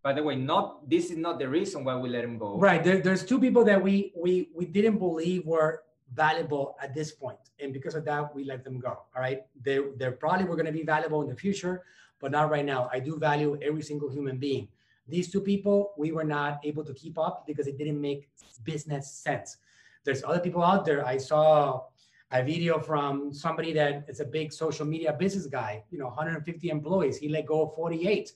By 0.03 0.13
the 0.15 0.23
way, 0.23 0.37
not 0.37 0.89
this 0.89 1.11
is 1.11 1.17
not 1.19 1.39
the 1.39 1.49
reason 1.49 1.85
why 1.85 1.97
we 1.97 2.09
let 2.09 2.25
him 2.25 2.39
go. 2.39 2.57
right. 2.59 2.83
There, 2.83 3.01
there's 3.01 3.25
two 3.25 3.41
people 3.41 3.65
that 3.65 3.81
we 3.83 4.13
we 4.17 4.49
we 4.55 4.65
didn't 4.67 4.99
believe 4.99 5.45
were 5.45 5.83
valuable 6.15 6.77
at 6.81 6.95
this 6.95 7.11
point, 7.13 7.43
and 7.61 7.73
because 7.73 7.95
of 7.95 8.05
that, 8.07 8.35
we 8.35 8.45
let 8.45 8.65
them 8.65 8.79
go. 8.81 8.95
All 9.15 9.21
right. 9.21 9.41
They 9.61 9.79
they 9.99 10.11
probably 10.13 10.47
were 10.47 10.57
going 10.57 10.71
to 10.73 10.73
be 10.73 10.85
valuable 10.85 11.21
in 11.23 11.29
the 11.29 11.37
future, 11.37 11.83
but 12.21 12.31
not 12.31 12.51
right 12.51 12.65
now. 12.65 12.89
I 12.93 12.99
do 13.01 13.19
value 13.19 13.59
every 13.61 13.83
single 13.83 14.09
human 14.09 14.39
being. 14.39 14.69
These 15.09 15.31
two 15.33 15.41
people, 15.41 15.93
we 15.97 16.13
were 16.13 16.25
not 16.25 16.61
able 16.65 16.85
to 16.85 16.95
keep 16.95 17.19
up 17.19 17.47
because 17.47 17.67
it 17.67 17.77
didn't 17.79 18.01
make 18.01 18.29
business 18.65 19.11
sense. 19.11 19.57
There's 20.05 20.23
other 20.23 20.41
people 20.41 20.63
out 20.63 20.85
there. 20.85 21.05
I 21.05 21.17
saw 21.19 21.85
a 22.31 22.43
video 22.43 22.79
from 22.79 23.33
somebody 23.33 23.73
that 23.73 24.05
is 24.09 24.21
a 24.21 24.25
big 24.25 24.53
social 24.53 24.85
media 24.85 25.13
business 25.13 25.47
guy, 25.47 25.83
you 25.91 25.99
know, 25.99 26.07
150 26.07 26.69
employees. 26.69 27.17
He 27.17 27.29
let 27.29 27.47
go 27.47 27.63
of 27.63 27.75
48 27.75 28.33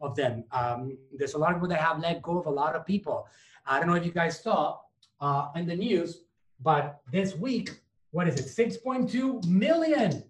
of 0.00 0.16
them. 0.16 0.44
Um, 0.50 0.98
there's 1.16 1.34
a 1.34 1.38
lot 1.38 1.50
of 1.50 1.56
people 1.56 1.68
that 1.68 1.80
have 1.80 2.00
let 2.00 2.22
go 2.22 2.38
of 2.38 2.46
a 2.46 2.50
lot 2.50 2.74
of 2.74 2.84
people. 2.84 3.28
I 3.64 3.78
don't 3.78 3.88
know 3.88 3.94
if 3.94 4.04
you 4.04 4.12
guys 4.12 4.40
saw 4.40 4.78
uh, 5.20 5.48
in 5.54 5.66
the 5.66 5.76
news, 5.76 6.22
but 6.60 7.00
this 7.12 7.36
week, 7.36 7.80
what 8.10 8.26
is 8.28 8.36
it? 8.36 8.82
6.2 8.84 9.46
million 9.46 10.24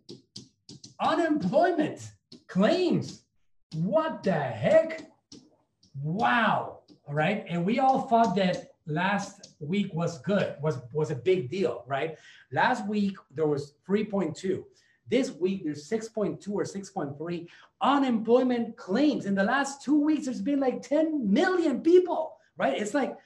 unemployment 1.01 2.12
claims. 2.49 3.23
What 3.75 4.23
the 4.23 4.33
heck? 4.33 5.03
Wow. 6.03 6.81
All 7.09 7.14
right. 7.14 7.45
And 7.49 7.64
we 7.64 7.79
all 7.79 8.03
thought 8.03 8.35
that 8.37 8.66
last 8.87 9.55
week 9.61 9.93
was 9.95 10.18
good, 10.18 10.57
was 10.62 10.78
was 10.93 11.11
a 11.11 11.16
big 11.16 11.51
deal, 11.51 11.84
right? 11.87 12.16
Last 12.53 12.87
week 12.87 13.16
there 13.34 13.47
was 13.47 13.74
3.2. 13.89 14.64
This 15.09 15.30
week 15.30 15.64
there's 15.64 15.89
6.2 15.89 16.49
or 16.51 16.64
6.3 16.64 17.47
unemployment 17.80 18.76
claims. 18.76 19.26
In 19.26 19.34
the 19.34 19.45
last 19.45 19.82
two 19.82 20.01
weeks, 20.01 20.24
there's 20.24 20.41
been 20.41 20.61
like 20.61 20.82
10 20.82 21.32
million 21.32 21.80
people, 21.80 22.37
right? 22.57 22.76
It's 22.80 22.95
like 22.95 23.16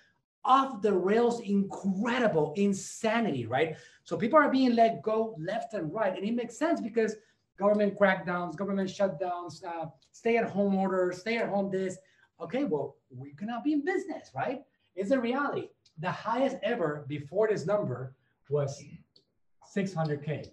off 0.44 0.82
the 0.82 0.92
rails, 0.92 1.40
incredible 1.40 2.52
insanity, 2.56 3.46
right? 3.46 3.76
So 4.04 4.16
people 4.16 4.38
are 4.38 4.50
being 4.50 4.74
let 4.74 5.02
go 5.02 5.34
left 5.38 5.74
and 5.74 5.92
right. 5.92 6.14
And 6.14 6.26
it 6.26 6.34
makes 6.34 6.58
sense 6.58 6.80
because 6.80 7.16
government 7.58 7.98
crackdowns, 7.98 8.56
government 8.56 8.90
shutdowns, 8.90 9.64
uh, 9.64 9.86
stay 10.12 10.36
at 10.36 10.48
home 10.48 10.74
orders, 10.74 11.20
stay 11.20 11.36
at 11.36 11.48
home 11.48 11.70
this. 11.70 11.98
Okay, 12.40 12.64
well, 12.64 12.96
we 13.14 13.34
cannot 13.34 13.64
be 13.64 13.74
in 13.74 13.84
business, 13.84 14.30
right? 14.34 14.62
It's 15.00 15.12
a 15.12 15.18
reality. 15.18 15.68
The 15.98 16.10
highest 16.10 16.58
ever 16.62 17.06
before 17.08 17.48
this 17.48 17.64
number 17.64 18.14
was 18.50 18.84
600K, 19.74 20.50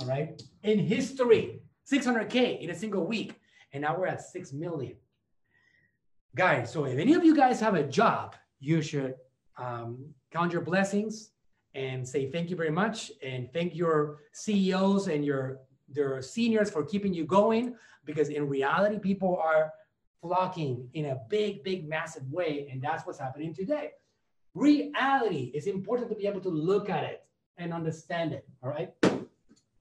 all 0.00 0.06
right? 0.06 0.42
In 0.62 0.78
history, 0.78 1.60
600K 1.86 2.60
in 2.60 2.70
a 2.70 2.74
single 2.74 3.06
week. 3.06 3.34
And 3.74 3.82
now 3.82 3.94
we're 3.98 4.06
at 4.06 4.22
6 4.22 4.54
million. 4.54 4.96
Guys, 6.34 6.72
so 6.72 6.86
if 6.86 6.98
any 6.98 7.12
of 7.12 7.22
you 7.24 7.36
guys 7.36 7.60
have 7.60 7.74
a 7.74 7.82
job, 7.82 8.36
you 8.58 8.80
should 8.80 9.16
um, 9.58 10.14
count 10.32 10.50
your 10.50 10.62
blessings 10.62 11.32
and 11.74 12.08
say 12.08 12.30
thank 12.30 12.48
you 12.48 12.56
very 12.56 12.70
much 12.70 13.12
and 13.22 13.52
thank 13.52 13.74
your 13.74 14.20
CEOs 14.32 15.08
and 15.08 15.26
your 15.26 15.58
their 15.90 16.22
seniors 16.22 16.70
for 16.70 16.84
keeping 16.84 17.12
you 17.12 17.24
going 17.26 17.74
because 18.06 18.30
in 18.30 18.48
reality 18.48 18.98
people 18.98 19.38
are 19.42 19.72
flocking 20.20 20.88
in 20.94 21.06
a 21.06 21.18
big 21.28 21.62
big 21.62 21.88
massive 21.88 22.28
way 22.30 22.68
and 22.70 22.82
that's 22.82 23.06
what's 23.06 23.18
happening 23.18 23.54
today 23.54 23.90
reality 24.54 25.52
is 25.54 25.66
important 25.66 26.08
to 26.08 26.16
be 26.16 26.26
able 26.26 26.40
to 26.40 26.48
look 26.48 26.90
at 26.90 27.04
it 27.04 27.24
and 27.58 27.72
understand 27.72 28.32
it 28.32 28.46
all 28.62 28.70
right 28.70 28.92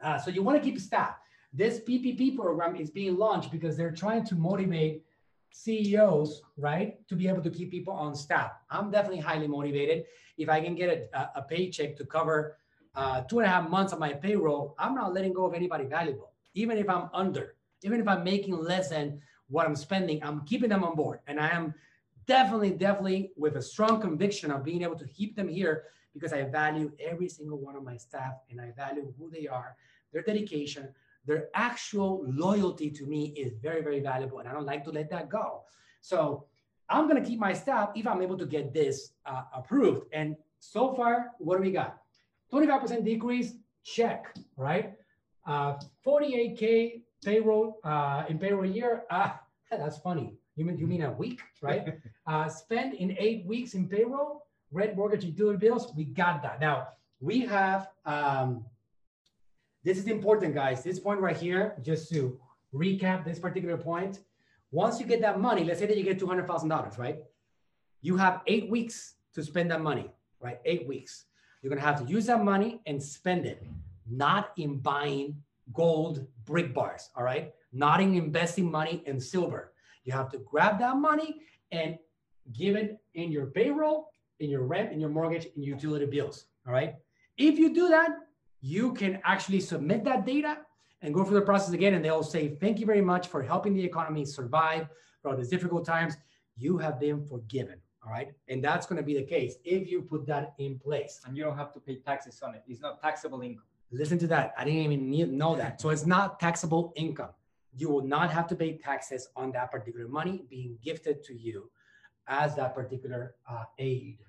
uh, 0.02 0.18
so 0.18 0.30
you 0.30 0.44
want 0.44 0.62
to 0.62 0.64
keep 0.64 0.80
staff 0.80 1.16
this 1.54 1.80
ppp 1.80 2.36
program 2.36 2.76
is 2.76 2.92
being 2.92 3.18
launched 3.18 3.52
because 3.52 3.76
they're 3.76 3.92
trying 3.92 4.24
to 4.24 4.36
motivate 4.36 5.04
CEOs, 5.58 6.44
right, 6.58 7.08
to 7.08 7.16
be 7.16 7.28
able 7.28 7.42
to 7.42 7.50
keep 7.50 7.72
people 7.72 7.94
on 7.94 8.14
staff. 8.16 8.52
I'm 8.70 8.92
definitely 8.92 9.22
highly 9.22 9.48
motivated. 9.48 10.06
If 10.38 10.50
I 10.50 10.62
can 10.62 10.76
get 10.76 11.10
a, 11.14 11.30
a 11.36 11.42
paycheck 11.42 11.96
to 11.98 12.06
cover 12.06 12.58
uh, 12.96 13.22
two 13.22 13.40
and 13.40 13.48
a 13.48 13.50
half 13.50 13.70
months 13.70 13.92
of 13.92 14.00
my 14.00 14.14
payroll, 14.14 14.76
I'm 14.78 14.94
not 14.94 15.14
letting 15.14 15.34
go 15.34 15.46
of 15.46 15.54
anybody 15.54 15.86
valuable, 15.86 16.32
even 16.54 16.78
if 16.78 16.90
I'm 16.90 17.10
under, 17.14 17.56
even 17.84 18.00
if 18.00 18.08
I'm 18.08 18.24
making 18.24 18.56
less 18.58 18.90
than 18.90 19.20
what 19.50 19.66
I'm 19.66 19.76
spending, 19.76 20.24
I'm 20.24 20.42
keeping 20.46 20.70
them 20.70 20.84
on 20.84 20.96
board. 20.96 21.20
And 21.28 21.40
I 21.40 21.50
am 21.50 21.74
definitely, 22.26 22.72
definitely 22.72 23.32
with 23.38 23.56
a 23.56 23.62
strong 23.62 24.02
conviction 24.02 24.52
of 24.52 24.64
being 24.64 24.84
able 24.84 24.98
to 24.98 25.08
keep 25.08 25.36
them 25.36 25.48
here 25.48 25.86
because 26.14 26.34
I 26.34 26.44
value 26.44 26.92
every 27.00 27.30
single 27.30 27.58
one 27.58 27.76
of 27.76 27.84
my 27.84 27.98
staff 27.98 28.34
and 28.50 28.60
I 28.60 28.72
value 28.76 29.14
who 29.18 29.30
they 29.30 29.48
are, 29.48 29.76
their 30.12 30.24
dedication, 30.24 30.90
their 31.26 31.50
actual 31.54 32.24
loyalty 32.28 32.90
to 32.92 33.06
me 33.06 33.34
is 33.38 33.54
very, 33.62 33.82
very 33.82 34.00
valuable. 34.00 34.40
And 34.40 34.48
I 34.48 34.54
don't 34.54 34.66
like 34.66 34.84
to 34.86 34.92
let 34.92 35.10
that 35.12 35.30
go. 35.30 35.64
So 36.02 36.46
I'm 36.90 37.08
going 37.08 37.22
to 37.22 37.28
keep 37.28 37.40
my 37.40 37.54
staff 37.54 37.90
if 37.96 38.08
I'm 38.08 38.22
able 38.22 38.38
to 38.38 38.46
get 38.46 38.74
this 38.74 39.12
uh, 39.26 39.44
approved. 39.54 40.08
And 40.14 40.36
so 40.60 40.94
far, 40.94 41.32
what 41.38 41.58
do 41.58 41.62
we 41.62 41.72
got? 41.72 41.98
25% 42.52 43.04
decrease, 43.04 43.54
check, 43.84 44.34
right? 44.56 44.94
Uh, 45.46 45.76
48K 46.06 47.02
payroll 47.24 47.80
uh, 47.84 48.24
in 48.30 48.38
payroll 48.40 48.66
year. 48.66 49.04
Ah, 49.10 49.42
that's 49.72 49.98
funny. 49.98 50.34
You 50.56 50.66
mean, 50.66 50.78
you 50.78 50.88
mean 50.88 51.04
a 51.04 51.12
week, 51.12 51.42
right? 51.62 52.00
uh, 52.28 52.50
spend 52.50 52.96
in 52.96 53.16
eight 53.20 53.46
weeks 53.46 53.74
in 53.74 53.88
payroll, 53.88 54.46
rent, 54.72 54.96
mortgage, 54.96 55.24
utility 55.24 55.58
bills. 55.58 55.94
We 55.96 56.06
got 56.06 56.42
that. 56.44 56.60
Now, 56.60 56.90
we 57.20 57.42
have 57.42 57.90
um, 58.06 58.66
this 59.84 59.98
is 59.98 60.08
important, 60.08 60.54
guys. 60.54 60.84
This 60.84 61.00
point 61.00 61.22
right 61.22 61.38
here, 61.38 61.76
just 61.82 62.10
to 62.12 62.38
recap 62.74 63.24
this 63.24 63.40
particular 63.40 63.78
point. 63.78 64.20
Once 64.72 65.00
you 65.00 65.06
get 65.06 65.22
that 65.22 65.40
money, 65.40 65.64
let's 65.64 65.80
say 65.80 65.86
that 65.86 65.98
you 65.98 66.04
get 66.04 66.20
$200,000, 66.20 66.98
right? 66.98 67.20
You 68.02 68.18
have 68.18 68.42
eight 68.48 68.70
weeks 68.70 69.16
to 69.34 69.42
spend 69.42 69.72
that 69.72 69.82
money, 69.82 70.10
right? 70.42 70.60
Eight 70.66 70.88
weeks. 70.88 71.26
You're 71.62 71.70
going 71.70 71.82
to 71.82 71.86
have 71.86 72.06
to 72.06 72.12
use 72.12 72.26
that 72.26 72.44
money 72.44 72.82
and 72.86 73.02
spend 73.02 73.46
it, 73.46 73.66
not 74.10 74.52
in 74.58 74.80
buying 74.80 75.42
gold 75.74 76.26
brick 76.46 76.74
bars, 76.74 77.10
all 77.16 77.24
right? 77.24 77.54
Not 77.74 78.02
in 78.02 78.16
investing 78.16 78.70
money 78.70 79.04
in 79.06 79.20
silver. 79.20 79.74
You 80.04 80.14
have 80.14 80.30
to 80.32 80.40
grab 80.40 80.80
that 80.80 80.98
money 80.98 81.42
and 81.72 81.98
give 82.54 82.76
it 82.76 83.00
in 83.14 83.32
your 83.32 83.48
payroll, 83.48 84.10
in 84.40 84.50
your 84.50 84.64
rent, 84.64 84.92
in 84.92 85.00
your 85.00 85.10
mortgage, 85.10 85.48
in 85.56 85.64
utility 85.64 86.06
bills, 86.06 86.46
all 86.66 86.74
right? 86.74 86.96
If 87.38 87.60
you 87.60 87.74
do 87.74 87.90
that, 87.90 88.12
you 88.62 88.94
can 88.94 89.20
actually 89.24 89.60
submit 89.60 90.04
that 90.06 90.26
data 90.26 90.60
and 91.02 91.14
go 91.14 91.24
through 91.24 91.40
the 91.40 91.46
process 91.46 91.74
again. 91.74 91.94
And 91.94 92.04
they'll 92.04 92.24
say, 92.24 92.56
thank 92.56 92.80
you 92.80 92.86
very 92.86 93.02
much 93.02 93.28
for 93.28 93.44
helping 93.44 93.74
the 93.74 93.84
economy 93.84 94.26
survive 94.26 94.88
throughout 95.22 95.38
these 95.38 95.50
difficult 95.50 95.86
times. 95.86 96.18
You 96.58 96.78
have 96.78 97.00
been 97.00 97.24
forgiven. 97.24 97.80
All 98.04 98.12
right. 98.12 98.30
And 98.48 98.64
that's 98.64 98.88
going 98.88 98.98
to 98.98 99.04
be 99.04 99.14
the 99.14 99.24
case 99.24 99.56
if 99.64 99.92
you 99.92 100.02
put 100.02 100.26
that 100.28 100.54
in 100.58 100.80
place. 100.80 101.22
And 101.26 101.38
you 101.38 101.44
don't 101.44 101.58
have 101.58 101.74
to 101.74 101.80
pay 101.80 101.98
taxes 101.98 102.42
on 102.42 102.56
it. 102.56 102.64
It's 102.68 102.82
not 102.82 103.02
taxable 103.02 103.42
income. 103.42 103.66
Listen 103.92 104.20
to 104.20 104.28
that. 104.28 104.54
I 104.58 104.66
didn't 104.66 104.80
even 104.82 105.10
need, 105.10 105.32
know 105.32 105.56
that. 105.56 105.80
So 105.80 105.90
it's 105.90 106.06
not 106.06 106.40
taxable 106.40 106.94
income. 106.96 107.30
You 107.76 107.90
will 107.90 108.04
not 108.04 108.32
have 108.32 108.48
to 108.48 108.56
pay 108.56 108.78
taxes 108.78 109.30
on 109.36 109.52
that 109.54 109.72
particular 109.72 110.08
money 110.08 110.44
being 110.50 110.78
gifted 110.84 111.24
to 111.26 111.34
you 111.34 111.70
as 112.28 112.56
that 112.56 112.76
particular 112.76 113.36
uh, 113.50 113.64
aid. 113.78 114.20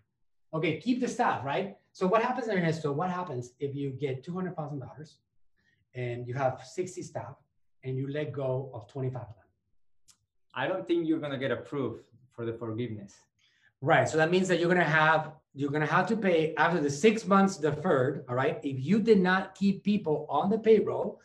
Okay, 0.54 0.78
keep 0.78 1.00
the 1.00 1.08
staff, 1.08 1.44
right? 1.44 1.76
So 1.92 2.06
what 2.06 2.22
happens, 2.22 2.48
Ernesto? 2.48 2.92
What 2.92 3.10
happens 3.10 3.52
if 3.58 3.74
you 3.74 3.90
get 3.90 4.22
two 4.22 4.32
hundred 4.32 4.54
thousand 4.56 4.78
dollars 4.78 5.18
and 5.94 6.26
you 6.26 6.34
have 6.34 6.62
sixty 6.64 7.02
staff 7.02 7.34
and 7.84 7.96
you 7.98 8.08
let 8.08 8.32
go 8.32 8.70
of 8.72 8.86
twenty-five 8.86 9.22
of 9.22 9.28
them? 9.28 9.44
I 10.54 10.68
don't 10.68 10.86
think 10.86 11.06
you're 11.06 11.18
gonna 11.18 11.38
get 11.38 11.50
approved 11.50 12.04
for 12.30 12.46
the 12.46 12.52
forgiveness. 12.52 13.14
Right. 13.80 14.08
So 14.08 14.16
that 14.16 14.30
means 14.30 14.48
that 14.48 14.58
you're 14.58 14.68
gonna 14.68 14.84
have 14.84 15.32
you're 15.54 15.70
gonna 15.70 15.86
have 15.86 16.06
to 16.08 16.16
pay 16.16 16.54
after 16.56 16.80
the 16.80 16.90
six 16.90 17.26
months 17.26 17.56
deferred. 17.56 18.24
All 18.28 18.34
right. 18.34 18.58
If 18.62 18.84
you 18.84 19.00
did 19.00 19.20
not 19.20 19.54
keep 19.54 19.84
people 19.84 20.26
on 20.28 20.50
the 20.50 20.58
payroll, 20.58 21.20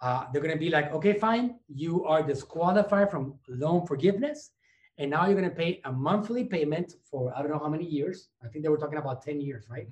uh, 0.00 0.26
they're 0.32 0.42
gonna 0.42 0.56
be 0.56 0.70
like, 0.70 0.92
okay, 0.92 1.14
fine, 1.14 1.56
you 1.68 2.04
are 2.04 2.22
disqualified 2.22 3.10
from 3.10 3.34
loan 3.48 3.86
forgiveness, 3.86 4.52
and 4.98 5.10
now 5.10 5.26
you're 5.26 5.34
gonna 5.34 5.50
pay 5.50 5.80
a 5.84 5.92
monthly 5.92 6.44
payment 6.44 6.94
for 7.04 7.32
I 7.36 7.42
don't 7.42 7.50
know 7.50 7.58
how 7.58 7.68
many 7.68 7.84
years. 7.84 8.28
I 8.44 8.48
think 8.48 8.64
they 8.64 8.68
were 8.68 8.78
talking 8.78 8.98
about 8.98 9.22
ten 9.22 9.40
years, 9.40 9.66
right? 9.68 9.88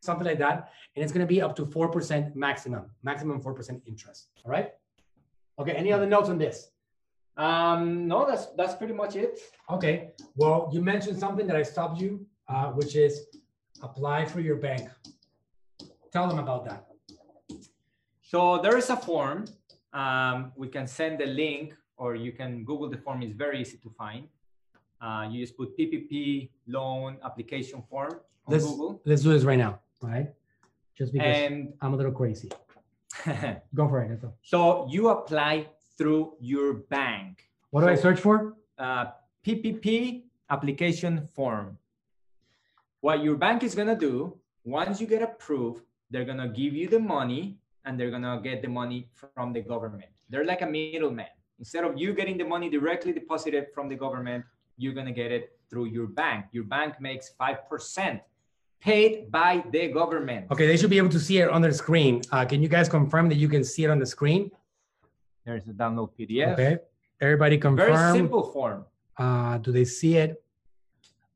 something 0.00 0.26
like 0.26 0.38
that. 0.38 0.70
And 0.94 1.02
it's 1.02 1.12
to 1.12 1.26
be 1.26 1.42
up 1.42 1.56
to 1.56 1.66
4% 1.66 2.34
maximum, 2.34 2.90
maximum 3.02 3.40
4% 3.42 3.80
interest. 3.86 4.28
All 4.44 4.50
right. 4.50 4.70
Okay. 5.58 5.72
Any 5.72 5.92
other 5.92 6.06
notes 6.06 6.28
on 6.28 6.38
this? 6.38 6.70
Um, 7.38 8.08
no, 8.08 8.26
that's 8.26 8.46
that's 8.56 8.74
pretty 8.74 8.92
much 8.92 9.14
it. 9.14 9.38
Okay. 9.70 10.10
Well, 10.34 10.68
you 10.72 10.82
mentioned 10.82 11.18
something 11.18 11.46
that 11.46 11.56
I 11.56 11.62
stopped 11.62 12.00
you, 12.00 12.26
uh, 12.48 12.72
which 12.72 12.96
is 12.96 13.26
apply 13.80 14.24
for 14.26 14.40
your 14.40 14.56
bank. 14.56 14.90
Tell 16.12 16.26
them 16.28 16.40
about 16.40 16.64
that. 16.64 16.86
So 18.22 18.58
there 18.60 18.76
is 18.76 18.90
a 18.90 18.96
form. 18.96 19.46
Um, 19.92 20.52
we 20.56 20.68
can 20.68 20.86
send 20.86 21.20
the 21.20 21.26
link, 21.26 21.74
or 21.96 22.16
you 22.16 22.32
can 22.32 22.64
Google 22.64 22.90
the 22.90 22.98
form. 22.98 23.22
It's 23.22 23.32
very 23.32 23.60
easy 23.60 23.78
to 23.78 23.90
find. 23.90 24.26
Uh, 25.00 25.28
you 25.30 25.40
just 25.40 25.56
put 25.56 25.78
PPP 25.78 26.50
loan 26.66 27.18
application 27.24 27.82
form 27.88 28.14
on 28.46 28.52
Let's, 28.52 28.64
Google, 28.64 29.00
let's 29.04 29.22
do 29.22 29.32
this 29.32 29.44
right 29.44 29.58
now. 29.58 29.78
right? 30.02 30.28
Just 30.96 31.12
because 31.12 31.36
and 31.36 31.72
I'm 31.80 31.94
a 31.94 31.96
little 31.96 32.10
crazy. 32.10 32.50
Go 33.74 33.88
for 33.88 34.02
it. 34.02 34.10
Neto. 34.10 34.34
so 34.42 34.88
you 34.90 35.08
apply 35.08 35.68
through 35.98 36.34
your 36.40 36.74
bank. 36.88 37.50
What 37.70 37.82
do 37.82 37.88
I 37.88 37.96
search 37.96 38.20
for? 38.20 38.54
uh, 38.78 39.06
PPP 39.44 40.24
application 40.50 41.28
form. 41.34 41.76
What 43.00 43.22
your 43.22 43.36
bank 43.36 43.62
is 43.62 43.74
gonna 43.74 43.96
do 43.96 44.36
once 44.64 45.00
you 45.00 45.06
get 45.06 45.22
approved, 45.22 45.82
they're 46.10 46.24
gonna 46.24 46.48
give 46.48 46.74
you 46.74 46.88
the 46.88 46.98
money 46.98 47.58
and 47.84 47.98
they're 47.98 48.10
gonna 48.10 48.40
get 48.42 48.62
the 48.62 48.68
money 48.68 49.08
from 49.14 49.52
the 49.52 49.60
government. 49.60 50.10
They're 50.28 50.44
like 50.44 50.62
a 50.62 50.66
middleman. 50.66 51.26
Instead 51.58 51.84
of 51.84 51.98
you 51.98 52.14
getting 52.14 52.38
the 52.38 52.44
money 52.44 52.68
directly 52.70 53.12
deposited 53.12 53.66
from 53.74 53.88
the 53.88 53.96
government, 53.96 54.44
you're 54.76 54.94
gonna 54.94 55.12
get 55.12 55.32
it 55.32 55.58
through 55.70 55.86
your 55.86 56.06
bank. 56.06 56.46
Your 56.52 56.64
bank 56.64 57.00
makes 57.00 57.30
five 57.30 57.68
percent 57.68 58.22
paid 58.80 59.30
by 59.30 59.64
the 59.72 59.88
government. 59.88 60.46
Okay, 60.50 60.66
they 60.66 60.76
should 60.76 60.90
be 60.90 60.98
able 60.98 61.08
to 61.08 61.18
see 61.18 61.38
it 61.38 61.48
on 61.48 61.62
the 61.62 61.72
screen. 61.72 62.22
Uh, 62.30 62.44
can 62.44 62.62
you 62.62 62.68
guys 62.68 62.88
confirm 62.88 63.28
that 63.28 63.34
you 63.36 63.48
can 63.48 63.64
see 63.64 63.84
it 63.84 63.90
on 63.90 63.98
the 63.98 64.06
screen? 64.06 64.50
There's 65.48 65.66
a 65.66 65.72
download 65.72 66.10
PDF. 66.12 66.52
Okay. 66.52 66.76
Everybody 67.22 67.56
confirm. 67.56 67.94
Very 67.94 68.18
simple 68.18 68.42
form. 68.52 68.84
Uh, 69.16 69.56
do 69.56 69.72
they 69.72 69.86
see 69.86 70.18
it? 70.18 70.44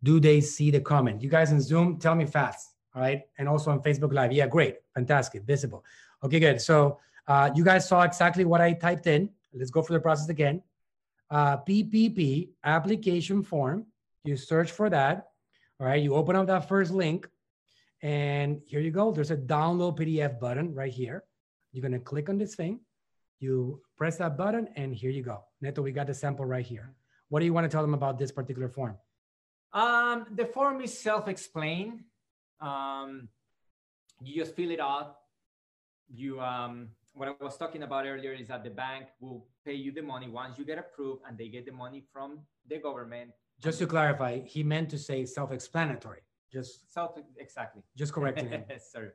Do 0.03 0.21
they 0.21 0.43
see 0.43 0.71
the 0.71 0.81
comment? 0.81 1.23
You 1.23 1.31
guys 1.31 1.51
in 1.51 1.63
Zoom, 1.63 1.99
tell 1.99 2.15
me 2.15 2.27
fast. 2.27 2.75
All 2.95 3.01
right. 3.01 3.23
And 3.39 3.49
also 3.49 3.71
on 3.71 3.81
Facebook 3.81 4.13
Live. 4.13 4.33
Yeah, 4.33 4.47
great. 4.49 4.77
Fantastic. 4.95 5.45
Visible. 5.45 5.83
Okay, 6.23 6.41
good. 6.41 6.61
So 6.61 6.99
uh, 7.27 7.51
you 7.55 7.65
guys 7.65 7.89
saw 7.89 8.03
exactly 8.03 8.45
what 8.45 8.61
I 8.61 8.75
typed 8.75 9.07
in. 9.07 9.31
Let's 9.55 9.71
go 9.71 9.81
through 9.81 9.97
the 9.97 10.03
process 10.03 10.29
again. 10.29 10.63
Uh, 11.31 11.57
PPP 11.57 12.51
application 12.65 13.43
form. 13.43 13.87
You 14.25 14.37
search 14.37 14.73
for 14.73 14.91
that. 14.91 15.29
All 15.81 15.87
right. 15.87 16.03
You 16.03 16.17
open 16.17 16.37
up 16.37 16.47
that 16.49 16.69
first 16.69 16.93
link. 16.93 17.27
And 18.03 18.61
here 18.67 18.81
you 18.81 18.91
go. 18.91 19.11
There's 19.11 19.31
a 19.31 19.39
download 19.39 19.99
PDF 19.99 20.39
button 20.39 20.75
right 20.75 20.93
here. 20.93 21.25
You're 21.73 21.81
going 21.81 21.93
to 21.93 21.99
click 21.99 22.29
on 22.29 22.37
this 22.37 22.55
thing. 22.55 22.81
You 23.43 23.81
press 23.97 24.19
that 24.19 24.37
button, 24.37 24.69
and 24.77 24.95
here 24.95 25.11
you 25.11 25.25
go. 25.25 25.43
Neto, 25.61 25.83
we 25.83 25.91
got 25.91 26.07
the 26.07 26.15
sample 26.15 26.45
right 26.45 26.65
here. 26.65 26.95
What 27.29 27.41
do 27.41 27.47
you 27.47 27.53
want 27.53 27.65
to 27.65 27.69
tell 27.69 27.83
them 27.83 27.93
about 27.93 28.17
this 28.17 28.31
particular 28.31 28.69
form? 28.69 28.97
Um, 29.73 30.27
the 30.31 30.47
form 30.47 30.81
is 30.81 30.97
self-explain. 30.97 32.05
Um, 32.61 33.29
you 34.23 34.41
just 34.41 34.55
fill 34.55 34.71
it 34.71 34.79
out. 34.79 35.17
You 36.09 36.41
um, 36.41 36.91
what 37.15 37.27
I 37.29 37.45
was 37.45 37.57
talking 37.57 37.83
about 37.83 38.07
earlier 38.07 38.33
is 38.33 38.47
that 38.47 38.63
the 38.63 38.71
bank 38.71 39.07
will 39.19 39.49
pay 39.65 39.75
you 39.75 39.91
the 39.91 40.03
money 40.03 40.29
once 40.29 40.57
you 40.57 40.65
get 40.65 40.79
approved, 40.79 41.23
and 41.27 41.37
they 41.37 41.49
get 41.49 41.67
the 41.67 41.73
money 41.73 42.05
from 42.13 42.39
the 42.69 42.79
government. 42.79 43.33
Just 43.61 43.81
to 43.81 43.89
clarify, 43.89 44.39
he 44.39 44.63
meant 44.63 44.89
to 44.91 44.99
say 44.99 45.25
self-explanatory. 45.25 46.21
Just, 46.53 46.93
Self 46.93 47.19
exactly. 47.39 47.83
just 47.97 48.13
correcting 48.13 48.49
him. 48.51 48.63
Yes, 48.71 48.93
sir. 48.93 49.15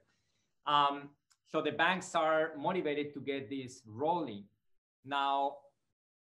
Um, 0.65 1.11
so 1.47 1.61
the 1.61 1.71
banks 1.71 2.13
are 2.13 2.51
motivated 2.57 3.13
to 3.13 3.19
get 3.21 3.49
this 3.49 3.81
rolling. 3.85 4.43
Now, 5.05 5.57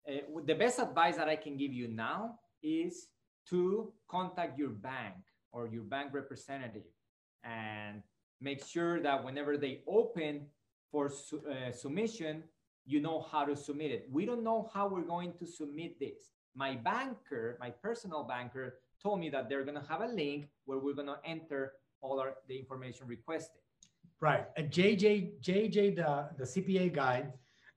uh, 0.08 0.42
the 0.46 0.56
best 0.56 0.80
advice 0.80 1.16
that 1.18 1.30
I 1.30 1.36
can 1.36 1.58
give 1.58 1.72
you 1.74 1.88
now 1.88 2.40
is 2.62 3.08
to 3.50 3.94
contact 4.10 4.60
your 4.60 4.70
bank 4.70 5.16
or 5.52 5.68
your 5.68 5.84
bank 5.84 6.14
representative 6.14 6.84
and 7.44 8.04
make 8.42 8.66
sure 8.66 9.02
that 9.02 9.24
whenever 9.24 9.58
they 9.58 9.82
open 9.88 10.48
for 10.92 11.10
su- 11.10 11.42
uh, 11.50 11.72
submission, 11.72 12.44
you 12.86 13.00
know 13.00 13.26
how 13.32 13.46
to 13.46 13.56
submit 13.56 13.92
it. 13.92 14.08
We 14.12 14.26
don't 14.26 14.44
know 14.44 14.70
how 14.74 14.88
we're 14.88 15.02
going 15.02 15.34
to 15.40 15.46
submit 15.46 16.00
this. 16.00 16.32
My 16.56 16.76
banker, 16.76 17.58
my 17.60 17.70
personal 17.70 18.24
banker, 18.24 18.80
told 19.02 19.20
me 19.20 19.30
that 19.30 19.50
they're 19.50 19.64
going 19.64 19.80
to 19.82 19.88
have 19.88 20.02
a 20.02 20.08
link 20.08 20.48
where 20.66 20.78
we're 20.78 20.94
going 20.94 21.08
to 21.08 21.20
enter 21.26 21.74
all 22.02 22.20
our, 22.20 22.36
the 22.48 22.58
information 22.58 23.08
requested. 23.08 23.62
Right. 24.26 24.48
Uh, 24.58 24.64
JJ, 24.64 25.34
JJ, 25.40 25.98
the, 25.98 26.30
the 26.36 26.46
CPA 26.46 26.92
guy, 26.92 27.28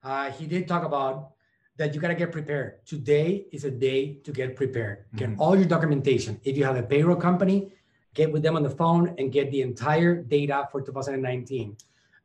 uh, 0.02 0.30
he 0.30 0.46
did 0.46 0.66
talk 0.66 0.82
about 0.82 1.32
that 1.76 1.94
you 1.94 2.00
got 2.00 2.08
to 2.08 2.14
get 2.14 2.32
prepared. 2.32 2.86
Today 2.86 3.44
is 3.52 3.64
a 3.64 3.70
day 3.70 4.14
to 4.24 4.32
get 4.32 4.56
prepared. 4.56 5.04
Get 5.14 5.28
Mhm. 5.28 5.36
all 5.38 5.54
your 5.54 5.66
documentation. 5.66 6.40
If 6.44 6.56
you 6.56 6.64
have 6.64 6.78
a 6.78 6.82
payroll 6.82 7.16
company, 7.16 7.70
get 8.14 8.32
with 8.32 8.42
them 8.42 8.56
on 8.56 8.62
the 8.62 8.70
phone 8.70 9.14
and 9.18 9.30
get 9.30 9.50
the 9.50 9.60
entire 9.60 10.14
data 10.22 10.66
for 10.72 10.80
2019. 10.80 11.76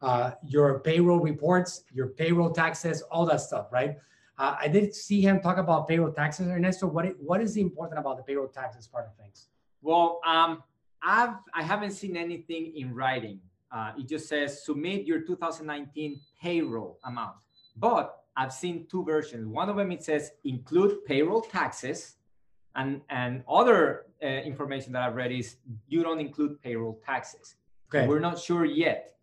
Uh, 0.02 0.32
your 0.56 0.80
payroll 0.80 1.20
reports, 1.20 1.84
your 1.92 2.08
payroll 2.08 2.52
taxes, 2.52 3.02
all 3.12 3.26
that 3.26 3.42
stuff, 3.42 3.74
right? 3.74 3.98
Uh, 4.38 4.56
I 4.58 4.70
did 4.70 4.96
see 4.96 5.20
him 5.20 5.42
talk 5.42 5.58
about 5.58 5.86
payroll 5.90 6.14
taxes, 6.14 6.48
Ernesto. 6.48 6.88
What 6.88 7.06
what 7.20 7.42
is 7.42 7.58
important 7.58 8.00
about 8.00 8.16
the 8.20 8.24
payroll 8.24 8.48
taxes 8.48 8.88
part 8.88 9.06
of 9.06 9.14
things? 9.22 9.50
Well, 9.82 10.22
um, 10.26 10.64
I've 11.02 11.36
I 11.54 11.62
haven't 11.62 11.92
seen 11.92 12.16
anything 12.16 12.64
in 12.74 12.96
writing. 12.96 13.42
Uh, 13.74 13.92
it 13.98 14.08
just 14.08 14.30
says 14.30 14.64
submit 14.64 15.06
your 15.06 15.22
2019 15.22 16.22
payroll 16.40 17.00
amount. 17.06 17.38
But 17.76 18.16
I've 18.38 18.54
seen 18.54 18.86
two 18.90 19.04
versions. 19.04 19.48
One 19.48 19.68
of 19.70 19.76
them 19.76 19.92
it 19.92 20.04
says 20.04 20.32
include 20.44 21.04
payroll 21.06 21.42
taxes, 21.42 22.16
and 22.76 23.02
and 23.10 23.44
other 23.50 24.06
uh, 24.22 24.28
information 24.28 24.94
that 24.94 25.02
I've 25.02 25.16
read 25.16 25.32
is 25.32 25.58
you 25.88 26.04
don't 26.04 26.20
include 26.20 26.62
payroll 26.62 27.02
taxes. 27.06 27.56
Okay. 27.94 28.08
We're 28.08 28.20
not 28.20 28.40
sure 28.40 28.66
yet. 28.66 29.16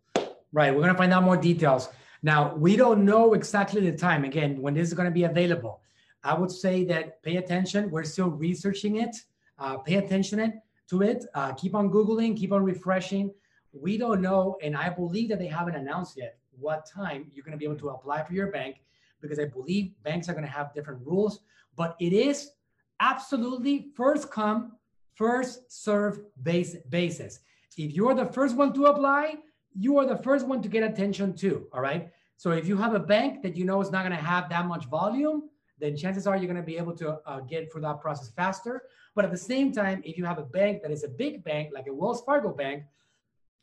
Right. 0.53 0.73
We're 0.73 0.81
going 0.81 0.93
to 0.93 0.97
find 0.97 1.13
out 1.13 1.23
more 1.23 1.37
details. 1.37 1.89
Now, 2.23 2.53
we 2.55 2.75
don't 2.75 3.03
know 3.03 3.33
exactly 3.33 3.81
the 3.89 3.97
time, 3.97 4.23
again, 4.25 4.61
when 4.61 4.73
this 4.73 4.87
is 4.87 4.93
going 4.93 5.07
to 5.07 5.13
be 5.13 5.23
available. 5.23 5.81
I 6.23 6.33
would 6.35 6.51
say 6.51 6.83
that 6.85 7.23
pay 7.23 7.37
attention. 7.37 7.89
We're 7.89 8.03
still 8.03 8.29
researching 8.29 8.97
it. 8.97 9.15
Uh, 9.57 9.77
pay 9.77 9.95
attention 9.95 10.61
to 10.89 11.01
it. 11.01 11.25
Uh, 11.33 11.53
keep 11.53 11.73
on 11.73 11.89
Googling, 11.89 12.37
keep 12.37 12.51
on 12.51 12.63
refreshing. 12.63 13.33
We 13.73 13.97
don't 13.97 14.21
know. 14.21 14.57
And 14.61 14.75
I 14.75 14.89
believe 14.89 15.29
that 15.29 15.39
they 15.39 15.47
haven't 15.47 15.75
announced 15.75 16.17
yet 16.17 16.37
what 16.59 16.85
time 16.85 17.31
you're 17.33 17.43
going 17.43 17.53
to 17.53 17.57
be 17.57 17.65
able 17.65 17.79
to 17.79 17.89
apply 17.89 18.23
for 18.23 18.33
your 18.33 18.51
bank 18.51 18.77
because 19.21 19.39
I 19.39 19.45
believe 19.45 19.93
banks 20.03 20.29
are 20.29 20.33
going 20.33 20.45
to 20.45 20.51
have 20.51 20.73
different 20.73 21.05
rules. 21.05 21.39
But 21.75 21.95
it 21.99 22.13
is 22.13 22.51
absolutely 22.99 23.87
first 23.95 24.31
come, 24.31 24.73
first 25.15 25.71
serve 25.71 26.19
base 26.43 26.75
basis. 26.89 27.39
If 27.77 27.93
you're 27.93 28.13
the 28.13 28.25
first 28.25 28.55
one 28.55 28.73
to 28.73 28.85
apply, 28.85 29.35
you 29.73 29.97
are 29.97 30.05
the 30.05 30.17
first 30.17 30.45
one 30.45 30.61
to 30.61 30.67
get 30.67 30.83
attention 30.83 31.35
too. 31.35 31.67
All 31.71 31.81
right. 31.81 32.09
So 32.37 32.51
if 32.51 32.67
you 32.67 32.75
have 32.77 32.93
a 32.93 32.99
bank 32.99 33.43
that 33.43 33.55
you 33.55 33.65
know 33.65 33.81
is 33.81 33.91
not 33.91 34.03
going 34.03 34.17
to 34.17 34.23
have 34.23 34.49
that 34.49 34.65
much 34.65 34.85
volume, 34.87 35.49
then 35.79 35.95
chances 35.95 36.27
are 36.27 36.35
you're 36.35 36.51
going 36.51 36.57
to 36.57 36.63
be 36.63 36.77
able 36.77 36.95
to 36.97 37.19
uh, 37.25 37.39
get 37.41 37.71
through 37.71 37.81
that 37.81 38.01
process 38.01 38.29
faster. 38.29 38.83
But 39.15 39.25
at 39.25 39.31
the 39.31 39.37
same 39.37 39.71
time, 39.71 40.01
if 40.05 40.17
you 40.17 40.25
have 40.25 40.37
a 40.37 40.43
bank 40.43 40.81
that 40.83 40.91
is 40.91 41.03
a 41.03 41.07
big 41.07 41.43
bank, 41.43 41.71
like 41.73 41.87
a 41.87 41.93
Wells 41.93 42.23
Fargo 42.23 42.51
bank, 42.51 42.83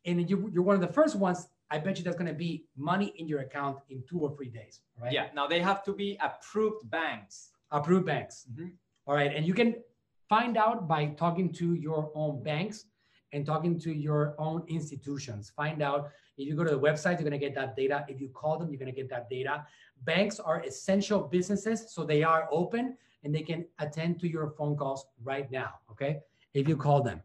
and 0.09 0.29
you, 0.31 0.51
you're 0.53 0.63
one 0.63 0.75
of 0.75 0.81
the 0.81 0.93
first 1.01 1.15
ones, 1.17 1.49
I 1.71 1.79
bet 1.79 1.99
you 1.99 2.05
there's 2.05 2.17
going 2.17 2.33
to 2.37 2.41
be 2.49 2.65
money 2.77 3.13
in 3.17 3.29
your 3.29 3.41
account 3.41 3.79
in 3.91 4.03
two 4.09 4.19
or 4.21 4.35
three 4.37 4.49
days. 4.49 4.81
right? 5.01 5.13
Yeah. 5.13 5.27
Now 5.35 5.47
they 5.47 5.61
have 5.61 5.83
to 5.85 5.93
be 5.93 6.19
approved 6.23 6.89
banks. 6.91 7.51
Approved 7.71 8.07
banks. 8.07 8.47
Mhm. 8.53 8.73
All 9.07 9.15
right. 9.15 9.33
And 9.37 9.45
you 9.47 9.53
can 9.55 9.71
find 10.29 10.57
out 10.57 10.89
by 10.89 11.07
talking 11.25 11.53
to 11.61 11.75
your 11.75 12.11
own 12.15 12.43
banks 12.43 12.87
and 13.33 13.45
talking 13.45 13.79
to 13.81 13.93
your 13.93 14.35
own 14.39 14.65
institutions. 14.69 15.51
Find 15.51 15.83
out 15.83 16.11
if 16.39 16.47
you 16.49 16.55
go 16.57 16.65
to 16.65 16.71
the 16.71 16.81
website, 16.89 17.15
you're 17.19 17.29
going 17.31 17.39
to 17.41 17.47
get 17.49 17.55
that 17.57 17.77
data. 17.77 18.07
If 18.09 18.21
you 18.23 18.29
call 18.31 18.59
them, 18.59 18.71
you're 18.71 18.79
going 18.79 18.95
to 18.95 18.99
get 19.03 19.11
that 19.11 19.29
data. 19.29 19.67
Banks 20.05 20.41
are 20.41 20.63
essential 20.63 21.21
businesses, 21.37 21.93
so 21.93 22.05
they 22.05 22.23
are 22.23 22.49
open 22.51 22.97
and 23.25 23.35
they 23.35 23.43
can 23.43 23.67
attend 23.81 24.21
to 24.21 24.29
your 24.29 24.47
phone 24.57 24.77
calls 24.77 25.05
right 25.23 25.51
now. 25.51 25.71
Okay. 25.91 26.21
If 26.55 26.67
you 26.69 26.77
call 26.77 27.03
them. 27.03 27.21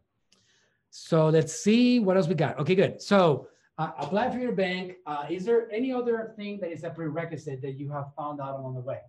So 0.96 1.28
let's 1.28 1.52
see 1.52 1.98
what 1.98 2.16
else 2.16 2.28
we 2.28 2.36
got. 2.36 2.56
Okay, 2.60 2.76
good. 2.76 3.02
So 3.02 3.48
uh, 3.78 3.90
apply 3.98 4.30
for 4.30 4.38
your 4.38 4.52
bank. 4.52 4.98
Uh, 5.06 5.26
is 5.28 5.44
there 5.44 5.68
any 5.72 5.92
other 5.92 6.32
thing 6.36 6.60
that 6.60 6.70
is 6.70 6.84
a 6.84 6.90
prerequisite 6.90 7.60
that 7.62 7.72
you 7.72 7.90
have 7.90 8.14
found 8.16 8.40
out 8.40 8.60
along 8.60 8.74
the 8.76 8.80
way? 8.80 9.00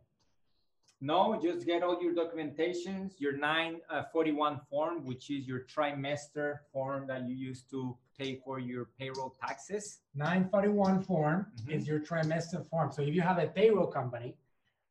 No, 1.00 1.40
just 1.40 1.64
get 1.68 1.84
all 1.84 2.02
your 2.02 2.16
documentations, 2.16 3.20
your 3.20 3.38
941 3.38 4.62
form, 4.68 5.06
which 5.06 5.30
is 5.30 5.46
your 5.48 5.60
trimester 5.74 6.56
form 6.74 7.06
that 7.06 7.30
you 7.30 7.36
use 7.36 7.62
to 7.70 7.96
pay 8.18 8.42
for 8.44 8.58
your 8.58 8.86
payroll 8.98 9.36
taxes. 9.40 10.00
941 10.16 11.04
form 11.04 11.46
Mhm. 11.62 11.72
is 11.72 11.88
your 11.88 12.00
trimester 12.00 12.66
form. 12.68 12.92
So 12.92 13.04
if 13.04 13.14
you 13.14 13.22
have 13.22 13.38
a 13.38 13.46
payroll 13.48 13.88
company, 13.88 14.36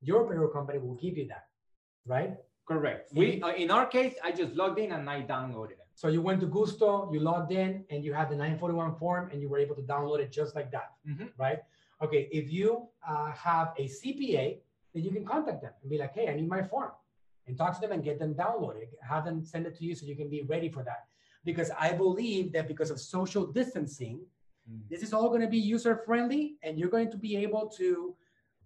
your 0.01 0.29
payroll 0.29 0.51
company 0.51 0.79
will 0.79 0.95
give 0.95 1.19
you 1.19 1.27
that, 1.27 1.49
right? 2.07 2.37
Correct. 2.67 3.13
We 3.13 3.43
uh, 3.43 3.55
in 3.55 3.73
our 3.73 3.87
case, 3.87 4.15
I 4.23 4.31
just 4.31 4.55
logged 4.55 4.79
in 4.79 4.93
and 4.93 5.11
I 5.11 5.23
downloaded 5.23 5.73
it. 5.73 5.84
So 5.95 6.09
you 6.09 6.21
went 6.21 6.41
to 6.41 6.47
Gusto, 6.47 7.09
you 7.13 7.21
logged 7.21 7.53
in, 7.53 7.85
and 7.91 8.05
you 8.05 8.13
had 8.13 8.29
the 8.29 8.35
941 8.37 8.97
form, 8.97 9.31
and 9.31 9.41
you 9.41 9.49
were 9.49 9.59
able 9.59 9.77
to 9.77 9.83
download 9.83 10.19
it 10.19 10.33
just 10.33 10.55
like 10.57 10.71
that, 10.73 10.93
Mhm. 11.07 11.31
right? 11.39 11.61
Okay, 12.03 12.29
if 12.33 12.53
you 12.53 12.89
uh, 13.09 13.31
have 13.33 13.73
a 13.79 13.87
CPA, 13.87 14.61
then 14.93 15.03
you 15.05 15.11
can 15.11 15.25
contact 15.25 15.63
them 15.63 15.73
and 15.81 15.91
be 15.91 15.99
like, 15.99 16.13
hey, 16.15 16.29
I 16.29 16.35
need 16.35 16.49
my 16.49 16.63
form, 16.63 16.91
and 17.47 17.57
talk 17.57 17.75
to 17.75 17.81
them 17.81 17.93
and 17.93 18.03
get 18.03 18.19
them 18.19 18.35
downloaded. 18.35 18.89
Have 19.03 19.25
them 19.25 19.45
send 19.45 19.67
it 19.67 19.75
to 19.77 19.85
you 19.85 19.95
so 19.95 20.05
you 20.07 20.17
can 20.17 20.29
be 20.29 20.43
ready 20.43 20.69
for 20.69 20.83
that. 20.83 21.07
Because 21.45 21.71
I 21.79 21.93
believe 21.93 22.53
that 22.55 22.67
because 22.67 22.91
of 22.91 22.99
social 22.99 23.47
distancing, 23.47 24.27
Mm. 24.69 24.89
this 24.89 25.03
is 25.03 25.13
all 25.13 25.29
going 25.29 25.43
to 25.43 25.47
be 25.59 25.59
user 25.59 25.95
friendly, 26.07 26.57
and 26.63 26.79
you're 26.79 26.89
going 26.89 27.11
to 27.11 27.19
be 27.19 27.37
able 27.37 27.69
to 27.69 28.17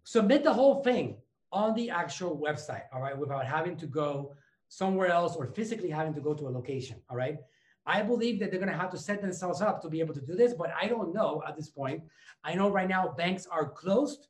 submit 0.04 0.44
the 0.44 0.52
whole 0.52 0.82
thing 0.82 1.20
on 1.52 1.74
the 1.74 1.90
actual 1.90 2.38
website, 2.38 2.84
all 2.92 3.00
right, 3.02 3.18
without 3.18 3.44
having 3.44 3.76
to 3.76 3.86
go 3.86 4.32
somewhere 4.68 5.08
else 5.08 5.36
or 5.36 5.46
physically 5.46 5.90
having 5.90 6.14
to 6.14 6.20
go 6.20 6.34
to 6.34 6.48
a 6.48 6.50
location, 6.50 6.96
all 7.08 7.16
right? 7.16 7.38
I 7.86 8.02
believe 8.02 8.38
that 8.40 8.50
they're 8.50 8.60
going 8.60 8.72
to 8.72 8.78
have 8.78 8.90
to 8.90 8.98
set 8.98 9.22
themselves 9.22 9.62
up 9.62 9.80
to 9.80 9.88
be 9.88 10.00
able 10.00 10.14
to 10.14 10.20
do 10.20 10.34
this, 10.34 10.52
but 10.52 10.70
I 10.80 10.88
don't 10.88 11.14
know 11.14 11.42
at 11.48 11.56
this 11.56 11.70
point. 11.70 12.02
I 12.44 12.54
know 12.54 12.68
right 12.70 12.88
now 12.88 13.14
banks 13.16 13.46
are 13.46 13.66
closed 13.66 14.28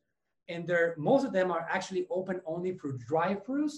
and 0.48 0.66
they're 0.66 0.94
most 0.96 1.24
of 1.24 1.32
them 1.32 1.50
are 1.50 1.66
actually 1.68 2.06
open 2.08 2.40
only 2.46 2.72
for 2.78 2.92
drive-throughs 2.92 3.72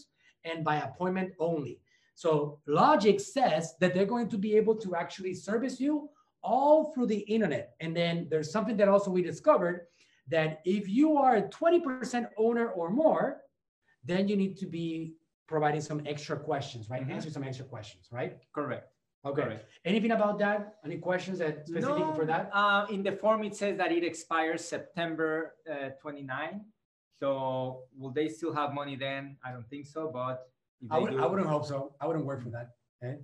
and 0.45 0.65
by 0.65 0.77
appointment 0.77 1.33
only. 1.39 1.81
So 2.15 2.61
logic 2.67 3.21
says 3.21 3.75
that 3.81 3.95
they're 3.95 4.05
going 4.05 4.29
to 4.29 4.39
be 4.39 4.55
able 4.55 4.77
to 4.77 4.95
actually 4.95 5.33
service 5.33 5.81
you 5.81 6.11
all 6.43 6.93
through 6.93 7.07
the 7.07 7.21
internet. 7.21 7.75
And 7.81 7.97
then 7.97 8.27
there's 8.31 8.53
something 8.53 8.77
that 8.77 8.89
also 8.89 9.11
we 9.11 9.23
discovered 9.23 9.87
that 10.29 10.61
if 10.65 10.89
you 10.89 11.17
are 11.17 11.37
a 11.37 11.43
20% 11.49 12.29
owner 12.37 12.69
or 12.69 12.91
more, 12.91 13.41
then 14.05 14.29
you 14.29 14.37
need 14.37 14.57
to 14.59 14.67
be 14.67 15.15
providing 15.51 15.81
some 15.81 16.01
extra 16.07 16.37
questions, 16.39 16.89
right? 16.89 17.03
Mhm. 17.05 17.15
Answer 17.17 17.31
some 17.37 17.45
extra 17.51 17.67
questions, 17.75 18.05
right? 18.19 18.33
Correct. 18.59 18.87
Okay. 19.25 19.43
Correct. 19.43 19.63
Anything 19.85 20.13
about 20.13 20.39
that? 20.39 20.61
Any 20.89 20.99
questions 21.09 21.37
that 21.43 21.67
specific 21.67 22.07
for 22.19 22.25
that? 22.33 22.45
Uh, 22.61 22.87
in 22.95 23.03
the 23.03 23.13
form, 23.23 23.41
it 23.49 23.55
says 23.63 23.77
that 23.83 23.91
it 23.99 24.05
expires 24.11 24.61
September 24.65 25.29
uh, 25.69 25.91
29. 26.01 26.65
So 27.21 27.29
will 27.99 28.13
they 28.19 28.29
still 28.29 28.55
have 28.61 28.73
money 28.73 28.97
then? 28.97 29.23
I 29.45 29.49
don't 29.55 29.69
think 29.69 29.85
so, 29.87 30.01
but 30.21 30.37
I, 30.91 30.99
would, 30.99 31.11
do, 31.11 31.23
I 31.23 31.27
wouldn't 31.27 31.51
hope 31.55 31.67
so. 31.67 31.79
I 32.01 32.07
wouldn't 32.07 32.25
work 32.25 32.41
for 32.47 32.51
that. 32.57 32.67
Okay. 32.97 33.15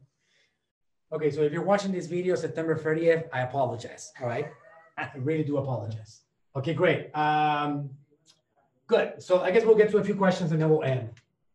Okay, 1.15 1.31
so 1.31 1.41
if 1.47 1.53
you're 1.55 1.69
watching 1.73 1.93
this 1.93 2.07
video 2.17 2.35
September 2.35 2.75
30th, 2.77 3.23
I 3.33 3.41
apologize. 3.49 4.13
All 4.21 4.27
right. 4.27 4.49
I 4.99 5.05
really 5.29 5.45
do 5.45 5.57
apologize. 5.65 6.13
Okay, 6.57 6.75
great. 6.75 7.03
Um, 7.25 7.89
good. 8.93 9.23
So 9.23 9.41
I 9.47 9.51
guess 9.53 9.65
we'll 9.65 9.81
get 9.83 9.91
to 9.93 9.99
a 9.99 10.05
few 10.05 10.17
questions 10.17 10.51
and 10.53 10.61
then 10.61 10.69
we'll 10.69 10.83
end. 10.97 11.09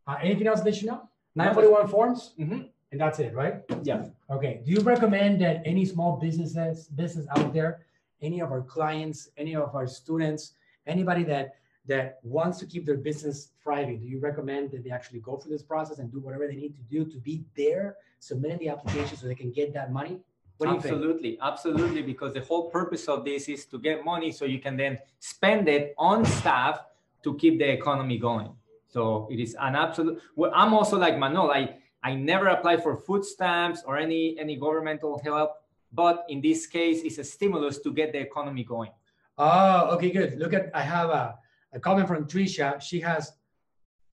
Uh, 0.08 0.18
anything 0.22 0.48
else 0.48 0.62
that 0.62 0.82
you 0.82 0.88
know? 0.88 1.08
941 1.36 1.88
forms, 1.88 2.34
Mhm. 2.38 2.70
and 2.92 3.00
that's 3.00 3.20
it, 3.20 3.34
right? 3.34 3.64
Yeah. 3.84 4.10
Okay. 4.30 4.62
Do 4.66 4.72
you 4.72 4.82
recommend 4.82 5.40
that 5.42 5.62
any 5.66 5.86
small 5.86 6.18
businesses, 6.18 6.88
business 6.90 7.26
out 7.30 7.54
there, 7.54 7.86
any 8.22 8.42
of 8.42 8.52
our 8.52 8.62
clients, 8.62 9.30
any 9.38 9.56
of 9.56 9.74
our 9.76 9.88
students, 9.88 10.54
anybody 10.86 11.24
that 11.26 11.56
that 11.88 12.20
wants 12.22 12.60
to 12.60 12.66
keep 12.68 12.86
their 12.86 12.98
business 12.98 13.54
thriving, 13.64 14.00
do 14.00 14.06
you 14.06 14.20
recommend 14.20 14.70
that 14.70 14.84
they 14.84 14.92
actually 14.92 15.20
go 15.20 15.36
through 15.38 15.52
this 15.52 15.64
process 15.64 15.98
and 15.98 16.12
do 16.12 16.20
whatever 16.20 16.46
they 16.46 16.56
need 16.56 16.76
to 16.76 16.84
do 16.84 17.04
to 17.06 17.18
be 17.18 17.44
there, 17.58 17.98
submitting 18.20 18.60
the 18.60 18.70
application 18.70 19.18
so 19.18 19.26
they 19.26 19.34
can 19.34 19.52
get 19.52 19.74
that 19.74 19.92
money? 19.92 20.22
What 20.58 20.68
do 20.68 20.74
you 20.76 20.80
think? 20.82 20.94
absolutely, 20.94 21.40
absolutely, 21.42 22.04
because 22.04 22.36
the 22.36 22.42
whole 22.42 22.70
purpose 22.70 23.08
of 23.08 23.26
this 23.26 23.50
is 23.50 23.66
to 23.66 23.80
get 23.80 24.06
money 24.06 24.32
so 24.32 24.46
you 24.46 24.60
can 24.60 24.78
then 24.78 25.00
spend 25.20 25.68
it 25.68 25.96
on 25.98 26.24
staff 26.24 26.86
to 27.24 27.36
keep 27.36 27.58
the 27.58 27.68
economy 27.72 28.20
going. 28.20 28.56
So 28.92 29.28
it 29.32 29.40
is 29.40 29.56
an 29.60 29.76
absolute. 29.76 30.22
Well, 30.36 30.52
I'm 30.54 30.74
also 30.74 30.98
like 30.98 31.18
Manuel. 31.18 31.52
I 31.52 31.78
I 32.04 32.14
never 32.14 32.48
apply 32.48 32.78
for 32.78 32.96
food 32.96 33.24
stamps 33.24 33.84
or 33.86 33.98
any 33.98 34.38
any 34.38 34.58
governmental 34.58 35.20
help, 35.24 35.52
but 35.92 36.26
in 36.30 36.42
this 36.42 36.68
case, 36.68 37.02
it's 37.04 37.18
a 37.18 37.24
stimulus 37.24 37.80
to 37.80 37.94
get 37.94 38.12
the 38.12 38.20
economy 38.20 38.64
going. 38.64 38.92
Oh, 39.38 39.96
okay, 39.96 40.12
good. 40.12 40.38
Look 40.38 40.54
at 40.54 40.70
I 40.74 40.82
have 40.82 41.10
a, 41.10 41.36
a 41.74 41.80
comment 41.80 42.08
from 42.08 42.26
Trisha. 42.26 42.82
She 42.82 43.00
has 43.00 43.34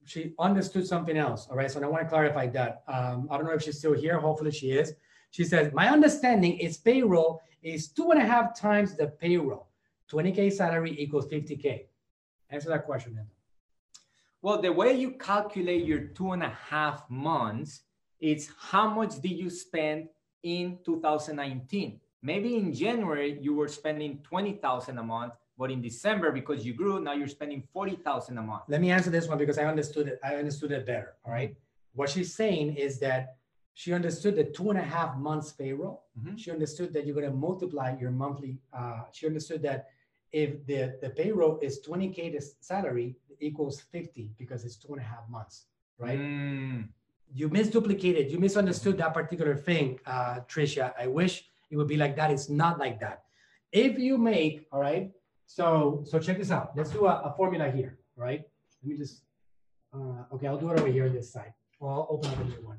she 0.06 0.32
understood 0.38 0.86
something 0.86 1.18
else. 1.18 1.48
All 1.50 1.56
right. 1.56 1.70
So 1.70 1.82
I 1.82 1.86
want 1.86 2.04
to 2.04 2.08
clarify 2.08 2.46
that. 2.48 2.82
Um, 2.88 3.28
I 3.30 3.36
don't 3.36 3.46
know 3.46 3.52
if 3.52 3.62
she's 3.62 3.78
still 3.78 3.92
here. 3.92 4.18
Hopefully 4.18 4.52
she 4.52 4.70
is. 4.70 4.94
She 5.30 5.44
says, 5.44 5.72
My 5.74 5.88
understanding 5.88 6.56
is 6.58 6.78
payroll 6.78 7.42
is 7.62 7.88
two 7.88 8.10
and 8.10 8.22
a 8.22 8.24
half 8.24 8.58
times 8.58 8.96
the 8.96 9.08
payroll. 9.08 9.68
20K 10.10 10.50
salary 10.52 10.96
equals 10.98 11.26
50K. 11.26 11.84
Answer 12.48 12.70
that 12.70 12.86
question. 12.86 13.14
Then. 13.14 13.26
Well, 14.40 14.62
the 14.62 14.72
way 14.72 14.92
you 14.92 15.12
calculate 15.12 15.84
your 15.84 16.00
two 16.00 16.32
and 16.32 16.42
a 16.42 16.50
half 16.70 17.08
months 17.10 17.82
is 18.20 18.48
how 18.58 18.88
much 18.88 19.20
did 19.20 19.32
you 19.32 19.50
spend 19.50 20.08
in 20.42 20.78
2019? 20.84 22.00
Maybe 22.22 22.56
in 22.56 22.72
January 22.72 23.38
you 23.40 23.54
were 23.54 23.68
spending 23.68 24.20
20,000 24.22 24.96
a 24.98 25.02
month, 25.02 25.34
but 25.56 25.70
in 25.72 25.82
December 25.82 26.30
because 26.30 26.64
you 26.64 26.72
grew, 26.72 27.00
now 27.00 27.14
you're 27.14 27.28
spending 27.28 27.62
40,000 27.72 28.38
a 28.38 28.42
month. 28.42 28.62
Let 28.68 28.80
me 28.80 28.90
answer 28.92 29.10
this 29.10 29.26
one 29.26 29.38
because 29.38 29.58
I 29.58 29.64
understood 29.64 30.08
it. 30.08 30.20
I 30.22 30.36
understood 30.36 30.70
it 30.72 30.86
better. 30.86 31.14
All 31.24 31.32
right. 31.32 31.56
What 31.94 32.10
she's 32.10 32.34
saying 32.34 32.76
is 32.76 33.00
that 33.00 33.36
she 33.74 33.92
understood 33.92 34.36
the 34.36 34.44
two 34.44 34.70
and 34.70 34.78
a 34.78 34.82
half 34.82 35.16
months 35.16 35.52
payroll. 35.52 36.04
Mhm. 36.18 36.38
She 36.38 36.50
understood 36.50 36.92
that 36.94 37.06
you're 37.06 37.14
going 37.14 37.30
to 37.30 37.36
multiply 37.36 37.96
your 37.98 38.10
monthly. 38.10 38.58
Uh, 38.72 39.02
she 39.12 39.26
understood 39.26 39.62
that 39.62 39.88
if 40.32 40.66
the, 40.66 40.98
the 41.00 41.10
payroll 41.10 41.58
is 41.60 41.80
20K 41.86 42.32
to 42.32 42.40
salary 42.60 43.16
equals 43.40 43.80
50 43.80 44.32
because 44.38 44.64
it's 44.64 44.76
two 44.76 44.92
and 44.92 45.00
a 45.00 45.04
half 45.04 45.28
months, 45.28 45.66
right? 45.98 46.18
Mm, 46.18 46.88
You 47.32 47.48
misduplicated, 47.48 48.30
you 48.30 48.38
misunderstood 48.38 48.96
that 48.98 49.14
particular 49.14 49.56
thing, 49.56 49.98
uh, 50.06 50.40
Trisha. 50.48 50.92
I 50.98 51.06
wish 51.06 51.44
it 51.70 51.76
would 51.76 51.88
be 51.88 51.96
like 51.96 52.16
that. 52.16 52.30
It's 52.30 52.48
not 52.48 52.78
like 52.78 53.00
that. 53.00 53.24
If 53.72 53.98
you 53.98 54.16
make, 54.18 54.66
all 54.72 54.80
right, 54.80 55.10
so 55.46 56.02
so 56.08 56.18
check 56.18 56.38
this 56.38 56.50
out. 56.50 56.72
Let's 56.76 56.90
do 56.90 57.06
a, 57.06 57.14
a 57.28 57.34
formula 57.36 57.70
here, 57.70 57.98
right? 58.16 58.42
Let 58.82 58.90
me 58.90 58.96
just, 58.96 59.22
uh, 59.94 60.24
okay, 60.32 60.46
I'll 60.46 60.58
do 60.58 60.70
it 60.70 60.78
over 60.80 60.88
here 60.88 61.04
on 61.06 61.12
this 61.14 61.30
side. 61.32 61.52
Well, 61.80 61.92
I'll 61.92 62.06
open 62.16 62.30
up 62.30 62.38
a 62.40 62.44
new 62.44 62.62
one. 62.66 62.78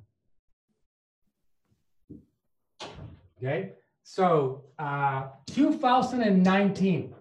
Okay, 3.37 3.73
so 4.03 4.63
uh, 4.77 5.27
2019. 5.47 7.15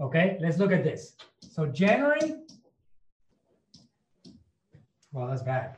Okay, 0.00 0.38
let's 0.40 0.58
look 0.58 0.72
at 0.72 0.82
this. 0.82 1.14
So 1.40 1.66
January. 1.66 2.36
Well, 5.12 5.28
that's 5.28 5.42
bad. 5.42 5.76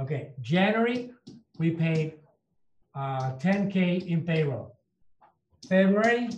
Okay, 0.00 0.32
January, 0.40 1.10
we 1.58 1.70
paid 1.70 2.14
uh, 2.94 3.32
10K 3.36 4.06
in 4.06 4.22
payroll. 4.22 4.76
February, 5.68 6.30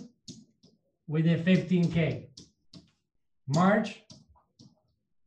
we 1.07 1.21
did 1.21 1.45
15K. 1.45 2.27
March, 3.47 4.03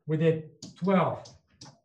we 0.06 0.16
did 0.16 0.50
12. 0.76 1.24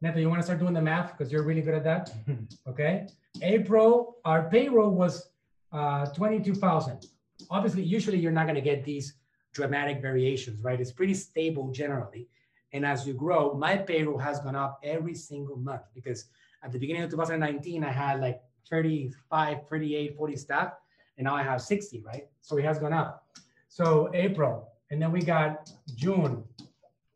Neto, 0.02 0.20
you 0.20 0.30
want 0.30 0.40
to 0.40 0.44
start 0.44 0.60
doing 0.60 0.74
the 0.74 0.82
math 0.82 1.18
because 1.18 1.32
you're 1.32 1.44
really 1.44 1.62
good 1.62 1.76
at 1.76 1.84
that? 1.86 2.12
Okay. 2.68 3.08
April, 3.42 4.18
our 4.26 4.50
payroll 4.50 4.92
was 4.92 5.30
uh, 5.72 6.06
22,000. 6.08 7.08
Obviously, 7.50 7.84
usually 7.84 8.18
you're 8.18 8.32
not 8.32 8.46
going 8.46 8.56
to 8.56 8.62
get 8.62 8.84
these 8.84 9.16
dramatic 9.54 10.02
variations, 10.02 10.64
right? 10.64 10.80
It's 10.80 10.92
pretty 10.92 11.14
stable 11.14 11.72
generally. 11.72 12.28
And 12.74 12.86
as 12.86 13.06
you 13.06 13.14
grow, 13.14 13.54
my 13.54 13.78
payroll 13.78 14.18
has 14.18 14.40
gone 14.40 14.56
up 14.56 14.80
every 14.84 15.14
single 15.14 15.58
month 15.58 15.84
because 15.94 16.26
at 16.64 16.72
the 16.72 16.80
beginning 16.80 17.04
of 17.04 17.12
2019, 17.12 17.84
I 17.84 17.92
had 17.92 18.20
like 18.20 18.42
35, 18.70 19.68
38, 19.70 20.18
40 20.18 20.36
staff, 20.36 20.74
and 21.18 21.26
now 21.26 21.36
I 21.36 21.44
have 21.44 21.62
60, 21.62 22.02
right? 22.02 22.28
So 22.42 22.58
it 22.58 22.66
has 22.66 22.80
gone 22.80 22.94
up. 22.94 23.28
So 23.68 24.10
April, 24.14 24.70
and 24.90 25.02
then 25.02 25.12
we 25.12 25.22
got 25.22 25.70
June, 25.96 26.44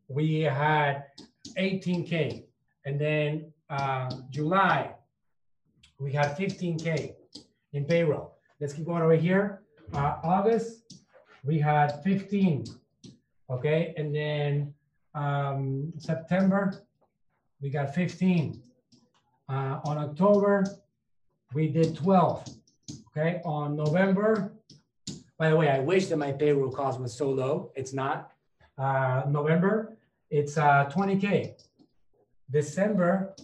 we 0.08 0.42
had 0.42 1.06
18K. 1.58 2.44
And 2.86 3.00
then 3.00 3.52
uh, 3.70 4.10
July, 4.30 4.92
we 6.00 6.14
had 6.14 6.38
15K 6.38 7.14
in 7.74 7.86
payroll. 7.86 8.36
Let's 8.60 8.74
keep 8.74 8.86
going 8.86 9.02
over 9.02 9.16
here. 9.16 9.62
Uh, 9.94 10.16
August, 10.24 10.94
we 11.44 11.60
had 11.60 12.04
15. 12.04 12.66
Okay, 13.50 13.94
and 13.98 14.14
then 14.14 14.74
um, 15.16 15.94
September, 15.98 16.84
we 17.62 17.70
got 17.70 17.96
15. 17.96 18.62
Uh, 19.50 19.80
on 19.86 19.98
October, 19.98 20.66
we 21.54 21.68
did 21.68 21.96
12. 21.96 22.46
Okay, 23.08 23.42
on 23.46 23.76
November, 23.76 24.52
by 25.40 25.50
the 25.50 25.56
way, 25.56 25.70
I 25.70 25.80
wish 25.80 26.08
that 26.08 26.18
my 26.18 26.32
payroll 26.32 26.72
cost 26.72 27.00
was 27.00 27.14
so 27.14 27.30
low. 27.30 27.72
It's 27.76 27.94
not. 27.94 28.32
Uh, 28.78 29.24
November, 29.30 29.98
it's 30.30 30.58
uh, 30.58 30.90
20K. 30.94 31.54
December, 32.52 33.36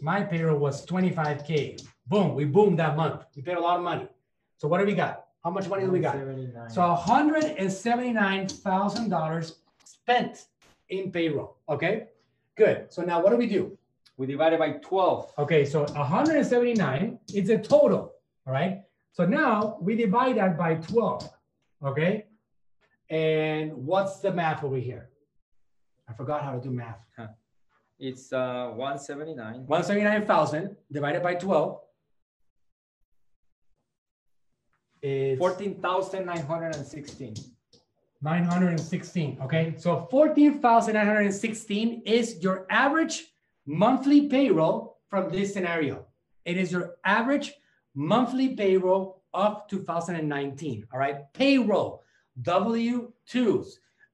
my 0.00 0.22
payroll 0.22 0.58
was 0.58 0.86
25K. 0.86 1.82
Boom, 2.06 2.34
we 2.34 2.44
boomed 2.44 2.78
that 2.78 2.96
month. 2.96 3.24
We 3.34 3.42
paid 3.42 3.56
a 3.56 3.60
lot 3.60 3.76
of 3.76 3.84
money. 3.84 4.08
So 4.56 4.68
what 4.68 4.78
do 4.78 4.86
we 4.86 4.94
got? 4.94 5.25
How 5.46 5.52
much 5.52 5.68
money 5.68 5.84
do 5.84 5.92
we 5.92 6.00
got? 6.00 6.16
179. 6.16 6.70
So 6.70 6.80
$179,000 6.82 9.52
spent 9.84 10.46
in 10.88 11.12
payroll. 11.12 11.58
Okay. 11.68 12.08
Good. 12.56 12.92
So 12.92 13.02
now 13.02 13.22
what 13.22 13.30
do 13.30 13.36
we 13.36 13.46
do? 13.46 13.78
We 14.16 14.26
divide 14.26 14.54
it 14.54 14.58
by 14.58 14.72
12. 14.72 15.34
Okay, 15.38 15.64
so 15.64 15.84
179 15.84 17.20
is 17.32 17.48
a 17.50 17.58
total, 17.58 18.14
all 18.44 18.52
right? 18.52 18.82
So 19.12 19.24
now 19.24 19.78
we 19.80 19.94
divide 19.94 20.36
that 20.38 20.58
by 20.58 20.74
12, 20.74 21.30
okay? 21.84 22.26
And 23.08 23.72
what's 23.72 24.18
the 24.18 24.32
math 24.32 24.64
over 24.64 24.78
here? 24.78 25.10
I 26.08 26.14
forgot 26.14 26.42
how 26.42 26.54
to 26.54 26.60
do 26.60 26.72
math. 26.72 26.98
It's 28.00 28.32
uh, 28.32 28.72
179. 28.74 29.66
179,000 29.66 30.76
divided 30.90 31.22
by 31.22 31.34
12 31.34 31.78
is 35.06 35.38
14,916. 35.38 37.34
916. 38.22 39.38
Okay, 39.42 39.74
so 39.76 40.08
14,916 40.10 42.02
is 42.04 42.42
your 42.42 42.66
average 42.70 43.26
monthly 43.66 44.28
payroll 44.28 44.98
from 45.08 45.30
this 45.30 45.52
scenario. 45.52 46.04
It 46.44 46.56
is 46.56 46.72
your 46.72 46.96
average 47.04 47.52
monthly 47.94 48.56
payroll 48.56 49.22
of 49.32 49.68
2019. 49.68 50.88
All 50.92 50.98
right, 50.98 51.32
payroll, 51.34 52.02
W 52.42 53.12
2s, 53.30 53.66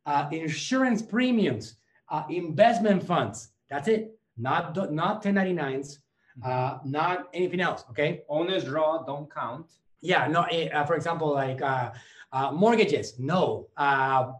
uh, 0.07 0.28
insurance 0.32 1.01
premiums, 1.01 1.76
uh, 2.11 2.24
investment 2.28 3.03
funds. 3.07 3.53
That's 3.70 3.88
it. 3.88 4.18
Not 4.36 4.74
not 4.93 5.22
1099s, 5.22 5.99
uh, 6.45 6.78
not 6.84 7.28
anything 7.32 7.61
else. 7.61 7.84
Okay. 7.90 8.22
Owner's 8.28 8.64
draw 8.64 9.05
don't 9.05 9.32
count. 9.32 9.66
Yeah, 10.03 10.26
no. 10.26 10.42
eh, 10.50 10.68
Uh, 10.68 10.84
for 10.84 10.94
example, 10.96 11.32
like 11.32 11.62
uh, 11.62 11.92
uh, 12.32 12.50
mortgages, 12.53 13.14
no. 13.18 13.68
Uh, 13.76 14.32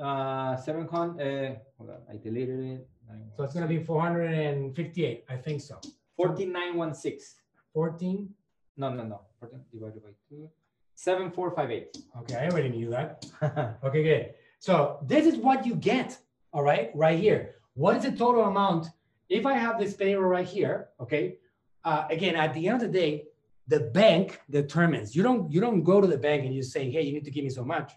Uh, 0.00 0.56
700, 0.56 1.20
uh, 1.20 1.54
hold 1.78 1.90
on, 1.90 1.96
I 2.10 2.16
deleted 2.16 2.58
it. 2.60 2.88
Nine- 3.08 3.30
So 3.36 3.44
it's 3.44 3.54
to 3.54 3.66
be 3.66 3.78
458. 3.82 5.24
I 5.28 5.36
think 5.36 5.60
so. 5.60 5.78
14916. 6.16 7.40
14. 7.72 8.28
No, 8.76 8.92
no, 8.92 9.04
no. 9.04 9.20
14 9.40 9.60
divided 9.72 10.02
by 10.02 10.10
2. 10.28 10.48
7458. 10.94 11.96
Okay, 12.20 12.36
I 12.36 12.48
already 12.48 12.68
knew 12.70 12.90
that. 12.90 13.24
okay, 13.84 14.02
good. 14.02 14.34
So 14.58 14.98
this 15.06 15.26
is 15.26 15.36
what 15.36 15.66
you 15.66 15.74
get, 15.74 16.18
all 16.52 16.62
right, 16.62 16.90
right 16.94 17.18
here. 17.18 17.56
What 17.74 17.96
is 17.96 18.04
the 18.04 18.12
total 18.12 18.44
amount? 18.44 18.86
If 19.28 19.46
I 19.46 19.54
have 19.54 19.78
this 19.78 19.94
payroll 19.94 20.28
right 20.28 20.46
here, 20.46 20.88
okay, 21.00 21.38
uh, 21.84 22.06
again, 22.10 22.36
at 22.36 22.54
the 22.54 22.68
end 22.68 22.76
of 22.82 22.92
the 22.92 22.98
day, 22.98 23.24
the 23.66 23.80
bank 23.80 24.40
determines. 24.50 25.16
You 25.16 25.22
don't 25.22 25.50
you 25.50 25.60
don't 25.60 25.82
go 25.82 26.00
to 26.00 26.06
the 26.06 26.18
bank 26.18 26.44
and 26.44 26.54
you 26.54 26.62
say, 26.62 26.90
hey, 26.90 27.02
you 27.02 27.12
need 27.14 27.24
to 27.24 27.30
give 27.30 27.44
me 27.44 27.50
so 27.50 27.64
much. 27.64 27.92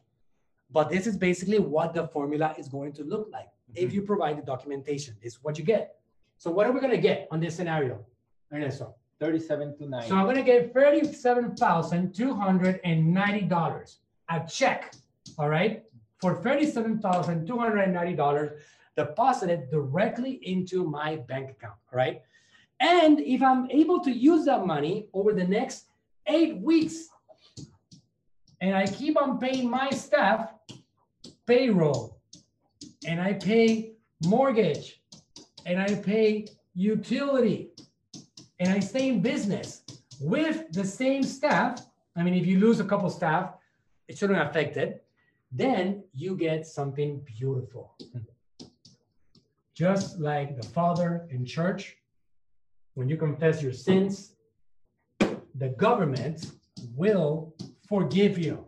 But 0.72 0.90
this 0.90 1.08
is 1.08 1.18
basically 1.18 1.60
what 1.60 1.94
the 1.94 2.08
formula 2.08 2.54
is 2.58 2.68
going 2.68 2.94
to 2.94 3.04
look 3.04 3.30
like 3.32 3.48
if 3.74 3.90
mm-hmm. 3.90 3.96
you 3.96 4.02
provide 4.02 4.38
the 4.38 4.42
documentation. 4.42 5.16
This 5.22 5.34
is 5.34 5.40
what 5.44 5.58
you 5.58 5.64
get. 5.64 5.96
So 6.38 6.52
what 6.52 6.68
are 6.68 6.72
we 6.72 6.80
gonna 6.80 6.98
get 6.98 7.28
on 7.32 7.40
this 7.40 7.56
scenario, 7.56 8.06
Ernesto? 8.54 8.96
37 9.20 9.78
to 9.78 9.90
9. 9.90 10.10
So 10.10 10.16
I'm 10.16 10.26
gonna 10.26 10.44
get 10.44 10.74
thirty-seven 10.74 11.56
thousand 11.56 12.14
two 12.14 12.34
hundred 12.34 12.80
and 12.84 13.14
ninety 13.14 13.42
dollars. 13.42 13.98
A 14.30 14.46
check, 14.48 14.94
all 15.40 15.50
right, 15.50 15.84
for 16.20 16.36
thirty-seven 16.36 17.00
thousand 17.00 17.48
two 17.48 17.58
hundred 17.58 17.80
and 17.80 17.94
ninety 17.94 18.14
dollars 18.14 18.62
deposited 18.96 19.70
directly 19.72 20.40
into 20.44 20.84
my 20.84 21.16
bank 21.16 21.52
account, 21.52 21.76
all 21.92 21.98
right? 21.98 22.22
And 22.80 23.20
if 23.20 23.42
I'm 23.42 23.70
able 23.72 24.00
to 24.02 24.12
use 24.12 24.46
that 24.46 24.66
money 24.66 25.08
over 25.14 25.34
the 25.34 25.44
next 25.44 25.86
eight 26.28 26.58
weeks, 26.58 27.08
and 28.62 28.76
I 28.76 28.86
keep 28.86 29.20
on 29.20 29.40
paying 29.40 29.70
my 29.70 29.90
staff 29.90 30.50
payroll, 31.48 32.20
and 33.08 33.20
I 33.20 33.34
pay 33.34 33.94
mortgage, 34.26 35.02
and 35.66 35.80
I 35.80 35.96
pay 35.96 36.48
utility, 36.76 37.70
and 38.60 38.70
I 38.70 38.80
stay 38.80 39.10
in 39.10 39.22
business 39.22 39.82
with 40.20 40.72
the 40.72 40.84
same 40.84 41.24
staff, 41.24 41.86
I 42.16 42.24
mean, 42.24 42.34
if 42.34 42.46
you 42.46 42.60
lose 42.60 42.80
a 42.80 42.84
couple 42.84 43.10
staff, 43.10 43.54
it 44.08 44.18
shouldn't 44.18 44.42
affect 44.42 44.78
it, 44.78 45.04
then 45.52 46.04
you 46.14 46.36
get 46.36 46.66
something 46.66 47.22
beautiful. 47.38 47.96
Just 49.74 50.20
like 50.20 50.60
the 50.60 50.68
Father 50.68 51.28
in 51.30 51.46
church, 51.46 51.98
when 52.96 53.08
you 53.08 53.18
confess 53.18 53.62
your 53.62 53.74
sins, 53.74 54.36
the 55.20 55.70
government 55.78 56.52
will 56.96 57.54
forgive 57.88 58.38
you. 58.40 58.67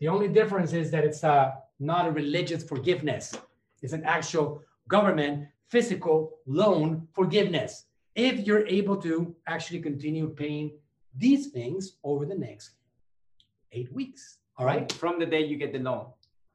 The 0.00 0.08
only 0.08 0.28
difference 0.28 0.72
is 0.72 0.90
that 0.90 1.04
it's 1.04 1.24
uh, 1.24 1.52
not 1.78 2.06
a 2.06 2.10
religious 2.10 2.64
forgiveness, 2.64 3.34
it's 3.82 3.92
an 3.92 4.04
actual 4.04 4.62
government 4.88 5.48
physical 5.68 6.38
loan 6.46 7.08
forgiveness 7.14 7.84
if 8.14 8.46
you're 8.46 8.66
able 8.66 8.96
to 8.96 9.34
actually 9.46 9.80
continue 9.80 10.28
paying 10.28 10.70
these 11.16 11.48
things 11.48 11.96
over 12.04 12.24
the 12.24 12.34
next 12.34 12.70
eight 13.72 13.92
weeks. 13.92 14.38
All 14.56 14.66
right. 14.66 14.90
From 14.92 15.18
the 15.18 15.26
day 15.26 15.44
you 15.44 15.56
get 15.56 15.72
the 15.72 15.80
loan. 15.80 16.06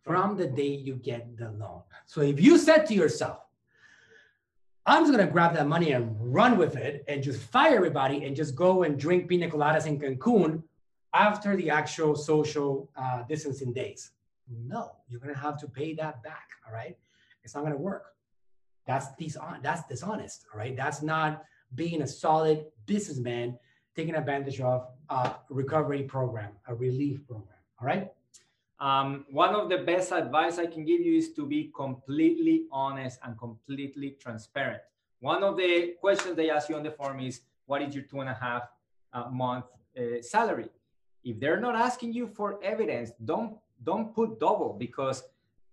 From 0.04 0.38
the 0.38 0.48
day 0.48 0.70
you 0.70 0.96
get 0.96 1.38
the 1.38 1.52
loan. 1.52 1.82
So 2.06 2.22
if 2.22 2.40
you 2.40 2.58
said 2.58 2.86
to 2.88 2.94
yourself, 2.94 3.40
I'm 4.86 5.04
just 5.04 5.12
going 5.12 5.26
to 5.26 5.32
grab 5.32 5.54
that 5.56 5.68
money 5.68 5.92
and 5.92 6.16
run 6.20 6.58
with 6.58 6.76
it 6.76 7.04
and 7.08 7.22
just 7.22 7.42
fire 7.42 7.76
everybody 7.76 8.24
and 8.24 8.36
just 8.36 8.56
go 8.56 8.84
and 8.84 8.98
drink 8.98 9.28
pina 9.28 9.50
coladas 9.50 9.86
in 9.86 10.00
Cancun 10.00 10.64
after 11.14 11.56
the 11.56 11.70
actual 11.70 12.16
social 12.16 12.90
uh, 12.96 13.24
distancing 13.28 13.74
days. 13.74 14.12
No, 14.50 14.92
you're 15.08 15.20
to 15.20 15.34
have 15.34 15.60
to 15.60 15.68
pay 15.68 15.94
that 15.96 16.24
back. 16.24 16.50
All 16.66 16.74
right. 16.74 16.98
It's 17.44 17.56
not 17.56 17.70
to 17.70 17.78
work. 17.78 18.14
That's 18.86 19.08
dishon- 19.20 19.62
that's 19.62 19.88
dishonest. 19.88 20.46
All 20.52 20.60
right. 20.60 20.76
That's 20.76 21.02
not 21.02 21.44
being 21.76 22.02
a 22.02 22.08
solid 22.08 22.66
businessman 22.86 23.58
taking 23.96 24.16
advantage 24.16 24.60
of 24.62 24.88
a 25.10 25.36
recovery 25.50 26.04
program, 26.04 26.52
a 26.68 26.74
relief 26.74 27.26
program. 27.28 27.58
All 27.80 27.88
right. 27.88 28.12
Um, 28.80 29.26
one 29.30 29.54
of 29.56 29.70
the 29.70 29.80
best 29.80 30.12
advice 30.12 30.58
I 30.58 30.66
can 30.66 30.86
give 30.86 31.02
you 31.02 31.18
is 31.18 31.34
to 31.34 31.46
be 31.46 31.72
completely 31.76 32.66
honest 32.72 33.20
and 33.24 33.38
completely 33.38 34.16
transparent. 34.20 34.82
One 35.20 35.44
of 35.44 35.58
the 35.58 35.96
questions 36.00 36.36
they 36.38 36.50
ask 36.50 36.70
you 36.70 36.76
on 36.76 36.84
the 36.84 36.92
form 36.92 37.20
is, 37.20 37.42
"What 37.66 37.82
is 37.82 37.94
your 37.94 38.06
two 38.06 38.22
and 38.22 38.30
a 38.30 38.34
half 38.34 38.64
uh, 39.12 39.30
month 39.30 39.66
uh, 39.98 40.22
salary?" 40.22 40.70
If 41.24 41.40
they're 41.40 41.60
not 41.60 41.76
asking 41.76 42.14
you 42.14 42.28
for 42.28 42.64
evidence, 42.64 43.12
don't 43.26 43.58
don't 43.84 44.14
put 44.14 44.40
double 44.40 44.74
because 44.74 45.24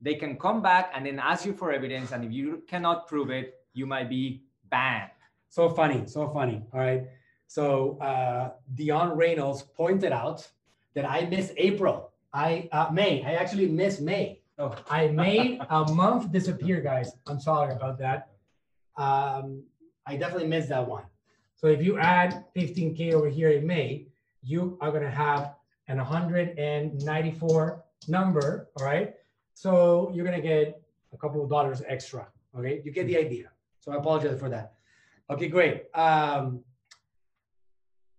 they 0.00 0.14
can 0.14 0.36
come 0.36 0.62
back 0.62 0.92
and 0.94 1.06
then 1.06 1.18
ask 1.18 1.44
you 1.44 1.54
for 1.54 1.72
evidence, 1.72 2.12
and 2.12 2.24
if 2.24 2.32
you 2.32 2.62
cannot 2.68 3.06
prove 3.06 3.30
it, 3.30 3.60
you 3.72 3.86
might 3.86 4.08
be 4.08 4.42
banned. 4.70 5.10
So 5.48 5.68
funny, 5.70 6.06
so 6.06 6.28
funny. 6.28 6.62
All 6.72 6.80
right. 6.80 7.04
So 7.46 7.98
uh, 7.98 8.50
Dion 8.74 9.16
Reynolds 9.16 9.62
pointed 9.62 10.12
out 10.12 10.46
that 10.94 11.08
I 11.08 11.26
missed 11.26 11.52
April. 11.56 12.10
I 12.32 12.68
uh, 12.72 12.88
May. 12.92 13.22
I 13.24 13.34
actually 13.34 13.68
missed 13.68 14.00
May. 14.00 14.40
Oh. 14.58 14.74
I 14.90 15.08
made 15.08 15.60
a 15.68 15.92
month 15.92 16.32
disappear, 16.32 16.80
guys. 16.80 17.12
I'm 17.26 17.40
sorry 17.40 17.74
about 17.74 17.98
that. 17.98 18.30
Um, 18.96 19.62
I 20.06 20.16
definitely 20.16 20.48
missed 20.48 20.70
that 20.70 20.86
one. 20.86 21.04
So 21.56 21.66
if 21.68 21.82
you 21.82 21.98
add 21.98 22.44
15k 22.56 23.12
over 23.12 23.28
here 23.28 23.50
in 23.50 23.66
May, 23.66 24.06
you 24.46 24.78
are 24.80 24.92
gonna 24.92 25.10
have 25.10 25.54
an 25.88 25.98
194 25.98 27.84
number. 28.08 28.68
All 28.76 28.86
right. 28.86 29.14
So 29.54 30.10
you're 30.14 30.24
gonna 30.24 30.40
get 30.40 30.80
a 31.12 31.16
couple 31.18 31.42
of 31.42 31.50
dollars 31.50 31.82
extra. 31.86 32.28
Okay, 32.56 32.80
you 32.84 32.92
get 32.92 33.06
the 33.06 33.18
idea. 33.18 33.50
So 33.80 33.92
I 33.92 33.96
apologize 33.96 34.38
for 34.38 34.48
that. 34.48 34.74
Okay, 35.28 35.48
great. 35.48 35.84
Um, 35.94 36.64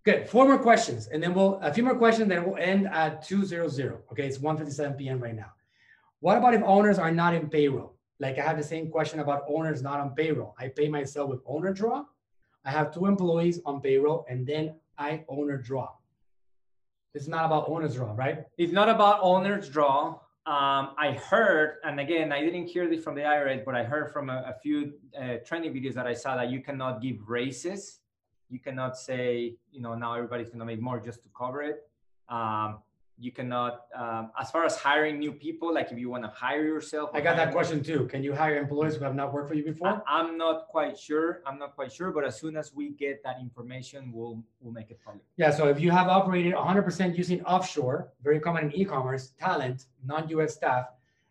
Good. 0.08 0.30
Four 0.30 0.46
more 0.46 0.58
questions, 0.58 1.08
and 1.08 1.22
then 1.22 1.34
we'll 1.34 1.56
a 1.56 1.74
few 1.74 1.84
more 1.84 1.98
questions. 1.98 2.30
Then 2.30 2.46
we'll 2.46 2.56
end 2.56 2.88
at 2.88 3.28
two 3.28 3.44
zero 3.44 3.68
zero. 3.68 4.04
Okay, 4.10 4.26
it's 4.26 4.38
1:57 4.38 4.98
p.m. 4.98 5.20
right 5.20 5.36
now. 5.36 5.52
What 6.22 6.38
about 6.38 6.54
if 6.54 6.64
owners 6.64 6.98
are 6.98 7.12
not 7.12 7.34
in 7.34 7.50
payroll? 7.50 7.98
Like 8.18 8.40
I 8.40 8.44
have 8.44 8.56
the 8.56 8.64
same 8.64 8.90
question 8.90 9.20
about 9.20 9.44
owners 9.50 9.82
not 9.82 10.00
on 10.00 10.16
payroll. 10.16 10.56
I 10.58 10.70
pay 10.70 10.88
myself 10.88 11.30
with 11.30 11.42
owner 11.46 11.74
draw. 11.74 12.06
I 12.64 12.72
have 12.72 12.94
two 12.94 13.06
employees 13.06 13.60
on 13.66 13.82
payroll, 13.82 14.26
and 14.30 14.48
then 14.48 14.76
I 14.98 15.26
owner 15.28 15.58
draw. 15.58 15.90
It's 17.14 17.28
not 17.28 17.46
about 17.46 17.70
owner's 17.70 17.96
draw, 17.96 18.14
right? 18.14 18.46
It's 18.58 18.74
not 18.74 18.90
about 18.90 19.20
owner's 19.22 19.70
draw. 19.70 20.20
Um, 20.46 20.96
I 20.98 21.20
heard, 21.30 21.78
and 21.84 22.00
again, 22.00 22.32
I 22.32 22.42
didn't 22.42 22.68
hear 22.68 22.88
this 22.88 23.04
from 23.04 23.16
the 23.16 23.22
IRS, 23.22 23.66
but 23.66 23.76
I 23.76 23.84
heard 23.84 24.14
from 24.14 24.30
a, 24.30 24.44
a 24.48 24.56
few 24.62 24.94
uh, 25.20 25.38
training 25.46 25.74
videos 25.74 25.96
that 25.96 26.08
I 26.08 26.14
saw 26.14 26.36
that 26.38 26.50
you 26.50 26.62
cannot 26.62 27.02
give 27.02 27.18
raises. 27.28 28.00
You 28.50 28.60
cannot 28.60 28.98
say, 28.98 29.56
you 29.72 29.82
know, 29.82 29.94
now 29.96 30.14
everybody's 30.14 30.48
going 30.48 30.60
to 30.60 30.66
make 30.66 30.80
more 30.80 31.00
just 31.00 31.22
to 31.24 31.30
cover 31.38 31.64
it. 31.64 31.90
Um, 32.30 32.80
you 33.20 33.32
cannot 33.32 33.86
um, 33.96 34.32
as 34.40 34.52
far 34.52 34.64
as 34.64 34.78
hiring 34.78 35.18
new 35.18 35.32
people 35.32 35.74
like 35.74 35.92
if 35.92 35.98
you 35.98 36.10
want 36.10 36.24
to 36.24 36.30
hire 36.30 36.64
yourself 36.64 37.10
I 37.14 37.22
got 37.22 37.36
that 37.38 37.52
question 37.52 37.84
too. 37.84 38.06
Can 38.08 38.22
you 38.24 38.34
hire 38.34 38.58
employees 38.58 38.96
who 38.96 39.04
have 39.04 39.16
not 39.16 39.34
worked 39.34 39.50
for 39.50 39.56
you 39.56 39.64
before? 39.64 40.04
I, 40.08 40.20
am 40.20 40.38
not 40.38 40.68
quite 40.68 40.98
sure 40.98 41.42
i'm 41.46 41.58
not 41.58 41.76
quite 41.76 41.92
sure 41.92 42.12
but 42.12 42.24
as 42.26 42.40
soon 42.40 42.56
as 42.56 42.74
we 42.74 42.92
get 42.92 43.24
that 43.24 43.38
information 43.40 44.12
we'll 44.14 44.44
we'll 44.60 44.74
make 44.74 44.92
it 44.92 45.00
public 45.04 45.24
Yeah, 45.38 45.52
so 45.52 45.68
if 45.68 45.80
you 45.80 45.92
have 45.92 46.08
operated 46.08 46.54
100% 46.54 47.18
using 47.18 47.44
offshore, 47.44 48.14
very 48.24 48.40
common 48.40 48.66
in 48.66 48.72
e-commerce, 48.76 49.34
talent, 49.40 49.86
non-US 50.06 50.54
staff, 50.54 50.86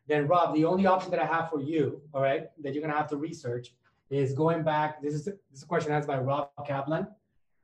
then 0.09 0.27
Rob, 0.27 0.55
the 0.55 0.65
only 0.65 0.87
option 0.87 1.11
that 1.11 1.21
I 1.21 1.27
have 1.27 1.51
for 1.51 1.61
you, 1.61 2.01
all 2.13 2.23
right, 2.23 2.45
that 2.63 2.73
you're 2.73 2.83
gonna 2.83 2.97
have 2.97 3.09
to 3.11 3.17
research 3.17 3.75
is 4.11 4.33
going 4.33 4.63
back. 4.63 5.03
This 5.03 5.15
is 5.15 5.25
this 5.25 5.35
is 5.53 5.63
a 5.63 5.67
question 5.67 5.93
asked 5.93 6.07
by 6.07 6.19
Rob 6.19 6.51
Kaplan. 6.67 7.07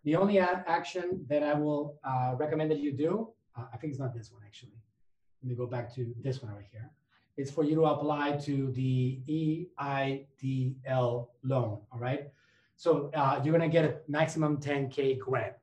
The 0.04 0.16
only 0.16 0.40
action 0.40 1.24
that 1.28 1.42
I 1.44 1.54
will 1.54 1.98
uh, 2.02 2.34
recommend 2.36 2.70
that 2.72 2.80
you 2.80 2.92
do, 2.92 3.28
uh, 3.56 3.64
I 3.72 3.76
think 3.76 3.92
it's 3.92 4.00
not 4.00 4.14
this 4.14 4.32
one 4.32 4.42
actually. 4.46 4.80
Let 5.42 5.48
me 5.48 5.54
go 5.54 5.66
back 5.66 5.94
to 5.94 6.14
this 6.22 6.42
one 6.42 6.54
right 6.54 6.66
here. 6.70 6.90
It's 7.36 7.50
for 7.50 7.64
you 7.64 7.74
to 7.76 7.84
apply 7.84 8.32
to 8.44 8.70
the 8.72 9.20
EIDL 9.28 11.28
loan. 11.42 11.78
All 11.90 11.98
right. 11.98 12.30
So 12.76 13.10
uh, 13.14 13.40
you're 13.42 13.52
gonna 13.52 13.68
get 13.68 13.84
a 13.84 13.96
maximum 14.08 14.58
10k 14.58 15.18
grant. 15.18 15.54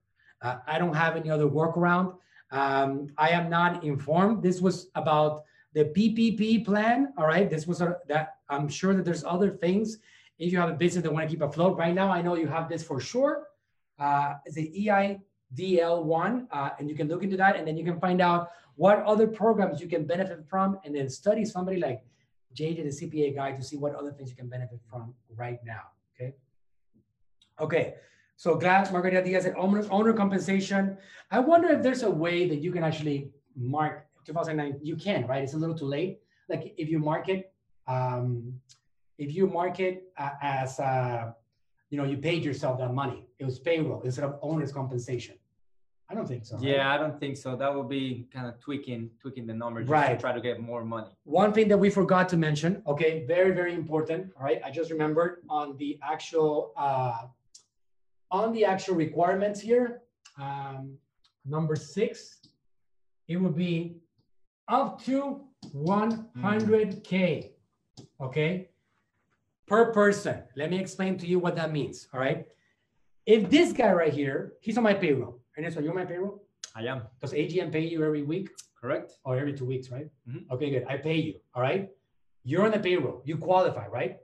Uh, 0.42 0.58
I 0.68 0.80
don't 0.80 0.94
have 0.94 1.16
any 1.16 1.30
other 1.30 1.46
workaround. 1.46 2.16
Um, 2.52 3.10
I 3.18 3.30
am 3.30 3.50
not 3.50 3.84
informed. 3.84 4.42
This 4.42 4.62
was 4.62 4.88
about 4.96 5.44
the 5.74 5.86
PPP 5.86 6.66
plan. 6.66 7.14
All 7.18 7.28
right. 7.28 7.50
This 7.50 7.68
was 7.68 7.82
a, 7.82 7.98
that. 8.08 8.38
I'm 8.50 8.68
sure 8.68 8.96
that 8.96 9.06
there's 9.06 9.24
other 9.24 9.52
things. 9.52 10.00
If 10.40 10.52
you 10.52 10.58
have 10.58 10.70
a 10.70 10.74
business 10.74 11.04
that 11.04 11.14
want 11.14 11.30
to 11.30 11.30
keep 11.30 11.44
afloat, 11.44 11.78
right 11.78 11.94
now 11.94 12.10
I 12.10 12.22
know 12.22 12.36
you 12.36 12.48
have 12.48 12.68
this 12.68 12.84
for 12.84 13.00
sure. 13.00 13.48
Uh, 14.00 14.36
the 14.54 14.90
EI 14.90 15.20
DL1, 15.56 16.48
uh, 16.52 16.70
and 16.78 16.90
you 16.90 16.96
can 16.96 17.08
look 17.08 17.24
into 17.24 17.38
that, 17.38 17.56
and 17.56 17.68
then 17.68 17.78
you 17.78 17.84
can 17.84 18.00
find 18.00 18.22
out 18.22 18.52
what 18.76 19.04
other 19.04 19.28
programs 19.28 19.82
you 19.82 19.88
can 19.88 20.06
benefit 20.06 20.46
from, 20.48 20.80
and 20.86 20.96
then 20.96 21.10
study 21.10 21.44
somebody 21.44 21.80
like 21.80 22.04
JJ, 22.56 22.78
the 22.84 23.08
CPA 23.08 23.36
guy, 23.36 23.52
to 23.52 23.64
see 23.64 23.78
what 23.78 23.96
other 23.96 24.12
things 24.12 24.30
you 24.30 24.36
can 24.36 24.48
benefit 24.48 24.80
from 24.90 25.14
right 25.36 25.60
now. 25.66 25.82
Okay. 26.16 26.34
Okay. 27.60 27.96
So 28.36 28.56
glad 28.56 28.92
Margarita 28.92 29.22
Diaz 29.22 29.44
said 29.44 29.56
owner, 29.58 29.86
owner 29.92 30.14
compensation. 30.14 30.98
I 31.30 31.40
wonder 31.40 31.70
if 31.70 31.84
there's 31.84 32.04
a 32.04 32.10
way 32.10 32.48
that 32.48 32.62
you 32.62 32.72
can 32.72 32.84
actually 32.84 33.32
mark 33.56 34.06
2009. 34.26 34.80
You 34.82 34.96
can, 34.96 35.28
right? 35.28 35.44
It's 35.44 35.56
a 35.56 35.58
little 35.58 35.76
too 35.76 35.86
late. 35.86 36.22
Like 36.48 36.74
if 36.78 36.90
you 36.90 37.00
mark 37.00 37.28
it, 37.28 37.52
um, 37.88 38.54
if 39.18 39.36
you 39.36 39.48
mark 39.48 39.82
it 39.82 40.04
uh, 40.18 40.32
as 40.42 40.80
uh, 40.80 41.34
you 41.90 41.98
know, 41.98 42.04
you 42.04 42.18
paid 42.18 42.44
yourself 42.44 42.78
that 42.80 42.94
money. 42.94 43.26
It 43.40 43.46
was 43.46 43.60
payroll 43.60 44.02
instead 44.04 44.24
of 44.26 44.38
owner's 44.42 44.72
compensation. 44.72 45.36
I 46.12 46.16
don't 46.16 46.28
think 46.28 46.44
so. 46.44 46.56
right? 46.56 46.64
yeah 46.66 46.92
i 46.92 46.98
don't 46.98 47.20
think 47.20 47.38
so 47.38 47.56
that 47.56 47.72
would 47.76 47.88
be 47.88 48.28
kind 48.34 48.48
of 48.48 48.60
tweaking 48.60 49.12
tweaking 49.22 49.46
the 49.46 49.54
numbers 49.54 49.84
just 49.84 49.92
Right. 49.92 50.16
to 50.16 50.20
try 50.26 50.34
to 50.34 50.42
get 50.42 50.60
more 50.60 50.84
money 50.84 51.12
One 51.24 51.54
thing 51.54 51.68
that 51.68 51.78
we 51.78 51.92
forgot 51.92 52.28
to 52.30 52.38
mention, 52.48 52.72
okay, 52.92 53.12
very, 53.28 53.52
very 53.52 53.74
important. 53.76 54.22
All 54.36 54.44
right, 54.44 54.60
I 54.66 54.72
just 54.72 54.90
remembered 54.90 55.34
on 55.60 55.78
the 55.82 56.00
actual 56.14 56.56
uh, 56.76 57.28
on 58.32 58.54
the 58.56 58.64
actual 58.74 58.96
requirements 58.96 59.60
here, 59.70 59.86
um, 60.46 60.98
number 61.46 61.76
six, 61.76 62.40
it 63.28 63.38
would 63.38 63.56
be 63.56 63.76
up 64.68 64.90
to 65.08 65.42
100k, 65.76 67.52
okay, 68.22 68.69
per 69.70 69.94
person. 69.94 70.44
Let 70.56 70.70
me 70.72 70.80
explain 70.80 71.18
to 71.20 71.28
you 71.28 71.40
what 71.40 71.56
that 71.56 71.72
means. 71.72 72.08
All 72.14 72.20
right, 72.20 72.46
if 73.26 73.50
this 73.50 73.72
guy 73.72 73.94
right 73.94 74.12
here, 74.14 74.54
he's 74.60 74.78
on 74.78 74.84
my 74.84 74.94
payroll, 74.94 75.40
Ernesto, 75.58 75.80
you're 75.82 75.92
on 75.92 75.96
my 75.98 76.06
payroll. 76.06 76.44
i 76.76 76.84
am 76.84 77.04
Does 77.22 77.34
AGM 77.34 77.72
pay 77.72 77.86
you 77.86 78.04
every 78.04 78.24
week? 78.24 78.50
correct 78.80 79.20
or 79.26 79.38
every 79.38 79.54
two 79.54 79.66
weeks, 79.66 79.92
right? 79.92 80.08
Mhm. 80.28 80.50
Okay, 80.52 80.70
good. 80.70 80.86
I 80.88 80.96
pay 80.98 81.16
you. 81.16 81.34
All 81.54 81.62
right. 81.62 81.90
You're 82.46 82.64
on 82.64 82.72
the 82.72 82.80
payroll. 82.80 83.22
You 83.26 83.36
qualify, 83.38 83.88
right? 83.88 84.20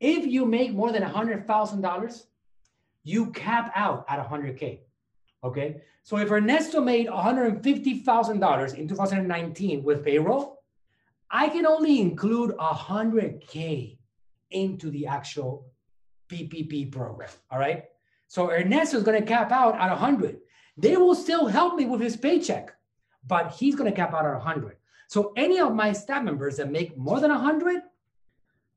If 0.00 0.26
you 0.26 0.44
make 0.44 0.72
more 0.72 0.92
than 0.92 1.02
a 1.02 1.08
hundred 1.08 1.46
thousand 1.46 1.80
dollars, 1.80 2.26
you 3.04 3.30
cap 3.32 3.72
out 3.74 4.04
at 4.08 4.18
a 4.18 4.22
hundred 4.22 4.58
k. 4.58 4.82
Okay. 5.42 5.80
So 6.02 6.18
if 6.18 6.30
Ernesto 6.30 6.80
made 6.82 7.08
one 7.08 7.22
hundred 7.24 7.62
fifty 7.62 8.00
thousand 8.00 8.40
dollars 8.40 8.74
in 8.74 8.86
2019 8.86 9.82
with 9.82 10.04
payroll, 10.04 10.62
I 11.30 11.48
can 11.48 11.64
only 11.64 11.98
include 12.00 12.54
a 12.58 12.74
hundred 12.74 13.40
k 13.48 13.98
into 14.50 14.90
the 14.90 15.06
actual 15.06 15.66
PPP 16.28 16.92
program. 16.92 17.30
All 17.50 17.58
right. 17.58 17.84
So 18.28 18.50
Ernesto 18.50 18.96
is 18.96 19.04
going 19.04 19.20
to 19.20 19.26
cap 19.26 19.52
out 19.52 19.78
at 19.78 19.92
a 19.92 19.96
hundred. 19.96 20.38
They 20.76 20.96
will 20.96 21.14
still 21.14 21.46
help 21.46 21.76
me 21.76 21.86
with 21.86 22.00
his 22.00 22.16
paycheck 22.16 22.76
but 23.26 23.52
he's 23.52 23.74
going 23.74 23.90
to 23.90 23.96
cap 23.96 24.14
out 24.14 24.24
at 24.24 24.32
100. 24.32 24.76
So 25.08 25.32
any 25.36 25.58
of 25.58 25.74
my 25.74 25.92
staff 25.92 26.22
members 26.22 26.56
that 26.56 26.70
make 26.70 26.96
more 26.96 27.20
than 27.20 27.30
100, 27.30 27.82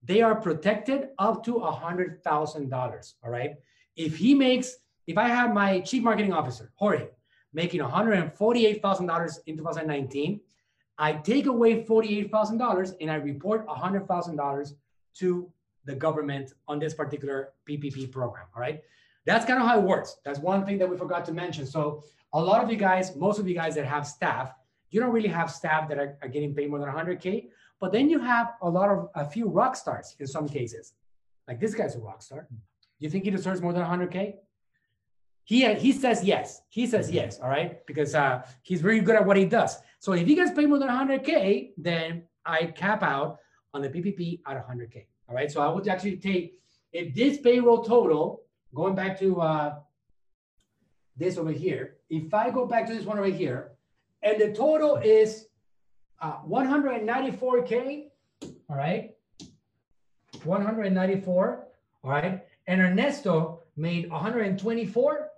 they 0.03 0.21
are 0.21 0.35
protected 0.35 1.09
up 1.17 1.43
to 1.45 1.55
$100,000. 1.55 3.13
All 3.23 3.31
right. 3.31 3.55
If 3.95 4.17
he 4.17 4.33
makes, 4.33 4.77
if 5.07 5.17
I 5.17 5.27
have 5.27 5.53
my 5.53 5.81
chief 5.81 6.03
marketing 6.03 6.33
officer, 6.33 6.71
Jorge, 6.75 7.09
making 7.53 7.81
$148,000 7.81 9.39
in 9.47 9.57
2019, 9.57 10.39
I 10.97 11.13
take 11.13 11.45
away 11.47 11.83
$48,000 11.83 12.93
and 13.01 13.11
I 13.11 13.15
report 13.15 13.67
$100,000 13.67 14.73
to 15.15 15.51
the 15.89 15.95
government 15.95 16.53
on 16.67 16.77
this 16.79 16.93
particular 16.93 17.53
PPP 17.67 18.11
program. 18.11 18.45
All 18.55 18.61
right. 18.61 18.81
That's 19.25 19.45
kind 19.45 19.59
of 19.61 19.67
how 19.67 19.79
it 19.79 19.83
works. 19.83 20.17
That's 20.23 20.39
one 20.39 20.65
thing 20.65 20.77
that 20.77 20.89
we 20.89 20.95
forgot 20.97 21.25
to 21.25 21.33
mention. 21.33 21.65
So 21.65 22.03
a 22.33 22.41
lot 22.41 22.63
of 22.63 22.69
you 22.71 22.77
guys, 22.77 23.15
most 23.15 23.39
of 23.39 23.47
you 23.49 23.55
guys 23.55 23.73
that 23.75 23.85
have 23.85 24.05
staff, 24.07 24.53
you 24.91 24.99
don't 25.01 25.11
really 25.11 25.33
have 25.39 25.51
staff 25.51 25.89
that 25.89 25.97
are, 25.97 26.17
are 26.21 26.29
getting 26.29 26.53
paid 26.53 26.69
more 26.69 26.79
than 26.79 26.89
100K, 26.89 27.49
but 27.81 27.91
then 27.91 28.09
you 28.09 28.19
have 28.19 28.53
a 28.61 28.69
lot 28.69 28.89
of, 28.89 29.09
a 29.15 29.25
few 29.25 29.47
rock 29.47 29.75
stars 29.75 30.15
in 30.19 30.27
some 30.27 30.47
cases. 30.47 30.93
Like 31.47 31.59
this 31.59 31.73
guy's 31.73 31.95
a 31.95 31.99
rock 31.99 32.21
star. 32.21 32.47
You 32.99 33.09
think 33.09 33.23
he 33.23 33.31
deserves 33.31 33.61
more 33.61 33.73
than 33.73 33.83
100K? 33.83 34.35
He, 35.43 35.73
he 35.75 35.91
says 35.91 36.23
yes. 36.23 36.61
He 36.69 36.85
says 36.85 37.09
yes, 37.09 37.39
all 37.39 37.49
right? 37.49 37.83
Because 37.87 38.13
uh, 38.13 38.45
he's 38.61 38.81
very 38.81 38.99
good 38.99 39.15
at 39.15 39.25
what 39.25 39.37
he 39.37 39.45
does. 39.45 39.77
So 39.99 40.13
if 40.13 40.27
he 40.27 40.35
gets 40.35 40.51
paid 40.51 40.69
more 40.69 40.77
than 40.77 40.89
100K, 40.89 41.71
then 41.77 42.23
I 42.45 42.65
cap 42.65 43.01
out 43.01 43.39
on 43.73 43.81
the 43.81 43.89
PPP 43.89 44.41
at 44.47 44.67
100K, 44.67 45.05
all 45.29 45.35
right? 45.35 45.51
So 45.51 45.61
I 45.61 45.69
would 45.69 45.87
actually 45.87 46.17
take, 46.17 46.59
if 46.91 47.13
this 47.13 47.37
payroll 47.37 47.83
total, 47.83 48.41
going 48.73 48.95
back 48.95 49.19
to 49.19 49.39
uh, 49.41 49.75
this 51.15 51.37
over 51.37 51.51
here, 51.51 51.97
if 52.09 52.33
I 52.33 52.49
go 52.49 52.65
back 52.65 52.87
to 52.87 52.93
this 52.93 53.05
one 53.05 53.19
over 53.19 53.27
here, 53.27 53.71
and 54.23 54.41
the 54.41 54.51
total 54.51 54.97
is 54.97 55.45
uh, 56.21 56.41
194K, 56.47 58.05
all 58.69 58.75
right? 58.75 59.11
194, 60.43 61.67
all 62.03 62.11
right? 62.11 62.43
And 62.67 62.81
Ernesto 62.81 63.61
made 63.77 64.09
124, 64.09 65.29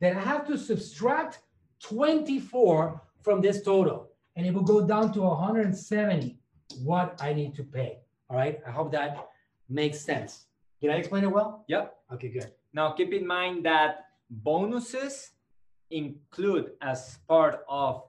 then 0.00 0.16
I 0.16 0.20
have 0.20 0.46
to 0.46 0.58
subtract 0.58 1.40
24 1.82 3.00
from 3.22 3.40
this 3.40 3.62
total, 3.62 4.10
and 4.36 4.46
it 4.46 4.52
will 4.52 4.62
go 4.62 4.86
down 4.86 5.12
to 5.14 5.22
170 5.22 6.38
what 6.82 7.18
I 7.20 7.32
need 7.32 7.54
to 7.56 7.64
pay, 7.64 7.98
all 8.28 8.36
right? 8.36 8.60
I 8.66 8.70
hope 8.70 8.92
that 8.92 9.28
makes 9.68 10.00
sense. 10.00 10.46
Did 10.80 10.90
I 10.90 10.94
explain 10.94 11.24
it 11.24 11.30
well? 11.30 11.64
Yep. 11.68 11.96
Okay, 12.14 12.28
good. 12.28 12.52
Now, 12.72 12.92
keep 12.92 13.12
in 13.12 13.26
mind 13.26 13.64
that 13.66 14.06
bonuses 14.30 15.30
include 15.90 16.72
as 16.82 17.18
part 17.28 17.64
of 17.68 18.02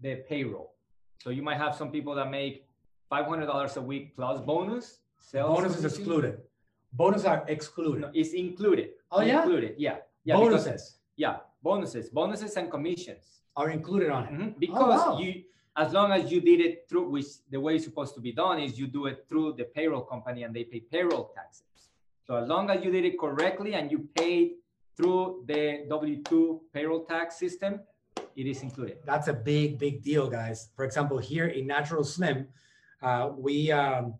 the 0.00 0.16
payroll. 0.28 0.74
So 1.22 1.30
you 1.30 1.42
might 1.42 1.56
have 1.58 1.74
some 1.74 1.90
people 1.90 2.14
that 2.14 2.30
make 2.30 2.66
$500 3.10 3.76
a 3.76 3.80
week 3.80 4.14
plus 4.16 4.40
bonus. 4.40 5.00
Sales 5.18 5.56
Bonus 5.56 5.76
is 5.78 5.84
excluded. 5.84 6.38
Bonus 6.92 7.24
are 7.24 7.44
excluded. 7.48 8.02
No, 8.02 8.10
it's 8.14 8.32
included. 8.34 8.90
Oh, 9.10 9.20
yeah? 9.22 9.42
Included. 9.42 9.74
Yeah. 9.78 9.96
Yeah. 10.24 10.36
because- 10.36 10.64
Bonuses 10.64 10.98
yeah. 11.16 11.36
Bonuses, 11.62 12.10
bonuses 12.10 12.56
and 12.56 12.70
commissions. 12.70 13.24
are 13.56 13.70
included 13.70 14.10
on 14.10 14.22
it. 14.26 14.32
Mhm, 14.32 14.58
Because 14.58 15.00
wow. 15.06 15.18
you, 15.18 15.44
as 15.76 15.92
long 15.92 16.12
as 16.12 16.30
you 16.30 16.40
did 16.40 16.60
it 16.60 16.86
through, 16.88 17.08
which 17.08 17.26
the 17.50 17.60
way 17.60 17.76
it's 17.76 17.84
supposed 17.84 18.14
to 18.14 18.20
be 18.20 18.32
done 18.32 18.60
is 18.60 18.78
you 18.78 18.86
do 18.86 19.06
it 19.06 19.26
through 19.28 19.54
the 19.54 19.64
payroll 19.64 20.02
company 20.02 20.44
and 20.44 20.54
they 20.54 20.64
pay 20.64 20.80
payroll 20.80 21.32
taxes. 21.34 21.90
So 22.26 22.36
as 22.36 22.48
long 22.48 22.70
as 22.70 22.84
you 22.84 22.90
did 22.90 23.04
it 23.04 23.18
correctly 23.18 23.74
and 23.74 23.90
you 23.90 24.08
paid 24.16 24.52
through 24.96 25.44
the 25.46 25.86
W2 25.90 26.60
payroll 26.72 27.04
tax 27.04 27.36
system, 27.38 27.80
it 28.36 28.46
is 28.46 28.62
included. 28.62 28.98
That's 29.04 29.28
a 29.28 29.32
big, 29.32 29.78
big 29.78 30.02
deal, 30.02 30.28
guys. 30.28 30.68
For 30.76 30.84
example, 30.84 31.18
here 31.18 31.46
in 31.46 31.66
Natural 31.66 32.04
Slim, 32.04 32.48
uh, 33.02 33.30
we 33.36 33.70
um, 33.70 34.14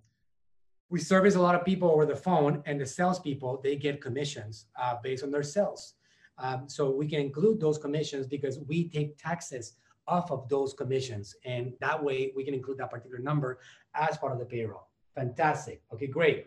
we 0.90 1.00
service 1.00 1.34
a 1.34 1.40
lot 1.40 1.54
of 1.54 1.64
people 1.64 1.90
over 1.90 2.06
the 2.06 2.14
phone, 2.14 2.62
and 2.66 2.80
the 2.80 2.86
salespeople 2.86 3.60
they 3.62 3.76
get 3.76 4.00
commissions 4.00 4.66
uh, 4.80 4.96
based 5.02 5.24
on 5.24 5.30
their 5.30 5.42
sales. 5.42 5.94
Um, 6.38 6.68
so 6.68 6.90
we 6.90 7.08
can 7.08 7.20
include 7.20 7.60
those 7.60 7.78
commissions 7.78 8.26
because 8.26 8.58
we 8.58 8.88
take 8.88 9.16
taxes 9.16 9.74
off 10.06 10.30
of 10.30 10.48
those 10.48 10.72
commissions, 10.74 11.34
and 11.44 11.72
that 11.80 12.02
way 12.02 12.32
we 12.36 12.44
can 12.44 12.54
include 12.54 12.78
that 12.78 12.90
particular 12.90 13.18
number 13.18 13.58
as 13.94 14.16
part 14.18 14.32
of 14.32 14.38
the 14.38 14.44
payroll. 14.44 14.88
Fantastic. 15.14 15.82
Okay, 15.92 16.06
great. 16.06 16.46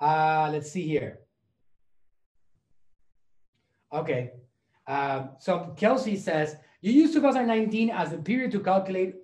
Uh, 0.00 0.48
let's 0.52 0.70
see 0.70 0.86
here. 0.86 1.20
Okay. 3.92 4.32
Um, 4.86 5.30
so 5.38 5.72
Kelsey 5.76 6.16
says 6.16 6.56
you 6.82 6.92
use 6.92 7.12
2019 7.14 7.90
as 7.90 8.10
the 8.10 8.18
period 8.18 8.50
to 8.52 8.60
calculate 8.60 9.14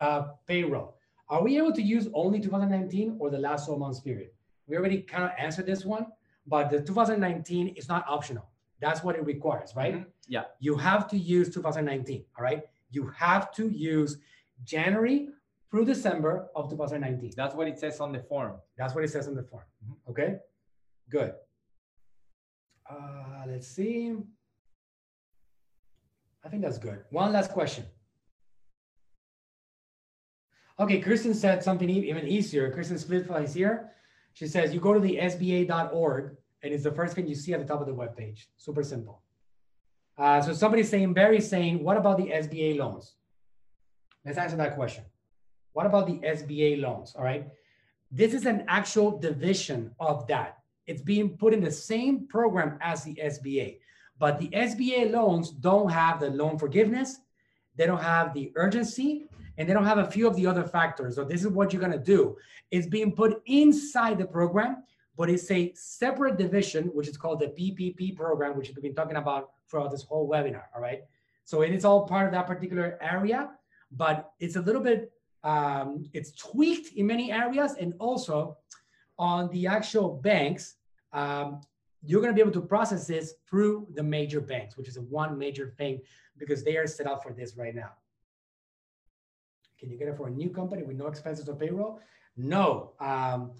uh, 0.00 0.28
payroll. 0.46 0.94
Are 1.28 1.42
we 1.42 1.56
able 1.58 1.72
to 1.72 1.82
use 1.82 2.08
only 2.14 2.40
2019 2.40 3.16
or 3.18 3.30
the 3.30 3.38
last 3.38 3.66
12 3.66 3.80
months 3.80 4.00
period? 4.00 4.30
We 4.66 4.76
already 4.76 5.02
kind 5.02 5.24
of 5.24 5.30
answered 5.38 5.66
this 5.66 5.84
one, 5.84 6.06
but 6.46 6.70
the 6.70 6.80
2019 6.80 7.68
is 7.68 7.88
not 7.88 8.04
optional. 8.08 8.48
That's 8.80 9.02
what 9.02 9.16
it 9.16 9.24
requires, 9.24 9.74
right? 9.74 9.94
Mhm. 9.94 10.06
Yeah. 10.28 10.44
You 10.60 10.76
have 10.76 11.08
to 11.08 11.18
use 11.18 11.52
2019, 11.52 12.24
all 12.36 12.44
right? 12.44 12.62
You 12.90 13.08
have 13.16 13.52
to 13.54 13.68
use 13.68 14.18
January 14.64 15.28
through 15.70 15.84
December 15.84 16.48
of 16.54 16.70
2019. 16.70 17.32
That's 17.36 17.54
what 17.54 17.68
it 17.68 17.78
says 17.78 18.00
on 18.00 18.12
the 18.12 18.20
form. 18.20 18.56
That's 18.76 18.94
what 18.94 19.04
it 19.04 19.10
says 19.10 19.28
on 19.28 19.34
the 19.34 19.42
form. 19.42 19.64
Mhm. 19.84 20.10
Okay, 20.10 20.38
good. 21.10 21.34
Uh, 22.88 23.44
let's 23.46 23.68
see. 23.68 24.16
I 26.44 26.48
think 26.48 26.62
that's 26.62 26.78
good. 26.78 27.04
One 27.10 27.32
last 27.32 27.52
question. 27.52 27.84
Okay, 30.80 31.00
Kristen 31.00 31.34
said 31.34 31.62
something 31.62 31.90
even 31.90 32.26
easier. 32.26 32.70
Kristen 32.70 32.96
Splitfly 32.96 33.44
is 33.44 33.54
here. 33.54 33.90
She 34.32 34.46
says 34.46 34.72
you 34.72 34.80
go 34.80 34.94
to 34.94 35.00
the 35.00 35.18
SBA.org 35.18 36.36
and 36.62 36.72
it's 36.72 36.84
the 36.84 36.92
first 36.92 37.14
thing 37.14 37.26
you 37.26 37.34
see 37.34 37.52
at 37.52 37.60
the 37.60 37.66
top 37.66 37.80
of 37.80 37.86
the 37.88 37.94
webpage. 37.94 38.46
Super 38.56 38.84
simple. 38.84 39.22
Uh, 40.18 40.42
so 40.42 40.52
somebody's 40.52 40.88
saying, 40.88 41.14
Barry's 41.14 41.48
saying, 41.48 41.82
what 41.82 41.96
about 41.96 42.16
the 42.18 42.24
SBA 42.24 42.76
loans? 42.76 43.14
Let's 44.24 44.36
answer 44.36 44.56
that 44.56 44.74
question. 44.74 45.04
What 45.72 45.86
about 45.86 46.06
the 46.06 46.14
SBA 46.14 46.80
loans? 46.80 47.14
All 47.16 47.22
right. 47.22 47.46
This 48.10 48.34
is 48.34 48.46
an 48.46 48.64
actual 48.68 49.18
division 49.18 49.92
of 50.00 50.26
that. 50.26 50.58
It's 50.86 51.02
being 51.02 51.36
put 51.36 51.54
in 51.54 51.62
the 51.62 51.70
same 51.70 52.26
program 52.26 52.78
as 52.80 53.04
the 53.04 53.14
SBA, 53.14 53.78
but 54.18 54.38
the 54.38 54.48
SBA 54.48 55.12
loans 55.12 55.50
don't 55.50 55.90
have 55.90 56.18
the 56.18 56.30
loan 56.30 56.58
forgiveness, 56.58 57.20
they 57.76 57.86
don't 57.86 58.02
have 58.02 58.34
the 58.34 58.50
urgency, 58.56 59.28
and 59.58 59.68
they 59.68 59.74
don't 59.74 59.84
have 59.84 59.98
a 59.98 60.10
few 60.10 60.26
of 60.26 60.34
the 60.34 60.46
other 60.46 60.64
factors. 60.64 61.14
So 61.14 61.24
this 61.24 61.42
is 61.42 61.48
what 61.48 61.72
you're 61.72 61.82
gonna 61.82 61.98
do. 61.98 62.36
It's 62.70 62.86
being 62.86 63.12
put 63.12 63.42
inside 63.46 64.18
the 64.18 64.24
program, 64.24 64.82
but 65.18 65.28
it's 65.28 65.50
a 65.50 65.72
separate 65.74 66.38
division, 66.38 66.84
which 66.94 67.08
is 67.08 67.16
called 67.16 67.40
the 67.40 67.48
PPP 67.48 68.16
program, 68.16 68.56
which 68.56 68.68
we've 68.68 68.82
been 68.82 68.94
talking 68.94 69.16
about 69.16 69.50
throughout 69.68 69.90
this 69.90 70.04
whole 70.04 70.30
webinar. 70.30 70.66
All 70.74 70.80
right. 70.80 71.02
So 71.44 71.62
it 71.62 71.72
is 71.72 71.84
all 71.84 72.06
part 72.06 72.26
of 72.26 72.32
that 72.32 72.46
particular 72.46 72.96
area, 73.02 73.50
but 73.90 74.30
it's 74.38 74.54
a 74.54 74.60
little 74.60 74.80
bit 74.80 75.12
um, 75.44 76.04
it's 76.12 76.32
tweaked 76.32 76.94
in 76.94 77.06
many 77.06 77.32
areas 77.32 77.74
and 77.80 77.94
also 77.98 78.56
on 79.18 79.50
the 79.50 79.66
actual 79.66 80.08
banks 80.16 80.76
um, 81.12 81.60
you're 82.04 82.20
going 82.20 82.32
to 82.32 82.34
be 82.34 82.40
able 82.40 82.52
to 82.52 82.60
process 82.60 83.06
this 83.06 83.34
through 83.48 83.86
the 83.94 84.02
major 84.02 84.40
banks 84.40 84.76
which 84.76 84.88
is 84.88 84.96
a 84.96 85.02
one 85.02 85.38
major 85.38 85.72
thing 85.78 86.00
because 86.38 86.64
they 86.64 86.76
are 86.76 86.86
set 86.86 87.06
up 87.06 87.22
for 87.22 87.32
this 87.32 87.56
right 87.56 87.74
now 87.74 87.90
can 89.78 89.90
you 89.90 89.96
get 89.96 90.08
it 90.08 90.16
for 90.16 90.26
a 90.26 90.30
new 90.30 90.50
company 90.50 90.82
with 90.82 90.96
no 90.96 91.06
expenses 91.06 91.48
or 91.48 91.54
payroll 91.54 92.00
no 92.36 92.92
um, 93.00 93.52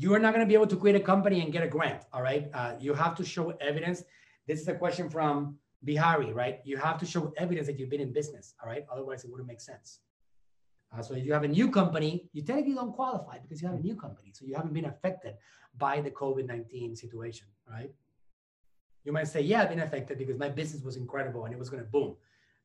you 0.00 0.14
are 0.14 0.20
not 0.24 0.32
going 0.34 0.44
to 0.46 0.48
be 0.48 0.58
able 0.60 0.72
to 0.74 0.76
create 0.82 0.96
a 0.96 1.04
company 1.12 1.40
and 1.42 1.52
get 1.52 1.62
a 1.62 1.68
grant 1.76 2.02
all 2.12 2.22
right 2.22 2.44
uh, 2.54 2.72
you 2.78 2.94
have 2.94 3.14
to 3.20 3.24
show 3.24 3.50
evidence 3.70 4.04
this 4.46 4.60
is 4.60 4.68
a 4.68 4.74
question 4.74 5.10
from 5.10 5.56
bihari 5.84 6.32
right 6.32 6.60
you 6.64 6.76
have 6.76 6.98
to 6.98 7.06
show 7.06 7.32
evidence 7.36 7.66
that 7.66 7.78
you've 7.78 7.90
been 7.94 8.06
in 8.08 8.12
business 8.12 8.54
all 8.62 8.68
right 8.68 8.84
otherwise 8.92 9.24
it 9.24 9.30
wouldn't 9.30 9.48
make 9.48 9.60
sense 9.60 10.00
uh, 10.96 11.02
so 11.02 11.14
if 11.14 11.24
you 11.24 11.32
have 11.32 11.44
a 11.44 11.48
new 11.48 11.70
company, 11.70 12.28
you 12.32 12.42
technically 12.42 12.74
don't 12.74 12.94
qualify 12.94 13.38
because 13.38 13.60
you 13.60 13.68
have 13.68 13.76
a 13.76 13.80
new 13.80 13.94
company. 13.94 14.30
So 14.32 14.46
you 14.46 14.54
haven't 14.54 14.72
been 14.72 14.86
affected 14.86 15.34
by 15.76 16.00
the 16.00 16.10
COVID-19 16.10 16.96
situation, 16.96 17.46
right? 17.70 17.90
You 19.04 19.12
might 19.12 19.28
say, 19.28 19.40
yeah, 19.42 19.62
I've 19.62 19.68
been 19.68 19.80
affected 19.80 20.18
because 20.18 20.38
my 20.38 20.48
business 20.48 20.82
was 20.82 20.96
incredible 20.96 21.44
and 21.44 21.52
it 21.52 21.58
was 21.58 21.70
going 21.70 21.82
to 21.82 21.88
boom. 21.88 22.16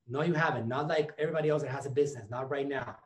No, 0.07 0.21
you 0.21 0.33
haven't. 0.33 0.67
Not 0.67 0.87
like 0.87 1.13
everybody 1.17 1.49
else 1.49 1.61
that 1.63 1.71
has 1.71 1.85
a 1.85 1.89
business, 1.89 2.29
not 2.29 2.49
right 2.49 2.67
now. 2.67 2.97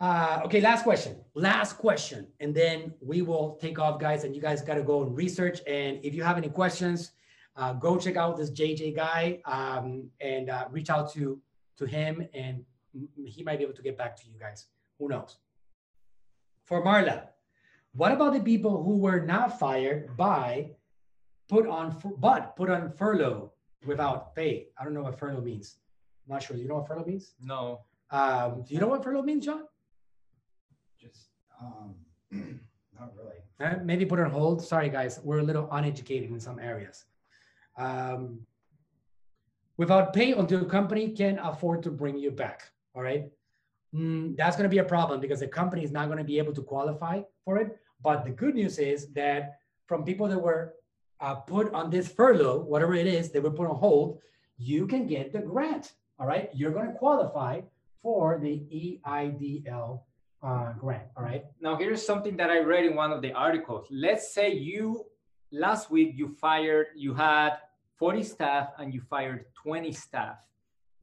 Uh, 0.00 0.42
okay, 0.44 0.60
last 0.60 0.84
question. 0.84 1.16
Last 1.34 1.74
question. 1.74 2.28
And 2.40 2.54
then 2.54 2.94
we 3.00 3.22
will 3.22 3.58
take 3.60 3.78
off, 3.78 3.98
guys, 3.98 4.24
and 4.24 4.34
you 4.34 4.40
guys 4.40 4.62
got 4.62 4.74
to 4.74 4.82
go 4.82 5.02
and 5.02 5.16
research. 5.16 5.60
And 5.66 5.98
if 6.04 6.14
you 6.14 6.22
have 6.22 6.36
any 6.36 6.48
questions, 6.48 7.12
uh, 7.56 7.72
go 7.72 7.98
check 7.98 8.16
out 8.16 8.36
this 8.36 8.50
JJ 8.50 8.94
guy 8.94 9.40
um, 9.44 10.08
and 10.20 10.48
uh, 10.50 10.66
reach 10.70 10.90
out 10.90 11.12
to, 11.14 11.40
to 11.78 11.86
him 11.86 12.26
and 12.32 12.64
he 13.24 13.42
might 13.42 13.58
be 13.58 13.64
able 13.64 13.74
to 13.74 13.82
get 13.82 13.98
back 13.98 14.16
to 14.16 14.26
you 14.28 14.38
guys. 14.38 14.66
Who 14.98 15.08
knows? 15.08 15.38
For 16.64 16.84
Marla, 16.84 17.28
what 17.92 18.12
about 18.12 18.34
the 18.34 18.40
people 18.40 18.82
who 18.82 18.98
were 18.98 19.20
not 19.20 19.58
fired 19.58 20.16
by 20.16 20.72
put 21.48 21.66
on 21.66 21.96
but 22.18 22.56
put 22.56 22.70
on 22.70 22.92
furlough 22.92 23.52
without 23.86 24.34
pay? 24.34 24.68
I 24.78 24.84
don't 24.84 24.94
know 24.94 25.02
what 25.02 25.18
furlough 25.18 25.40
means. 25.40 25.76
I'm 26.26 26.34
not 26.34 26.42
sure. 26.42 26.56
Do 26.56 26.62
you 26.62 26.68
know 26.68 26.76
what 26.76 26.86
furlough 26.86 27.06
means? 27.06 27.34
No. 27.40 27.80
Um, 28.10 28.64
do 28.66 28.74
you 28.74 28.80
know 28.80 28.88
what 28.88 29.02
furlough 29.02 29.22
means, 29.22 29.46
John? 29.46 29.64
Just 31.00 31.28
um, 31.60 31.94
not 32.98 33.12
really. 33.16 33.36
Uh, 33.60 33.78
maybe 33.82 34.04
put 34.04 34.20
on 34.20 34.30
hold. 34.30 34.62
Sorry, 34.62 34.88
guys, 34.88 35.20
we're 35.22 35.40
a 35.40 35.42
little 35.42 35.68
uneducated 35.72 36.30
in 36.30 36.40
some 36.40 36.58
areas. 36.58 37.04
Um, 37.76 38.40
without 39.76 40.12
pay 40.12 40.32
until 40.32 40.60
the 40.60 40.66
company 40.66 41.10
can 41.10 41.38
afford 41.38 41.82
to 41.84 41.90
bring 41.90 42.18
you 42.18 42.30
back. 42.30 42.70
All 42.94 43.02
right. 43.02 43.30
Mm, 43.94 44.36
that's 44.36 44.56
going 44.56 44.68
to 44.68 44.74
be 44.74 44.78
a 44.78 44.84
problem 44.84 45.20
because 45.20 45.40
the 45.40 45.46
company 45.46 45.82
is 45.82 45.92
not 45.92 46.06
going 46.06 46.18
to 46.18 46.24
be 46.24 46.38
able 46.38 46.52
to 46.52 46.62
qualify 46.62 47.22
for 47.44 47.58
it. 47.58 47.78
But 48.02 48.24
the 48.24 48.30
good 48.30 48.54
news 48.54 48.78
is 48.78 49.08
that 49.14 49.58
from 49.86 50.04
people 50.04 50.28
that 50.28 50.38
were 50.38 50.74
uh, 51.20 51.36
put 51.36 51.72
on 51.72 51.90
this 51.90 52.08
furlough, 52.08 52.60
whatever 52.60 52.94
it 52.94 53.06
is, 53.06 53.30
they 53.30 53.40
were 53.40 53.50
put 53.50 53.68
on 53.68 53.76
hold, 53.76 54.20
you 54.58 54.86
can 54.86 55.06
get 55.06 55.32
the 55.32 55.40
grant. 55.40 55.92
All 56.18 56.26
right. 56.26 56.50
You're 56.52 56.72
going 56.72 56.86
to 56.86 56.98
qualify 56.98 57.62
for 58.02 58.38
the 58.38 58.98
EIDL 59.06 60.00
uh, 60.42 60.72
grant. 60.78 61.04
All 61.16 61.24
right. 61.24 61.44
Now, 61.60 61.76
here's 61.76 62.04
something 62.04 62.36
that 62.36 62.50
I 62.50 62.60
read 62.60 62.84
in 62.84 62.94
one 62.94 63.12
of 63.12 63.22
the 63.22 63.32
articles. 63.32 63.86
Let's 63.90 64.32
say 64.32 64.52
you 64.52 65.06
last 65.50 65.90
week 65.90 66.12
you 66.14 66.28
fired, 66.28 66.88
you 66.96 67.14
had 67.14 67.58
40 67.96 68.22
staff 68.22 68.70
and 68.78 68.94
you 68.94 69.00
fired 69.00 69.46
20 69.62 69.92
staff. 69.92 70.36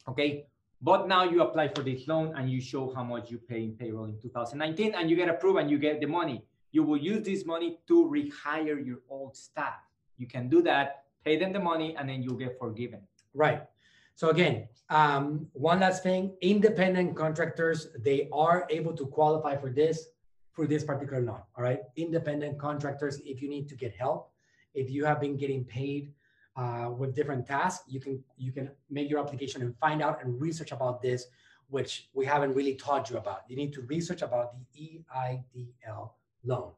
Okay. 0.07 0.47
But 0.81 1.07
now 1.07 1.23
you 1.23 1.41
apply 1.41 1.69
for 1.69 1.81
this 1.81 2.07
loan 2.07 2.33
and 2.35 2.49
you 2.49 2.61
show 2.61 2.93
how 2.93 3.03
much 3.03 3.31
you 3.31 3.39
pay 3.39 3.63
in 3.63 3.73
payroll 3.73 4.05
in 4.05 4.19
2019 4.21 4.93
and 4.93 5.09
you 5.09 5.15
get 5.15 5.29
approved 5.29 5.59
and 5.59 5.69
you 5.69 5.79
get 5.79 5.99
the 5.99 6.05
money. 6.05 6.43
You 6.71 6.83
will 6.83 6.97
use 6.97 7.25
this 7.25 7.45
money 7.45 7.79
to 7.87 8.05
rehire 8.05 8.85
your 8.85 8.99
old 9.09 9.35
staff. 9.35 9.79
You 10.17 10.27
can 10.27 10.47
do 10.49 10.61
that, 10.63 11.05
pay 11.23 11.37
them 11.37 11.53
the 11.53 11.59
money, 11.59 11.95
and 11.97 12.07
then 12.07 12.21
you'll 12.21 12.37
get 12.37 12.59
forgiven. 12.59 12.99
Right. 13.33 13.63
So 14.15 14.29
again, 14.29 14.67
um, 14.89 15.47
one 15.53 15.81
last 15.81 16.03
thing, 16.03 16.35
independent 16.41 17.15
contractors, 17.15 17.87
they 17.99 18.29
are 18.31 18.65
able 18.69 18.93
to 18.93 19.05
qualify 19.07 19.55
for 19.57 19.69
this, 19.69 20.07
for 20.53 20.67
this 20.67 20.83
particular 20.83 21.21
loan. 21.21 21.41
All 21.57 21.63
right. 21.63 21.79
Independent 21.97 22.57
contractors, 22.57 23.19
if 23.25 23.41
you 23.41 23.49
need 23.49 23.67
to 23.69 23.75
get 23.75 23.93
help, 23.93 24.31
if 24.73 24.89
you 24.89 25.05
have 25.05 25.19
been 25.19 25.35
getting 25.35 25.65
paid 25.65 26.13
uh, 26.55 26.89
with 26.97 27.15
different 27.15 27.45
tasks, 27.45 27.83
you 27.87 27.99
can 27.99 28.23
you 28.37 28.51
can 28.51 28.69
make 28.89 29.09
your 29.09 29.19
application 29.19 29.61
and 29.61 29.75
find 29.77 30.01
out 30.01 30.23
and 30.23 30.39
research 30.39 30.71
about 30.71 31.01
this, 31.01 31.25
which 31.69 32.09
we 32.13 32.25
haven't 32.25 32.53
really 32.53 32.75
taught 32.75 33.09
you 33.09 33.17
about. 33.17 33.41
You 33.49 33.57
need 33.57 33.73
to 33.73 33.81
research 33.81 34.21
about 34.21 34.53
the 34.73 35.01
EIDL 35.13 36.11
loan. 36.45 36.71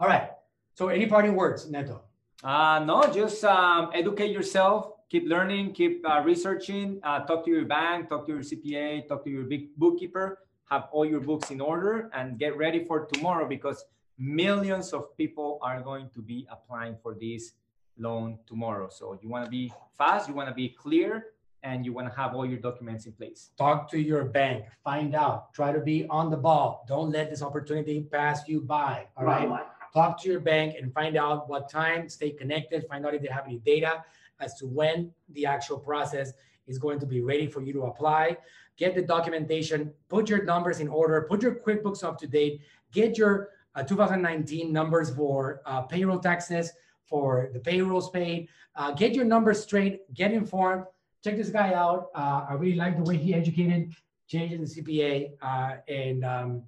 All 0.00 0.08
right. 0.08 0.30
So 0.74 0.88
any 0.88 1.06
parting 1.06 1.34
words, 1.34 1.70
Neto? 1.70 2.02
Uh, 2.42 2.82
no, 2.84 3.10
just 3.12 3.44
um, 3.44 3.90
educate 3.94 4.32
yourself, 4.32 4.92
keep 5.12 5.28
learning, 5.28 5.72
keep 5.74 6.02
uh, 6.08 6.22
researching, 6.24 6.98
uh, 7.02 7.20
talk 7.26 7.44
to 7.44 7.50
your 7.50 7.66
bank, 7.66 8.08
talk 8.08 8.24
to 8.24 8.32
your 8.32 8.40
CPA, 8.40 9.06
talk 9.06 9.22
to 9.22 9.28
your 9.28 9.44
big 9.44 9.76
bookkeeper, 9.76 10.38
have 10.70 10.88
all 10.90 11.04
your 11.04 11.20
books 11.20 11.50
in 11.50 11.60
order, 11.60 12.08
and 12.14 12.38
get 12.38 12.56
ready 12.56 12.82
for 12.82 13.04
tomorrow 13.12 13.46
because 13.46 13.84
millions 14.16 14.94
of 14.94 15.14
people 15.18 15.58
are 15.60 15.82
going 15.82 16.08
to 16.14 16.22
be 16.22 16.48
applying 16.50 16.96
for 17.02 17.12
this 17.12 17.52
loan 17.98 18.38
tomorrow. 18.46 18.88
So 18.90 19.18
you 19.20 19.28
want 19.28 19.44
to 19.44 19.50
be 19.50 19.70
fast, 19.98 20.30
you 20.30 20.34
want 20.34 20.48
to 20.48 20.54
be 20.54 20.70
clear, 20.70 21.26
and 21.62 21.84
you 21.84 21.92
want 21.92 22.08
to 22.08 22.14
have 22.16 22.34
all 22.34 22.46
your 22.46 22.58
documents 22.58 23.04
in 23.04 23.12
place. 23.12 23.50
Talk 23.58 23.90
to 23.90 24.00
your 24.00 24.24
bank, 24.24 24.64
find 24.82 25.14
out, 25.14 25.52
try 25.52 25.72
to 25.72 25.80
be 25.80 26.06
on 26.08 26.30
the 26.30 26.38
ball. 26.38 26.86
Don't 26.88 27.10
let 27.10 27.28
this 27.28 27.42
opportunity 27.42 28.00
pass 28.00 28.48
you 28.48 28.62
by. 28.62 29.08
All 29.18 29.26
right. 29.26 29.46
talk 29.92 30.22
to 30.22 30.30
your 30.30 30.40
bank 30.40 30.76
and 30.80 30.90
find 30.94 31.18
out 31.18 31.50
what 31.50 31.68
time, 31.68 32.08
stay 32.08 32.30
connected, 32.30 32.86
find 32.88 33.04
out 33.04 33.12
if 33.12 33.20
they 33.20 33.28
have 33.28 33.44
any 33.44 33.58
data 33.58 34.02
as 34.42 34.54
to 34.58 34.66
when 34.66 35.12
the 35.30 35.46
actual 35.46 35.78
process 35.78 36.32
is 36.66 36.78
going 36.78 36.98
to 37.00 37.06
be 37.06 37.20
ready 37.20 37.46
for 37.46 37.62
you 37.62 37.72
to 37.72 37.82
apply. 37.84 38.36
Get 38.76 38.94
the 38.94 39.02
documentation, 39.02 39.92
put 40.08 40.28
your 40.28 40.44
numbers 40.44 40.80
in 40.80 40.88
order, 40.88 41.26
put 41.28 41.42
your 41.42 41.54
QuickBooks 41.54 42.02
up 42.04 42.18
to 42.18 42.26
date, 42.26 42.60
get 42.92 43.16
your 43.16 43.50
uh, 43.74 43.82
2019 43.82 44.72
numbers 44.72 45.14
for 45.14 45.62
uh, 45.66 45.82
payroll 45.82 46.18
taxes, 46.18 46.72
for 47.04 47.50
the 47.52 47.60
payrolls 47.60 48.10
paid. 48.10 48.48
Uh, 48.74 48.92
get 48.92 49.14
your 49.14 49.24
numbers 49.24 49.62
straight, 49.62 50.12
get 50.14 50.32
informed. 50.32 50.84
Check 51.22 51.36
this 51.36 51.50
guy 51.50 51.74
out. 51.74 52.08
Uh, 52.14 52.46
I 52.48 52.54
really 52.54 52.76
like 52.76 52.96
the 52.96 53.04
way 53.04 53.16
he 53.16 53.34
educated, 53.34 53.92
changing 54.28 54.62
the 54.62 54.66
CPA, 54.66 55.32
uh, 55.42 55.76
and 55.88 56.24
um, 56.24 56.62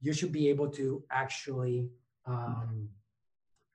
you 0.00 0.12
should 0.12 0.32
be 0.32 0.48
able 0.48 0.68
to 0.70 1.02
actually 1.10 1.88
um, 2.26 2.88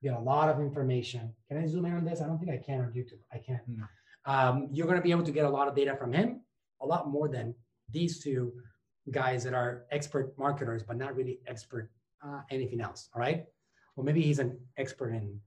get 0.01 0.13
a 0.13 0.19
lot 0.19 0.49
of 0.49 0.59
information. 0.59 1.33
Can 1.47 1.57
I 1.57 1.67
zoom 1.67 1.85
in 1.85 1.93
on 1.93 2.05
this? 2.05 2.21
I 2.21 2.27
don't 2.27 2.39
think 2.39 2.51
I 2.51 2.57
can 2.57 2.81
on 2.81 2.91
YouTube. 2.91 3.19
I 3.31 3.37
can't. 3.37 3.61
No. 3.67 3.85
Um, 4.25 4.67
you're 4.71 4.87
going 4.87 4.97
to 4.97 5.03
be 5.03 5.11
able 5.11 5.23
to 5.23 5.31
get 5.31 5.45
a 5.45 5.49
lot 5.49 5.67
of 5.67 5.75
data 5.75 5.95
from 5.95 6.13
him, 6.13 6.41
a 6.81 6.85
lot 6.85 7.09
more 7.09 7.27
than 7.27 7.55
these 7.89 8.19
two 8.23 8.53
guys 9.09 9.43
that 9.43 9.53
are 9.53 9.85
expert 9.91 10.37
marketers, 10.37 10.83
but 10.83 10.97
not 10.97 11.15
really 11.15 11.39
expert 11.47 11.91
uh, 12.23 12.41
anything 12.49 12.81
else. 12.81 13.09
All 13.15 13.19
right. 13.19 13.45
Well, 13.95 14.05
maybe 14.05 14.21
he's 14.21 14.39
an 14.39 14.57
expert 14.77 15.11
in 15.11 15.39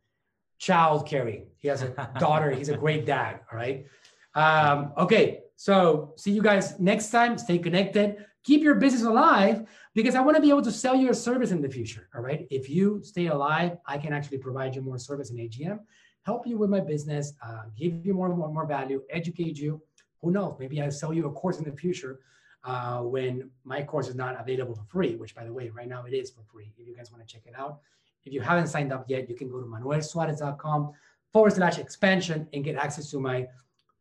child 0.59 1.07
caring. 1.07 1.47
He 1.59 1.69
has 1.69 1.83
a 1.83 2.11
daughter. 2.19 2.51
He's 2.51 2.69
a 2.69 2.77
great 2.77 3.07
dad. 3.07 3.41
All 3.51 3.59
right. 3.59 3.87
Um, 4.35 4.93
okay. 4.99 5.41
So 5.57 6.15
see 6.17 6.33
you 6.33 6.43
guys 6.43 6.79
next 6.81 7.11
time. 7.11 7.39
Stay 7.39 7.59
connected. 7.59 8.25
Keep 8.45 8.63
your 8.63 8.75
business 8.75 9.03
alive 9.03 9.67
because 9.95 10.15
I 10.15 10.21
want 10.21 10.37
to 10.37 10.43
be 10.43 10.51
able 10.51 10.63
to 10.63 10.71
sell 10.73 10.95
you 10.95 11.11
a 11.11 11.15
service 11.15 11.51
in 11.51 11.63
the 11.63 11.69
future. 11.69 12.09
All 12.15 12.21
right. 12.21 12.47
If 12.51 12.69
you 12.69 13.01
stay 13.03 13.27
alive, 13.27 13.79
I 13.87 13.97
can 13.97 14.13
actually 14.13 14.39
provide 14.39 14.75
you 14.75 14.83
more 14.83 14.99
service 14.99 15.31
in 15.31 15.37
AGM, 15.39 15.81
help 16.23 16.47
you 16.47 16.59
with 16.59 16.69
my 16.69 16.81
business, 16.81 17.33
uh, 17.43 17.63
give 17.77 18.05
you 18.05 18.13
more, 18.13 18.29
more, 18.29 18.53
more 18.53 18.67
value, 18.67 19.03
educate 19.11 19.59
you. 19.59 19.81
Who 20.23 20.31
knows? 20.31 20.57
Maybe 20.61 20.81
I 20.83 20.91
sell 20.91 21.13
you 21.15 21.27
a 21.27 21.33
course 21.33 21.59
in 21.59 21.65
the 21.65 21.73
future 21.73 22.21
uh, 22.65 23.01
when 23.01 23.51
my 23.65 23.83
course 23.83 24.09
is 24.09 24.15
not 24.15 24.39
available 24.39 24.75
for 24.75 24.85
free, 24.85 25.17
which 25.17 25.35
by 25.35 25.45
the 25.45 25.53
way, 25.53 25.71
right 25.71 25.89
now 25.89 26.05
it 26.05 26.13
is 26.13 26.31
for 26.31 26.43
free. 26.53 26.73
If 26.79 26.87
you 26.87 26.95
guys 26.95 27.11
want 27.11 27.27
to 27.27 27.33
check 27.33 27.43
it 27.47 27.55
out. 27.59 27.81
If 28.25 28.33
you 28.33 28.41
haven't 28.41 28.69
signed 28.69 28.93
up 28.93 29.05
yet, 29.09 29.29
you 29.29 29.35
can 29.35 29.51
go 29.51 29.61
to 29.61 29.67
manuelsuarez.com 29.67 30.93
forward 31.33 31.53
slash 31.53 31.79
expansion 31.79 32.49
and 32.53 32.65
get 32.65 32.77
access 32.77 33.11
to 33.11 33.21
my 33.21 33.47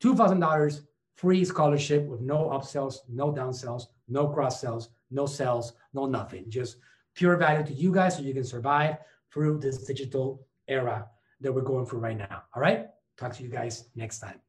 $2,000 0.02 0.82
free 1.16 1.46
scholarship 1.46 2.06
with 2.06 2.22
no 2.22 2.50
upsells, 2.50 2.98
no 3.10 3.32
downsells, 3.32 3.88
no 4.08 4.28
cross 4.28 4.62
sells, 4.62 4.90
no 5.12 5.26
sales, 5.26 5.74
no 5.94 6.06
nothing. 6.06 6.46
Just 6.50 6.78
pure 7.16 7.38
value 7.38 7.66
to 7.66 7.74
you 7.74 7.92
guys 7.92 8.18
so 8.18 8.24
you 8.24 8.34
can 8.34 8.44
survive 8.44 8.98
through 9.32 9.60
this 9.60 9.86
digital 9.86 10.46
era 10.68 11.08
that 11.42 11.52
we're 11.52 11.62
going 11.62 11.86
through 11.86 12.00
right 12.00 12.18
now. 12.18 12.44
All 12.56 12.62
right. 12.62 12.88
Talk 13.18 13.34
to 13.36 13.44
you 13.44 13.50
guys 13.50 13.90
next 13.96 14.20
time. 14.20 14.43